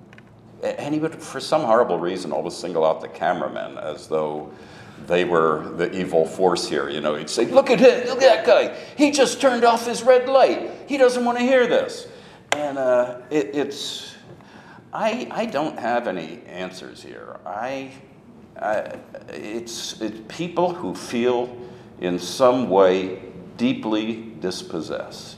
and 0.64 0.94
he 0.94 1.00
would, 1.00 1.16
for 1.16 1.40
some 1.40 1.62
horrible 1.64 2.00
reason, 2.00 2.32
always 2.32 2.56
single 2.56 2.86
out 2.86 3.02
the 3.02 3.08
cameramen 3.08 3.78
as 3.78 4.08
though 4.08 4.52
they 5.08 5.26
were 5.26 5.70
the 5.76 5.92
evil 5.92 6.26
force 6.26 6.68
here. 6.68 6.90
You 6.90 7.02
know, 7.02 7.16
he'd 7.16 7.30
say, 7.30 7.46
Look 7.46 7.70
at 7.70 7.80
him, 7.80 8.08
look 8.08 8.22
at 8.22 8.46
that 8.46 8.46
guy. 8.46 8.76
He 8.98 9.12
just 9.12 9.42
turned 9.42 9.64
off 9.64 9.86
his 9.86 10.04
red 10.04 10.28
light. 10.28 10.70
He 10.88 10.98
doesn't 10.98 11.24
want 11.24 11.38
to 11.38 11.44
hear 11.44 11.68
this. 11.68 12.08
And 12.52 12.78
uh, 12.78 13.22
it, 13.30 13.54
it's, 13.54 14.16
I, 14.94 15.28
I 15.32 15.46
don't 15.46 15.78
have 15.78 16.08
any 16.08 16.42
answers 16.46 17.04
here. 17.04 17.40
I, 17.46 17.92
It's, 18.58 20.00
it's 20.02 20.20
people 20.28 20.74
who 20.74 20.96
feel 20.96 21.56
in 22.00 22.20
some 22.20 22.70
way 22.70 23.22
deeply 23.58 24.34
dispossessed. 24.40 25.38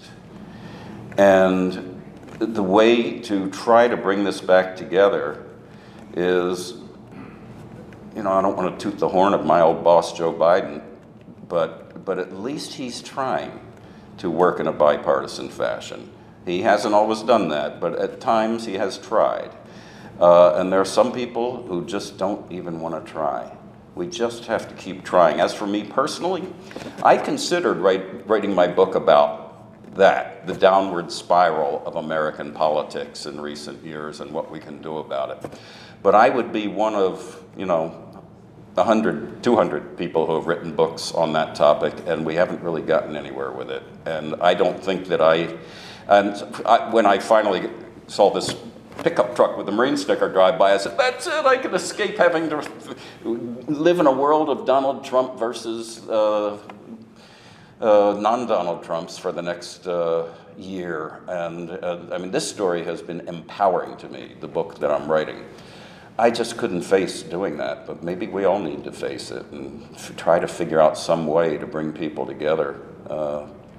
And 1.18 2.02
the 2.40 2.64
way 2.64 3.20
to 3.22 3.50
try 3.50 3.88
to 3.88 3.98
bring 3.98 4.24
this 4.24 4.42
back 4.42 4.76
together 4.76 5.44
is 6.16 6.76
you 8.18 8.24
know, 8.24 8.32
I 8.32 8.42
don't 8.42 8.58
want 8.58 8.80
to 8.80 8.84
toot 8.84 8.98
the 8.98 9.10
horn 9.10 9.36
of 9.36 9.46
my 9.46 9.62
old 9.62 9.84
boss, 9.84 10.18
Joe 10.18 10.34
Biden, 10.34 10.82
but, 11.48 12.04
but 12.04 12.18
at 12.18 12.34
least 12.34 12.74
he's 12.74 13.00
trying 13.00 13.60
to 14.18 14.32
work 14.32 14.60
in 14.60 14.66
a 14.66 14.72
bipartisan 14.72 15.50
fashion. 15.50 16.12
He 16.44 16.64
hasn't 16.64 16.96
always 16.96 17.22
done 17.22 17.50
that, 17.50 17.80
but 17.80 17.94
at 18.00 18.20
times 18.20 18.66
he 18.66 18.74
has 18.74 18.98
tried. 18.98 19.52
Uh, 20.20 20.56
and 20.56 20.72
there 20.72 20.82
are 20.82 20.86
some 20.86 21.12
people 21.12 21.64
who 21.64 21.86
just 21.86 22.18
don't 22.18 22.52
even 22.52 22.80
want 22.80 23.06
to 23.06 23.12
try. 23.12 23.56
We 23.96 24.08
just 24.08 24.46
have 24.46 24.68
to 24.70 24.76
keep 24.76 25.04
trying. 25.04 25.40
As 25.40 25.54
for 25.54 25.68
me 25.68 25.84
personally, 25.84 26.48
I 27.04 27.18
considered 27.18 27.78
write, 27.78 28.28
writing 28.28 28.54
my 28.54 28.68
book 28.68 28.96
about 28.96 29.48
that, 29.96 30.46
the 30.48 30.54
downward 30.54 31.12
spiral 31.12 31.84
of 31.86 31.96
American 31.96 32.52
politics 32.52 33.26
in 33.26 33.42
recent 33.42 33.84
years 33.84 34.20
and 34.20 34.32
what 34.32 34.52
we 34.52 34.60
can 34.60 34.82
do 34.82 34.98
about 34.98 35.44
it. 35.44 35.60
But 36.04 36.16
I 36.16 36.30
would 36.30 36.54
be 36.54 36.68
one 36.68 36.96
of, 36.96 37.44
you 37.58 37.66
know, 37.66 38.04
100, 38.76 39.42
200 39.44 39.98
people 39.98 40.28
who 40.28 40.36
have 40.36 40.46
written 40.46 40.76
books 40.76 41.12
on 41.12 41.34
that 41.34 41.56
topic, 41.56 41.96
and 42.06 42.24
we 42.24 42.36
haven't 42.36 42.62
really 42.62 42.84
gotten 42.84 43.16
anywhere 43.16 43.52
with 43.52 43.72
it. 43.72 43.82
And 44.06 44.36
I 44.36 44.54
don't 44.54 44.82
think 44.84 45.08
that 45.08 45.20
I, 45.20 45.58
and 46.08 46.36
I, 46.64 46.90
when 46.92 47.08
I 47.08 47.18
finally 47.18 47.72
saw 48.06 48.32
this 48.32 48.56
pickup 49.04 49.36
truck 49.36 49.58
with 49.58 49.66
the 49.66 49.72
Marine 49.72 49.98
sticker 49.98 50.32
drive 50.32 50.58
by, 50.58 50.74
I 50.74 50.78
said, 50.78 50.98
that's 50.98 51.28
it, 51.28 51.46
I 51.46 51.58
can 51.58 51.74
escape 51.74 52.18
having 52.18 52.50
to 52.50 52.68
live 53.24 54.00
in 54.00 54.08
a 54.08 54.12
world 54.12 54.50
of 54.50 54.66
Donald 54.66 55.04
Trump 55.04 55.38
versus 55.38 56.08
uh, 56.10 56.58
uh, 57.80 58.18
non-Donald 58.20 58.84
Trumps 58.84 59.18
for 59.18 59.32
the 59.32 59.42
next 59.42 59.88
uh, 59.88 60.28
year. 60.58 61.22
And 61.28 61.72
uh, 61.72 62.00
I 62.12 62.18
mean, 62.18 62.32
this 62.32 62.50
story 62.50 62.84
has 62.84 63.02
been 63.02 63.22
empowering 63.28 63.98
to 63.98 64.10
me, 64.10 64.36
the 64.40 64.48
book 64.48 64.80
that 64.80 64.92
I'm 64.92 65.10
writing. 65.10 65.46
I 66.20 66.32
just 66.32 66.58
couldn't 66.58 66.82
face 66.82 67.22
doing 67.22 67.58
that, 67.58 67.86
but 67.86 68.02
maybe 68.02 68.26
we 68.26 68.46
all 68.46 68.60
need 68.60 68.84
to 68.86 68.92
face 68.92 69.30
it 69.30 69.46
and 69.52 69.88
f- 69.94 70.16
try 70.16 70.40
to 70.40 70.48
figure 70.48 70.82
out 70.82 70.98
some 70.98 71.28
way 71.28 71.58
to 71.58 71.68
bring 71.68 71.94
people 71.94 72.26
together. 72.26 72.82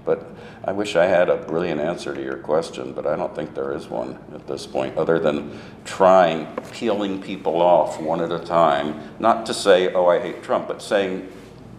But 0.09 0.27
I 0.65 0.73
wish 0.73 0.97
I 0.97 1.05
had 1.05 1.29
a 1.29 1.37
brilliant 1.37 1.83
answer 1.83 2.15
to 2.15 2.23
your 2.23 2.39
question, 2.39 2.95
but 2.95 3.07
I 3.07 3.15
don't 3.15 3.35
think 3.37 3.55
there 3.55 3.75
is 3.75 3.89
one 3.89 4.19
at 4.35 4.47
this 4.47 4.67
point, 4.67 4.97
other 4.97 5.19
than 5.19 5.61
trying, 5.85 6.47
peeling 6.73 7.21
people 7.21 7.61
off 7.61 8.01
one 8.01 8.23
at 8.23 8.33
a 8.33 8.39
time, 8.39 8.99
not 9.19 9.45
to 9.45 9.53
say, 9.53 9.93
oh, 9.93 10.07
I 10.07 10.19
hate 10.19 10.43
Trump, 10.43 10.67
but 10.67 10.81
saying, 10.81 11.31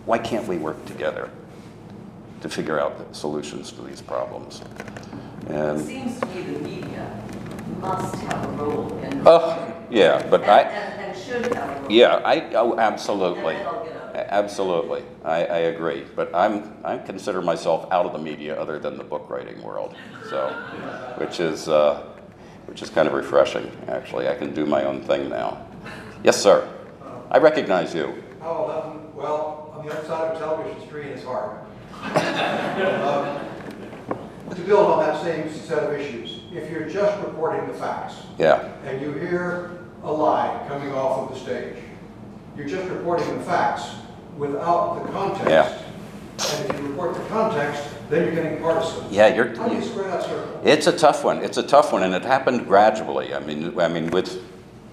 why 0.06 0.20
can't 0.20 0.48
we 0.48 0.58
work 0.58 0.86
together 0.86 1.32
to 2.42 2.50
figure 2.50 2.80
out 2.80 3.00
the 3.00 3.16
solutions 3.16 3.72
to 3.72 3.82
these 3.82 4.00
problems? 4.00 4.62
And 5.48 5.82
It 5.82 5.86
seems 5.88 6.20
to 6.20 6.28
me 6.28 6.42
the 6.44 6.60
media 6.60 7.24
must 7.80 8.14
have 8.14 8.46
a 8.46 8.64
role 8.64 8.96
in. 9.00 9.24
oh, 9.26 9.74
yeah, 9.90 10.24
but 10.30 10.44
And, 10.44 10.52
I, 10.52 10.62
and, 10.62 11.02
and 11.02 11.18
should 11.18 11.52
have 11.56 11.78
a 11.78 11.82
role. 11.82 11.92
Yeah, 11.92 12.22
I, 12.24 12.42
oh, 12.54 12.78
absolutely. 12.78 13.58
And 14.14 14.16
then 14.16 14.24
I'll 14.24 14.24
get 14.24 14.26
up. 14.26 14.30
A- 14.30 14.34
Absolutely. 14.34 15.04
I, 15.24 15.46
I 15.46 15.58
agree. 15.60 16.06
But 16.16 16.34
I'm, 16.36 16.78
I 16.84 16.98
consider 16.98 17.42
myself 17.42 17.88
out 17.92 18.06
of 18.06 18.14
the 18.14 18.20
media 18.20 18.60
other 18.60 18.80
than 18.80 18.98
the 18.98 19.04
book 19.04 19.30
writing 19.30 19.62
world. 19.62 19.96
So, 20.30 20.50
which 21.18 21.40
is, 21.40 21.68
uh, 21.68 22.04
which 22.66 22.82
is 22.82 22.90
kind 22.90 23.08
of 23.08 23.14
refreshing, 23.14 23.72
actually. 23.88 24.28
I 24.28 24.36
can 24.36 24.54
do 24.54 24.66
my 24.66 24.84
own 24.84 25.02
thing 25.02 25.30
now. 25.30 25.66
Yes, 26.24 26.42
sir. 26.42 26.68
I 27.32 27.38
recognize 27.38 27.94
you. 27.94 28.24
Oh, 28.42 28.68
nothing, 28.68 29.16
well, 29.16 29.74
on 29.78 29.86
the 29.86 29.92
other 29.94 30.06
side 30.08 30.32
of 30.32 30.36
a 30.36 30.40
television 30.40 30.88
screen 30.88 31.08
is 31.10 31.24
hard. 31.24 31.60
Um, 32.04 33.46
To 34.56 34.62
build 34.66 34.88
on 34.92 35.00
that 35.06 35.22
same 35.22 35.50
set 35.54 35.84
of 35.84 35.94
issues, 35.94 36.40
if 36.52 36.72
you're 36.72 36.90
just 36.90 37.22
reporting 37.24 37.68
the 37.68 37.74
facts 37.76 38.16
Yeah, 38.40 38.68
and 38.84 39.00
you 39.02 39.12
hear 39.14 39.80
a 40.04 40.12
lie 40.12 40.66
coming 40.68 40.92
off 40.92 41.30
of 41.30 41.36
the 41.38 41.40
stage, 41.44 41.76
you're 42.60 42.68
just 42.68 42.90
reporting 42.90 43.38
the 43.38 43.44
facts 43.46 43.96
without 44.38 45.02
the 45.02 45.12
context. 45.14 45.50
Yeah. 45.50 45.82
And 46.58 46.70
if 46.70 46.82
you 46.82 46.88
report 46.88 47.14
the 47.16 47.24
context, 47.30 47.90
then 48.10 48.26
you're 48.26 48.36
getting 48.44 48.60
partisan. 48.62 49.06
yeah, 49.10 49.34
you're, 49.34 49.56
How 49.56 49.70
do 49.70 49.76
you 49.76 49.82
square 49.82 50.10
that 50.10 50.24
circle? 50.24 50.62
It's 50.66 50.88
a 50.88 50.98
tough 50.98 51.24
one. 51.24 51.38
It's 51.42 51.58
a 51.58 51.64
tough 51.64 51.94
one, 51.94 52.04
and 52.04 52.14
it 52.14 52.24
happened 52.24 52.68
gradually. 52.68 53.34
I 53.34 53.40
mean, 53.40 53.80
I 53.80 53.88
mean, 53.88 54.10
with 54.12 54.44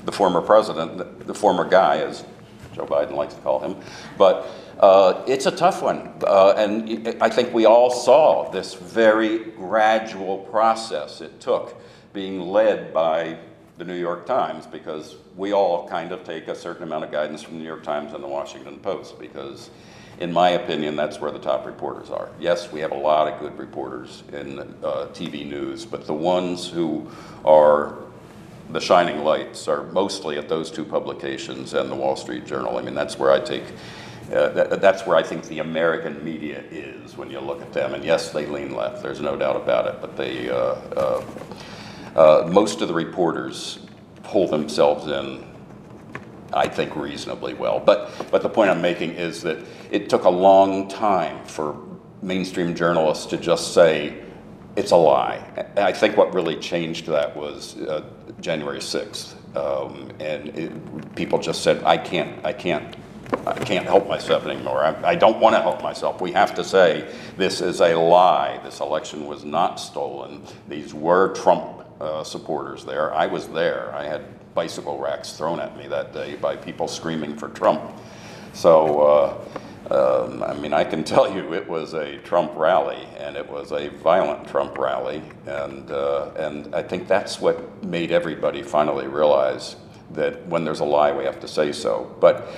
the 0.05 0.13
former 0.13 0.41
president, 0.41 0.99
the, 0.99 1.25
the 1.25 1.35
former 1.35 1.69
guy, 1.69 1.99
as 1.99 2.25
Joe 2.73 2.87
Biden 2.87 3.13
likes 3.13 3.35
to 3.35 3.41
call 3.41 3.59
him, 3.59 3.77
but 4.17 4.47
uh, 4.79 5.25
it's 5.27 5.47
a 5.47 5.51
tough 5.51 5.83
one. 5.83 6.13
Uh, 6.25 6.55
and 6.57 7.17
I 7.21 7.29
think 7.31 7.53
we 7.53 7.65
all 7.65 7.91
saw 7.91 8.49
this 8.51 8.75
very 8.75 9.39
gradual 9.39 10.39
process 10.39 11.21
it 11.21 11.41
took, 11.41 11.81
being 12.13 12.41
led 12.41 12.93
by 12.93 13.39
the 13.79 13.85
New 13.85 13.99
York 13.99 14.27
Times, 14.27 14.67
because 14.67 15.17
we 15.37 15.53
all 15.53 15.89
kind 15.89 16.13
of 16.13 16.25
take 16.25 16.49
a 16.49 16.55
certain 16.55 16.83
amount 16.83 17.05
of 17.05 17.13
guidance 17.13 17.43
from 17.43 17.55
the 17.55 17.61
New 17.61 17.67
York 17.67 17.83
Times 17.83 18.13
and 18.15 18.23
the 18.23 18.29
Washington 18.29 18.79
Post, 18.79 19.19
because 19.19 19.71
in 20.19 20.33
my 20.33 20.51
opinion, 20.51 20.97
that's 20.97 21.21
where 21.21 21.31
the 21.31 21.39
top 21.39 21.67
reporters 21.67 22.11
are. 22.11 22.31
Yes, 22.41 22.73
we 22.73 22.81
have 22.81 22.93
a 22.93 22.97
lot 22.97 23.31
of 23.31 23.39
good 23.39 23.59
reporters 23.59 24.23
in 24.33 24.61
uh, 24.61 25.09
TV 25.13 25.47
news, 25.47 25.85
but 25.85 26.07
the 26.07 26.15
ones 26.15 26.69
who 26.69 27.11
are 27.45 27.99
the 28.71 28.81
shining 28.81 29.23
lights 29.23 29.69
are 29.69 29.85
mostly 29.93 30.39
at 30.39 30.49
those 30.49 30.71
two 30.71 30.85
publications 30.85 31.75
and 31.75 31.91
the 31.91 31.95
Wall 31.95 32.17
Street 32.17 32.47
Journal. 32.47 32.79
I 32.79 32.83
mean, 32.83 32.95
that's 32.95 33.19
where 33.19 33.31
I 33.31 33.41
take, 33.41 33.65
uh, 34.33 34.49
that, 34.49 34.81
that's 34.81 35.07
where 35.07 35.17
I 35.17 35.23
think 35.23 35.45
the 35.45 35.59
American 35.59 36.25
media 36.25 36.65
is 36.71 37.17
when 37.17 37.31
you 37.31 37.39
look 37.39 37.61
at 37.61 37.73
them. 37.75 37.95
And 37.95 38.03
yes, 38.03 38.31
they 38.31 38.47
lean 38.47 38.75
left, 38.75 39.03
there's 39.03 39.21
no 39.21 39.37
doubt 39.37 39.57
about 39.57 39.87
it, 39.87 40.01
but 40.01 40.17
they, 40.17 40.49
uh, 40.49 41.23
uh, 42.17 42.49
most 42.51 42.81
of 42.81 42.89
the 42.89 42.95
reporters 42.95 43.79
pull 44.25 44.49
themselves 44.49 45.07
in 45.07 45.45
I 46.53 46.69
think 46.69 46.97
reasonably 46.97 47.55
well. 47.55 47.81
But, 47.81 48.31
but 48.31 48.43
the 48.43 48.49
point 48.49 48.71
I'm 48.71 48.81
making 48.81 49.13
is 49.13 49.43
that 49.43 49.59
it 49.91 50.09
took 50.09 50.25
a 50.25 50.31
long 50.31 50.89
time 50.89 51.45
for 51.45 51.77
mainstream 52.23 52.75
journalists 52.75 53.27
to 53.27 53.37
just 53.37 53.75
say, 53.75 54.23
it's 54.75 54.91
a 54.91 54.97
lie. 54.97 55.43
I 55.77 55.93
think 55.93 56.17
what 56.17 56.35
really 56.35 56.57
changed 56.57 57.07
that 57.07 57.35
was 57.37 57.77
uh, 57.83 58.05
January 58.41 58.79
6th. 58.79 59.35
Um, 59.57 60.11
and 60.21 60.49
it, 60.57 61.15
people 61.15 61.39
just 61.39 61.63
said, 61.63 61.83
I 61.85 61.97
can't, 61.97 62.45
I 62.45 62.53
can't, 62.53 62.95
I 63.47 63.59
can't 63.59 63.87
help 63.87 64.07
myself 64.07 64.45
anymore. 64.47 64.85
I, 64.85 65.11
I 65.11 65.15
don't 65.15 65.41
want 65.41 65.57
to 65.57 65.63
help 65.63 65.83
myself. 65.83 66.21
We 66.21 66.33
have 66.33 66.55
to 66.57 66.65
say, 66.65 67.13
this 67.37 67.61
is 67.61 67.81
a 67.81 67.95
lie. 67.95 68.61
This 68.63 68.81
election 68.81 69.27
was 69.27 69.45
not 69.45 69.81
stolen. 69.81 70.43
These 70.69 70.93
were 70.93 71.35
Trump 71.35 71.86
uh, 72.01 72.25
supporters 72.25 72.85
there. 72.85 73.15
I 73.15 73.27
was 73.27 73.49
there. 73.49 73.95
I 73.95 74.05
had 74.05 74.23
bicycle 74.55 74.99
racks 74.99 75.33
thrown 75.33 75.61
at 75.61 75.77
me 75.77 75.87
that 75.89 76.13
day 76.13 76.35
by 76.37 76.57
people 76.57 76.89
screaming 76.89 77.37
for 77.37 77.49
Trump. 77.49 77.83
So, 78.53 79.01
uh, 79.91 80.25
um, 80.25 80.43
I 80.43 80.55
mean, 80.55 80.73
I 80.73 80.83
can 80.85 81.05
tell 81.13 81.33
you 81.33 81.53
it 81.53 81.69
was 81.69 81.93
a 81.95 82.19
Trump 82.19 82.53
rally, 82.57 83.07
and 83.19 83.37
it 83.37 83.49
was 83.49 83.73
a 83.73 83.89
violent 83.89 84.49
Trump 84.49 84.79
rally, 84.79 85.23
and 85.47 85.91
uh, 85.91 86.31
and 86.37 86.75
I 86.75 86.83
think 86.83 87.07
that's 87.07 87.41
what 87.41 87.85
made 87.85 88.11
everybody 88.11 88.63
finally 88.63 89.07
realize 89.07 89.77
that 90.13 90.47
when 90.47 90.65
there's 90.65 90.81
a 90.81 90.85
lie, 90.85 91.13
we 91.13 91.25
have 91.25 91.41
to 91.41 91.49
say 91.49 91.73
so. 91.73 92.15
But 92.21 92.49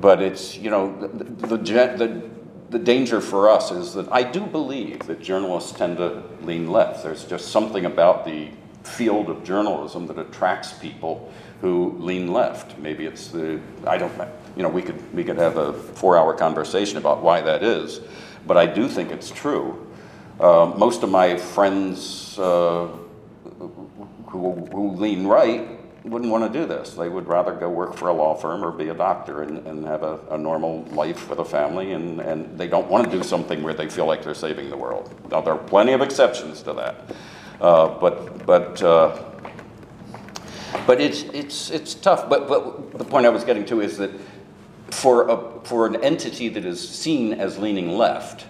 but 0.00 0.22
it's 0.22 0.56
you 0.56 0.70
know 0.70 0.98
the 1.00 1.08
the, 1.08 1.56
the 1.56 2.37
the 2.70 2.78
danger 2.78 3.20
for 3.20 3.48
us 3.48 3.70
is 3.70 3.94
that 3.94 4.10
I 4.12 4.22
do 4.22 4.40
believe 4.40 5.00
that 5.06 5.20
journalists 5.20 5.72
tend 5.72 5.96
to 5.98 6.22
lean 6.42 6.70
left. 6.70 7.02
There's 7.02 7.24
just 7.24 7.48
something 7.48 7.86
about 7.86 8.24
the 8.24 8.48
field 8.82 9.28
of 9.28 9.44
journalism 9.44 10.06
that 10.06 10.18
attracts 10.18 10.72
people 10.74 11.32
who 11.60 11.96
lean 11.98 12.32
left. 12.32 12.78
Maybe 12.78 13.06
it's 13.06 13.28
the 13.28 13.60
I 13.86 13.98
don't 13.98 14.12
you 14.56 14.62
know 14.62 14.68
we 14.68 14.82
could 14.82 15.14
we 15.14 15.24
could 15.24 15.38
have 15.38 15.56
a 15.56 15.72
four-hour 15.72 16.34
conversation 16.34 16.98
about 16.98 17.22
why 17.22 17.40
that 17.40 17.62
is, 17.62 18.00
but 18.46 18.56
I 18.56 18.66
do 18.66 18.88
think 18.88 19.10
it's 19.10 19.30
true. 19.30 19.86
Uh, 20.38 20.72
most 20.76 21.02
of 21.02 21.10
my 21.10 21.36
friends 21.36 22.38
uh, 22.38 22.88
who, 24.28 24.52
who 24.72 24.90
lean 24.92 25.26
right 25.26 25.77
wouldn't 26.04 26.30
want 26.30 26.50
to 26.50 26.58
do 26.58 26.66
this. 26.66 26.94
They 26.94 27.08
would 27.08 27.26
rather 27.26 27.52
go 27.52 27.68
work 27.68 27.94
for 27.94 28.08
a 28.08 28.12
law 28.12 28.34
firm 28.34 28.64
or 28.64 28.70
be 28.70 28.88
a 28.88 28.94
doctor 28.94 29.42
and, 29.42 29.66
and 29.66 29.84
have 29.84 30.02
a, 30.02 30.18
a 30.30 30.38
normal 30.38 30.84
life 30.92 31.28
with 31.28 31.38
a 31.38 31.44
family, 31.44 31.92
and, 31.92 32.20
and 32.20 32.58
they 32.58 32.68
don't 32.68 32.88
want 32.88 33.04
to 33.04 33.10
do 33.10 33.22
something 33.22 33.62
where 33.62 33.74
they 33.74 33.88
feel 33.88 34.06
like 34.06 34.22
they're 34.22 34.34
saving 34.34 34.70
the 34.70 34.76
world. 34.76 35.14
Now, 35.30 35.40
there 35.40 35.54
are 35.54 35.58
plenty 35.58 35.92
of 35.92 36.00
exceptions 36.00 36.62
to 36.62 36.72
that. 36.74 37.16
Uh, 37.60 37.98
but 37.98 38.46
but 38.46 38.80
uh, 38.82 39.18
but 40.86 41.00
it's 41.00 41.22
it's 41.34 41.70
it's 41.70 41.94
tough. 41.94 42.28
But 42.28 42.46
but 42.46 42.96
the 42.96 43.04
point 43.04 43.26
I 43.26 43.30
was 43.30 43.42
getting 43.42 43.64
to 43.66 43.80
is 43.80 43.98
that 43.98 44.12
for 44.90 45.28
a 45.28 45.60
for 45.64 45.86
an 45.86 45.96
entity 46.04 46.48
that 46.50 46.64
is 46.64 46.86
seen 46.88 47.32
as 47.34 47.58
leaning 47.58 47.98
left, 47.98 48.46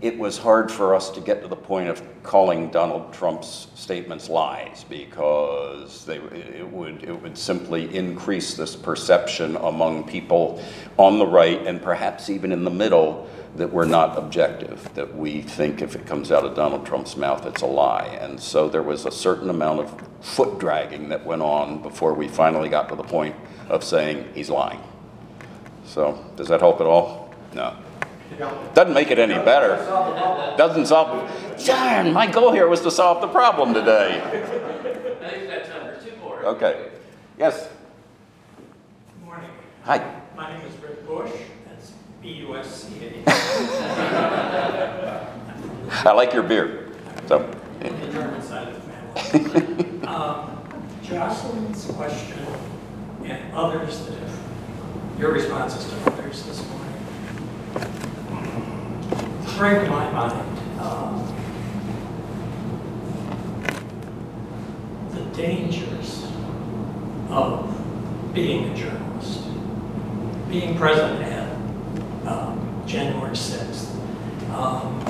it 0.00 0.16
was 0.16 0.38
hard 0.38 0.70
for 0.70 0.94
us 0.94 1.10
to 1.10 1.20
get 1.20 1.42
to 1.42 1.48
the 1.48 1.56
point 1.56 1.88
of 1.88 2.02
calling 2.22 2.70
Donald 2.70 3.12
Trump's 3.12 3.66
statements 3.74 4.28
lies 4.28 4.84
because 4.88 6.04
they 6.04 6.18
it 6.18 6.68
would 6.70 7.02
it 7.02 7.20
would 7.20 7.36
simply 7.36 7.94
increase 7.96 8.54
this 8.54 8.76
perception 8.76 9.56
among 9.56 10.04
people 10.04 10.62
on 10.98 11.18
the 11.18 11.26
right 11.26 11.66
and 11.66 11.82
perhaps 11.82 12.30
even 12.30 12.52
in 12.52 12.62
the 12.62 12.70
middle 12.70 13.28
that 13.56 13.72
we're 13.72 13.86
not 13.86 14.16
objective, 14.16 14.88
that 14.94 15.16
we 15.16 15.42
think 15.42 15.82
if 15.82 15.96
it 15.96 16.06
comes 16.06 16.30
out 16.30 16.44
of 16.44 16.54
Donald 16.54 16.86
Trump's 16.86 17.16
mouth, 17.16 17.44
it's 17.46 17.62
a 17.62 17.66
lie. 17.66 18.18
And 18.20 18.38
so 18.38 18.68
there 18.68 18.82
was 18.82 19.04
a 19.04 19.10
certain 19.10 19.50
amount 19.50 19.80
of 19.80 20.04
foot 20.20 20.60
dragging 20.60 21.08
that 21.08 21.24
went 21.24 21.42
on 21.42 21.82
before 21.82 22.14
we 22.14 22.28
finally 22.28 22.68
got 22.68 22.88
to 22.90 22.94
the 22.94 23.02
point 23.02 23.34
of 23.68 23.82
saying 23.82 24.28
he's 24.34 24.50
lying. 24.50 24.80
So, 25.84 26.24
does 26.36 26.48
that 26.48 26.60
help 26.60 26.80
at 26.80 26.86
all? 26.86 27.34
No. 27.54 27.76
Doesn't 28.74 28.94
make 28.94 29.10
it 29.10 29.18
any 29.18 29.34
better. 29.34 29.76
Doesn't 30.56 30.86
solve. 30.86 31.28
Darn, 31.64 32.12
my 32.12 32.26
goal 32.26 32.52
here 32.52 32.68
was 32.68 32.80
to 32.82 32.90
solve 32.90 33.20
the 33.20 33.28
problem 33.28 33.74
today. 33.74 34.20
I 34.22 35.30
think 35.30 35.48
that's 35.48 35.68
number 35.70 35.98
two 36.04 36.16
more. 36.22 36.44
Okay. 36.44 36.90
Yes. 37.38 37.68
Good 38.56 39.26
Morning. 39.26 39.50
Hi. 39.84 40.20
My 40.36 40.56
name 40.56 40.66
is 40.66 40.76
Rick 40.82 41.06
Busch. 41.06 41.32
That's 41.66 41.92
B-U-S-C-H. 42.22 43.24
I 46.06 46.12
like 46.14 46.32
your 46.32 46.44
beard. 46.44 46.96
So, 47.26 47.50
the 47.80 47.88
German 48.12 48.42
side 48.42 48.68
of 48.68 48.74
the 48.74 48.80
family. 48.80 49.84
Um, 50.08 50.58
Jocelyn's 51.02 51.84
question 51.84 52.38
and 53.24 53.52
others 53.52 54.06
that 54.06 54.18
have, 54.18 54.38
your 55.18 55.32
responses 55.32 55.84
to 55.90 56.10
others 56.10 56.44
this 56.44 56.66
morning 56.70 56.78
to 59.58 59.90
my 59.90 60.08
mind 60.12 60.58
um, 60.78 61.26
the 65.10 65.20
dangers 65.36 66.24
of 67.28 67.68
being 68.32 68.70
a 68.70 68.76
journalist, 68.76 69.48
being 70.48 70.78
present 70.78 71.20
at 71.24 71.52
um, 72.28 72.84
January 72.86 73.34
6th. 73.34 73.90
Um, 74.52 75.00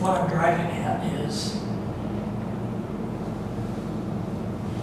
what 0.00 0.20
I'm 0.20 0.28
driving 0.28 0.66
at 0.78 1.06
is 1.20 1.60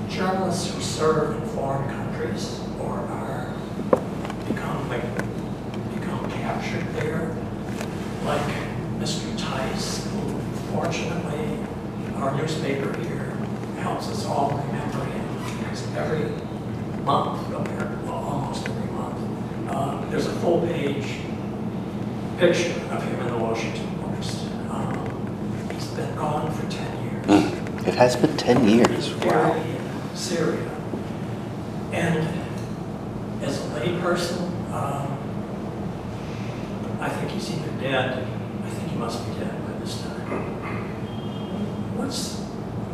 journalists 0.07 0.73
who 0.73 0.81
serve 0.81 1.41
in 1.41 1.49
foreign 1.49 1.89
countries 1.89 2.61
or 2.79 2.99
are 2.99 3.53
become 4.47 4.87
like 4.87 5.22
captured 6.43 6.85
there, 6.95 7.33
like 8.25 8.41
Mr. 8.99 9.33
Tice, 9.37 10.05
who 10.11 10.37
fortunately 10.73 11.57
our 12.15 12.35
newspaper 12.35 12.91
here 12.99 13.29
helps 13.79 14.09
us 14.09 14.25
all 14.25 14.49
remember 14.67 15.05
him 15.05 15.25
because 15.57 15.87
every 15.95 16.29
month, 17.05 17.49
well, 17.49 18.13
almost 18.13 18.67
every 18.67 18.91
month, 18.91 19.69
uh, 19.69 20.05
there's 20.09 20.27
a 20.27 20.33
full 20.41 20.59
page 20.67 21.21
picture 22.37 22.73
of 22.91 23.01
him 23.01 23.19
in 23.21 23.27
the 23.27 23.37
Washington 23.37 23.87
Post. 24.01 24.45
Um, 24.69 25.69
he's 25.73 25.87
been 25.87 26.13
gone 26.15 26.51
for 26.51 26.69
10 26.69 27.03
years. 27.03 27.87
it 27.87 27.95
has 27.95 28.17
been 28.17 28.35
10 28.35 28.67
years. 28.67 29.07
In 29.13 30.15
Syria. 30.15 30.69
And 31.93 32.27
as 33.41 33.59
a 33.59 33.79
layperson, 33.79 34.71
um, 34.73 35.12
I 37.03 37.09
think 37.09 37.31
he's 37.31 37.51
either 37.51 37.71
dead, 37.81 38.17
I 38.65 38.69
think 38.69 38.91
he 38.91 38.97
must 38.97 39.27
be 39.27 39.33
dead 39.39 39.51
by 39.67 39.73
this 39.79 40.01
time. 40.01 40.21
What's, 41.97 42.39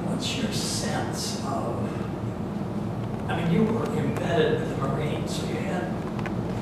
what's 0.08 0.36
your 0.38 0.52
sense 0.52 1.44
of, 1.46 3.30
I 3.30 3.40
mean, 3.40 3.52
you 3.54 3.64
were 3.66 3.86
embedded 3.86 4.62
with 4.62 4.70
the 4.76 4.88
Marines, 4.88 5.36
so 5.40 5.46
you 5.48 5.58
had, 5.58 5.94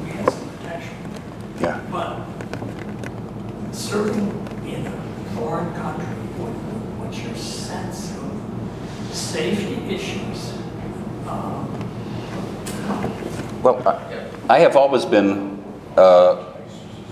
we 0.04 0.10
had 0.10 0.30
some 0.30 0.50
protection. 0.50 0.96
Yeah. 1.62 1.80
But 1.90 2.26
serving 3.74 4.28
in 4.68 4.86
a 4.86 4.92
foreign 5.36 5.74
country, 5.76 6.06
what, 6.36 6.52
what's 7.00 7.18
your 7.22 7.36
sense 7.36 8.12
of 8.18 9.16
safety 9.16 9.76
issues? 9.96 10.52
Um, 11.28 11.64
Well, 13.64 13.82
I- 13.88 14.26
I 14.50 14.60
have 14.60 14.76
always 14.76 15.06
been 15.06 15.64
uh, 15.98 16.47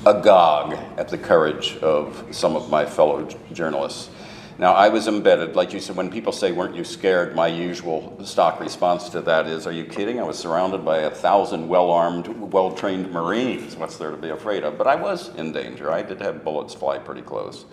agog 0.06 0.74
at 0.98 1.08
the 1.08 1.18
courage 1.18 1.78
of 1.78 2.24
some 2.32 2.56
of 2.56 2.70
my 2.70 2.86
fellow 2.86 3.28
journalists. 3.52 4.10
Now, 4.58 4.74
I 4.74 4.88
was 4.88 5.08
embedded, 5.08 5.56
like 5.56 5.74
you 5.74 5.82
said, 5.82 5.98
when 5.98 6.10
people 6.10 6.32
say, 6.32 6.54
weren't 6.54 6.76
you 6.76 6.86
scared? 6.86 7.36
My 7.36 7.48
usual 7.48 8.18
stock 8.24 8.62
response 8.62 9.10
to 9.10 9.22
that 9.22 9.48
is, 9.48 9.68
are 9.68 9.72
you 9.72 9.84
kidding? 9.84 10.18
I 10.20 10.24
was 10.24 10.38
surrounded 10.38 10.86
by 10.86 11.00
a 11.00 11.10
thousand 11.10 11.68
well 11.68 11.92
armed, 11.92 12.28
well 12.28 12.72
trained 12.72 13.12
Marines. 13.12 13.76
What's 13.76 13.98
there 13.98 14.12
to 14.12 14.18
be 14.18 14.30
afraid 14.30 14.64
of? 14.64 14.78
But 14.78 14.88
I 14.88 14.96
was 14.96 15.36
in 15.36 15.52
danger. 15.52 15.92
I 15.92 16.04
did 16.04 16.22
have 16.22 16.44
bullets 16.44 16.74
fly 16.74 17.00
pretty 17.00 17.22
close. 17.22 17.66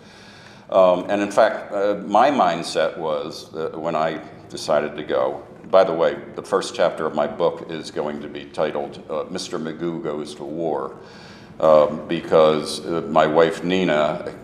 Um, 0.70 1.06
and 1.08 1.22
in 1.22 1.30
fact, 1.30 1.70
uh, 1.72 2.02
my 2.06 2.30
mindset 2.30 2.98
was 2.98 3.54
uh, 3.54 3.78
when 3.78 3.94
I 3.94 4.20
decided 4.48 4.96
to 4.96 5.04
go. 5.04 5.46
By 5.70 5.84
the 5.84 5.94
way, 5.94 6.16
the 6.34 6.42
first 6.42 6.74
chapter 6.74 7.06
of 7.06 7.14
my 7.14 7.28
book 7.28 7.70
is 7.70 7.92
going 7.92 8.20
to 8.22 8.28
be 8.28 8.46
titled 8.46 9.04
uh, 9.08 9.24
Mr. 9.30 9.60
Magoo 9.60 10.02
Goes 10.02 10.34
to 10.34 10.44
War 10.44 10.96
um, 11.62 12.06
because 12.08 12.84
uh, 12.84 13.02
my 13.08 13.26
wife 13.26 13.64
Nina 13.64 14.34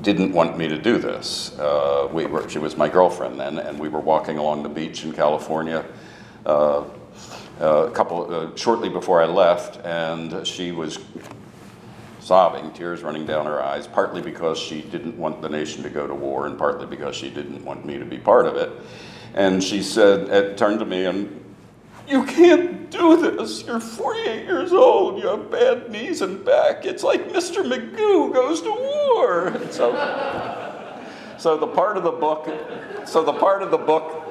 didn't 0.00 0.32
want 0.32 0.56
me 0.56 0.66
to 0.66 0.78
do 0.78 0.98
this. 0.98 1.56
Uh, 1.58 2.08
we 2.12 2.26
were, 2.26 2.48
she 2.48 2.58
was 2.58 2.76
my 2.76 2.88
girlfriend 2.88 3.38
then, 3.38 3.58
and 3.58 3.78
we 3.78 3.88
were 3.88 4.00
walking 4.00 4.38
along 4.38 4.62
the 4.62 4.68
beach 4.68 5.04
in 5.04 5.12
California 5.12 5.84
uh, 6.46 6.84
uh, 7.60 7.86
a 7.86 7.90
couple 7.90 8.34
uh, 8.34 8.56
shortly 8.56 8.88
before 8.88 9.22
I 9.22 9.26
left, 9.26 9.84
and 9.84 10.44
she 10.46 10.72
was 10.72 10.98
sobbing, 12.18 12.72
tears 12.72 13.02
running 13.02 13.26
down 13.26 13.46
her 13.46 13.62
eyes, 13.62 13.86
partly 13.86 14.22
because 14.22 14.58
she 14.58 14.80
didn't 14.80 15.16
want 15.18 15.42
the 15.42 15.48
nation 15.48 15.82
to 15.82 15.90
go 15.90 16.06
to 16.06 16.14
war, 16.14 16.46
and 16.46 16.58
partly 16.58 16.86
because 16.86 17.14
she 17.14 17.28
didn't 17.28 17.62
want 17.64 17.84
me 17.84 17.98
to 17.98 18.04
be 18.04 18.18
part 18.18 18.46
of 18.46 18.56
it. 18.56 18.72
And 19.34 19.62
she 19.62 19.82
said, 19.82 20.28
it 20.30 20.56
turned 20.56 20.78
to 20.80 20.86
me 20.86 21.04
and 21.04 21.41
you 22.08 22.24
can't 22.24 22.90
do 22.90 23.16
this. 23.16 23.64
You're 23.64 23.80
48 23.80 24.44
years 24.44 24.72
old. 24.72 25.22
You 25.22 25.28
have 25.28 25.50
bad 25.50 25.90
knees 25.90 26.22
and 26.22 26.44
back. 26.44 26.84
It's 26.84 27.02
like 27.02 27.28
Mr. 27.30 27.64
Magoo 27.64 28.32
goes 28.32 28.62
to 28.62 28.70
war. 28.70 29.60
So, 29.72 29.92
so 31.38 31.56
the 31.56 31.66
part 31.66 31.96
of 31.96 32.04
the 32.04 32.12
book, 32.12 32.48
so 33.06 33.24
the 33.24 33.32
part 33.32 33.62
of 33.62 33.70
the 33.70 33.78
book 33.78 34.22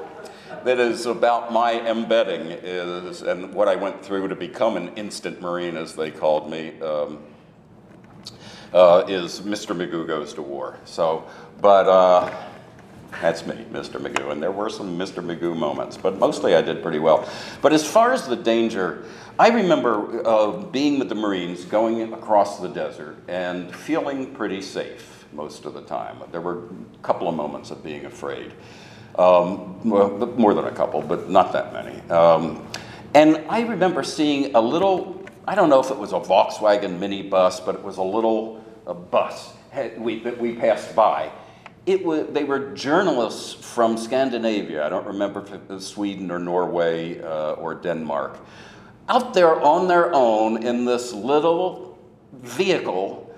that 0.64 0.78
is 0.78 1.06
about 1.06 1.52
my 1.52 1.80
embedding 1.88 2.46
is, 2.62 3.22
and 3.22 3.52
what 3.52 3.68
I 3.68 3.76
went 3.76 4.02
through 4.04 4.28
to 4.28 4.36
become 4.36 4.76
an 4.76 4.94
instant 4.94 5.40
Marine, 5.40 5.76
as 5.76 5.94
they 5.94 6.10
called 6.10 6.50
me, 6.50 6.80
um, 6.80 7.18
uh, 8.72 9.04
is 9.08 9.40
Mr. 9.40 9.76
Magoo 9.76 10.06
goes 10.06 10.32
to 10.34 10.42
war. 10.42 10.78
So, 10.84 11.24
but 11.60 11.88
uh, 11.88 12.51
that's 13.20 13.46
me, 13.46 13.64
Mr. 13.70 14.00
Magoo. 14.00 14.30
And 14.30 14.42
there 14.42 14.52
were 14.52 14.70
some 14.70 14.98
Mr. 14.98 15.24
Magoo 15.24 15.56
moments, 15.56 15.96
but 15.96 16.18
mostly 16.18 16.54
I 16.54 16.62
did 16.62 16.82
pretty 16.82 16.98
well. 16.98 17.28
But 17.60 17.72
as 17.72 17.86
far 17.86 18.12
as 18.12 18.26
the 18.26 18.36
danger, 18.36 19.04
I 19.38 19.48
remember 19.48 20.26
uh, 20.26 20.52
being 20.52 20.98
with 20.98 21.08
the 21.08 21.14
Marines, 21.14 21.64
going 21.64 22.12
across 22.12 22.60
the 22.60 22.68
desert, 22.68 23.16
and 23.28 23.74
feeling 23.74 24.34
pretty 24.34 24.62
safe 24.62 25.26
most 25.32 25.64
of 25.64 25.74
the 25.74 25.82
time. 25.82 26.18
There 26.30 26.40
were 26.40 26.64
a 26.64 27.02
couple 27.02 27.28
of 27.28 27.34
moments 27.34 27.70
of 27.70 27.82
being 27.82 28.04
afraid. 28.04 28.52
Um, 29.18 29.88
well, 29.88 30.10
more 30.38 30.54
than 30.54 30.64
a 30.64 30.72
couple, 30.72 31.02
but 31.02 31.28
not 31.28 31.52
that 31.52 31.72
many. 31.72 32.00
Um, 32.10 32.66
and 33.14 33.44
I 33.48 33.60
remember 33.60 34.02
seeing 34.02 34.54
a 34.54 34.60
little, 34.60 35.24
I 35.46 35.54
don't 35.54 35.68
know 35.68 35.80
if 35.80 35.90
it 35.90 35.98
was 35.98 36.12
a 36.12 36.20
Volkswagen 36.20 36.98
minibus, 36.98 37.64
but 37.64 37.74
it 37.74 37.82
was 37.82 37.98
a 37.98 38.02
little 38.02 38.64
a 38.86 38.94
bus 38.94 39.52
had- 39.70 40.00
we, 40.00 40.20
that 40.20 40.38
we 40.38 40.54
passed 40.54 40.94
by. 40.94 41.30
It 41.84 42.04
was, 42.04 42.28
they 42.30 42.44
were 42.44 42.74
journalists 42.74 43.52
from 43.52 43.96
Scandinavia. 43.96 44.86
I 44.86 44.88
don't 44.88 45.06
remember 45.06 45.42
if 45.42 45.52
it 45.52 45.68
was 45.68 45.86
Sweden 45.86 46.30
or 46.30 46.38
Norway 46.38 47.20
uh, 47.20 47.52
or 47.52 47.74
Denmark. 47.74 48.38
Out 49.08 49.34
there 49.34 49.60
on 49.60 49.88
their 49.88 50.14
own 50.14 50.62
in 50.62 50.84
this 50.84 51.12
little 51.12 51.98
vehicle 52.32 53.32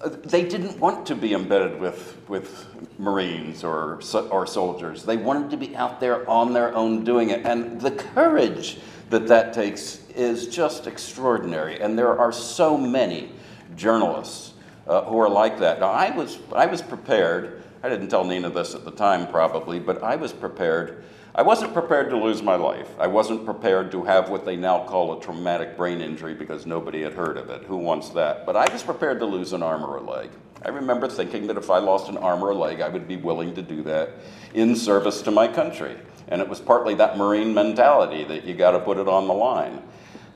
uh, 0.00 0.08
they 0.24 0.42
didn't 0.42 0.78
want 0.78 1.04
to 1.06 1.14
be 1.14 1.34
embedded 1.34 1.78
with, 1.78 2.16
with 2.26 2.66
Marines 2.98 3.62
or, 3.62 4.00
or 4.30 4.46
soldiers. 4.46 5.04
They 5.04 5.18
wanted 5.18 5.50
to 5.50 5.58
be 5.58 5.76
out 5.76 6.00
there 6.00 6.28
on 6.28 6.54
their 6.54 6.74
own 6.74 7.04
doing 7.04 7.30
it. 7.30 7.44
And 7.44 7.78
the 7.80 7.90
courage 7.90 8.78
that 9.10 9.26
that 9.28 9.52
takes 9.52 10.00
is 10.10 10.48
just 10.48 10.86
extraordinary. 10.86 11.80
And 11.80 11.98
there 11.98 12.18
are 12.18 12.32
so 12.32 12.78
many 12.78 13.30
journalists 13.76 14.54
uh, 14.86 15.04
who 15.04 15.18
are 15.18 15.28
like 15.28 15.58
that. 15.58 15.80
Now, 15.80 15.90
I 15.90 16.16
was, 16.16 16.38
I 16.54 16.64
was 16.64 16.80
prepared. 16.80 17.62
I 17.82 17.88
didn't 17.88 18.08
tell 18.08 18.24
Nina 18.24 18.50
this 18.50 18.74
at 18.74 18.84
the 18.84 18.90
time, 18.90 19.26
probably, 19.26 19.80
but 19.80 20.02
I 20.02 20.16
was 20.16 20.32
prepared. 20.32 21.04
I 21.34 21.42
wasn't 21.42 21.72
prepared 21.72 22.10
to 22.10 22.16
lose 22.16 22.42
my 22.42 22.56
life. 22.56 22.88
I 22.98 23.06
wasn't 23.06 23.44
prepared 23.44 23.90
to 23.92 24.04
have 24.04 24.28
what 24.28 24.44
they 24.44 24.56
now 24.56 24.84
call 24.84 25.16
a 25.16 25.22
traumatic 25.22 25.76
brain 25.76 26.00
injury 26.00 26.34
because 26.34 26.66
nobody 26.66 27.02
had 27.02 27.14
heard 27.14 27.38
of 27.38 27.48
it. 27.48 27.62
Who 27.62 27.76
wants 27.76 28.10
that? 28.10 28.44
But 28.44 28.56
I 28.56 28.70
was 28.70 28.82
prepared 28.82 29.18
to 29.20 29.26
lose 29.26 29.52
an 29.52 29.62
arm 29.62 29.82
or 29.84 29.96
a 29.96 30.02
leg. 30.02 30.30
I 30.62 30.68
remember 30.68 31.08
thinking 31.08 31.46
that 31.46 31.56
if 31.56 31.70
I 31.70 31.78
lost 31.78 32.10
an 32.10 32.18
arm 32.18 32.42
or 32.42 32.50
a 32.50 32.54
leg, 32.54 32.82
I 32.82 32.88
would 32.88 33.08
be 33.08 33.16
willing 33.16 33.54
to 33.54 33.62
do 33.62 33.82
that 33.84 34.10
in 34.52 34.76
service 34.76 35.22
to 35.22 35.30
my 35.30 35.48
country. 35.48 35.96
And 36.28 36.42
it 36.42 36.48
was 36.48 36.60
partly 36.60 36.94
that 36.96 37.16
Marine 37.16 37.54
mentality 37.54 38.24
that 38.24 38.44
you 38.44 38.54
got 38.54 38.72
to 38.72 38.80
put 38.80 38.98
it 38.98 39.08
on 39.08 39.26
the 39.26 39.32
line. 39.32 39.82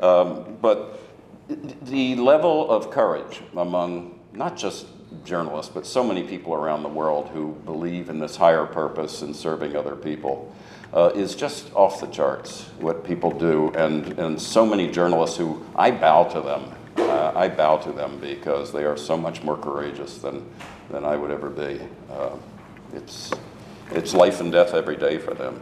Um, 0.00 0.56
but 0.62 0.98
the 1.82 2.16
level 2.16 2.70
of 2.70 2.90
courage 2.90 3.42
among 3.54 4.18
not 4.32 4.56
just 4.56 4.86
journalists, 5.24 5.70
but 5.72 5.86
so 5.86 6.02
many 6.02 6.22
people 6.22 6.54
around 6.54 6.82
the 6.82 6.88
world 6.88 7.28
who 7.28 7.52
believe 7.64 8.08
in 8.08 8.18
this 8.18 8.36
higher 8.36 8.66
purpose 8.66 9.22
and 9.22 9.34
serving 9.34 9.76
other 9.76 9.96
people 9.96 10.54
uh, 10.92 11.10
is 11.14 11.34
just 11.34 11.72
off 11.74 12.00
the 12.00 12.06
charts 12.06 12.68
what 12.78 13.04
people 13.04 13.30
do. 13.30 13.70
And, 13.76 14.18
and 14.18 14.40
so 14.40 14.64
many 14.64 14.90
journalists 14.90 15.36
who 15.36 15.64
I 15.76 15.90
bow 15.90 16.24
to 16.24 16.40
them. 16.40 16.74
Uh, 16.96 17.32
I 17.34 17.48
bow 17.48 17.76
to 17.78 17.92
them 17.92 18.18
because 18.20 18.72
they 18.72 18.84
are 18.84 18.96
so 18.96 19.16
much 19.16 19.42
more 19.42 19.56
courageous 19.56 20.18
than, 20.18 20.44
than 20.90 21.04
I 21.04 21.16
would 21.16 21.30
ever 21.30 21.50
be. 21.50 21.80
Uh, 22.10 22.36
it's, 22.94 23.32
it's 23.90 24.14
life 24.14 24.40
and 24.40 24.52
death 24.52 24.74
every 24.74 24.96
day 24.96 25.18
for 25.18 25.34
them. 25.34 25.60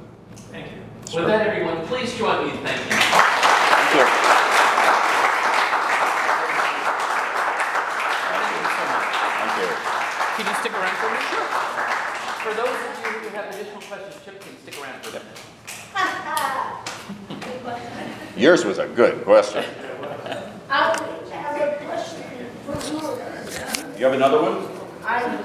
Thank 0.50 0.66
you. 0.66 0.82
With 1.16 1.26
that, 1.26 1.46
everyone, 1.46 1.86
please 1.86 2.14
join 2.16 2.46
me 2.46 2.50
in 2.52 2.58
thanking. 2.58 2.88
Thank 2.88 3.94
you. 3.96 4.04
Thank 8.32 8.48
you 8.52 8.64
so 8.64 8.84
much. 8.92 9.12
Thank 9.40 9.56
you. 9.60 9.68
Can 10.36 10.44
you 10.48 10.54
stick 10.60 10.72
around 10.72 10.96
for 10.96 11.06
a 11.06 11.10
minute? 11.12 11.28
Sure. 11.28 11.48
For 12.42 12.52
those 12.54 12.68
of 12.68 12.96
you 13.04 13.12
who 13.20 13.28
have 13.36 13.46
additional 13.54 13.82
questions, 13.82 14.16
Chip 14.24 14.40
can 14.40 14.56
stick 14.62 14.76
around 14.82 15.04
for 15.04 15.10
a 15.10 15.20
minute. 15.20 15.38
Yours 18.36 18.64
was 18.64 18.78
a 18.78 18.86
good 18.86 19.24
question. 19.24 19.62
I 20.70 20.96
have 21.30 21.60
a 21.60 21.84
question 21.84 22.46
for 22.64 22.76
you. 22.90 23.98
You 23.98 24.04
have 24.06 24.14
another 24.14 24.40
one? 24.40 24.68
I 25.04 25.42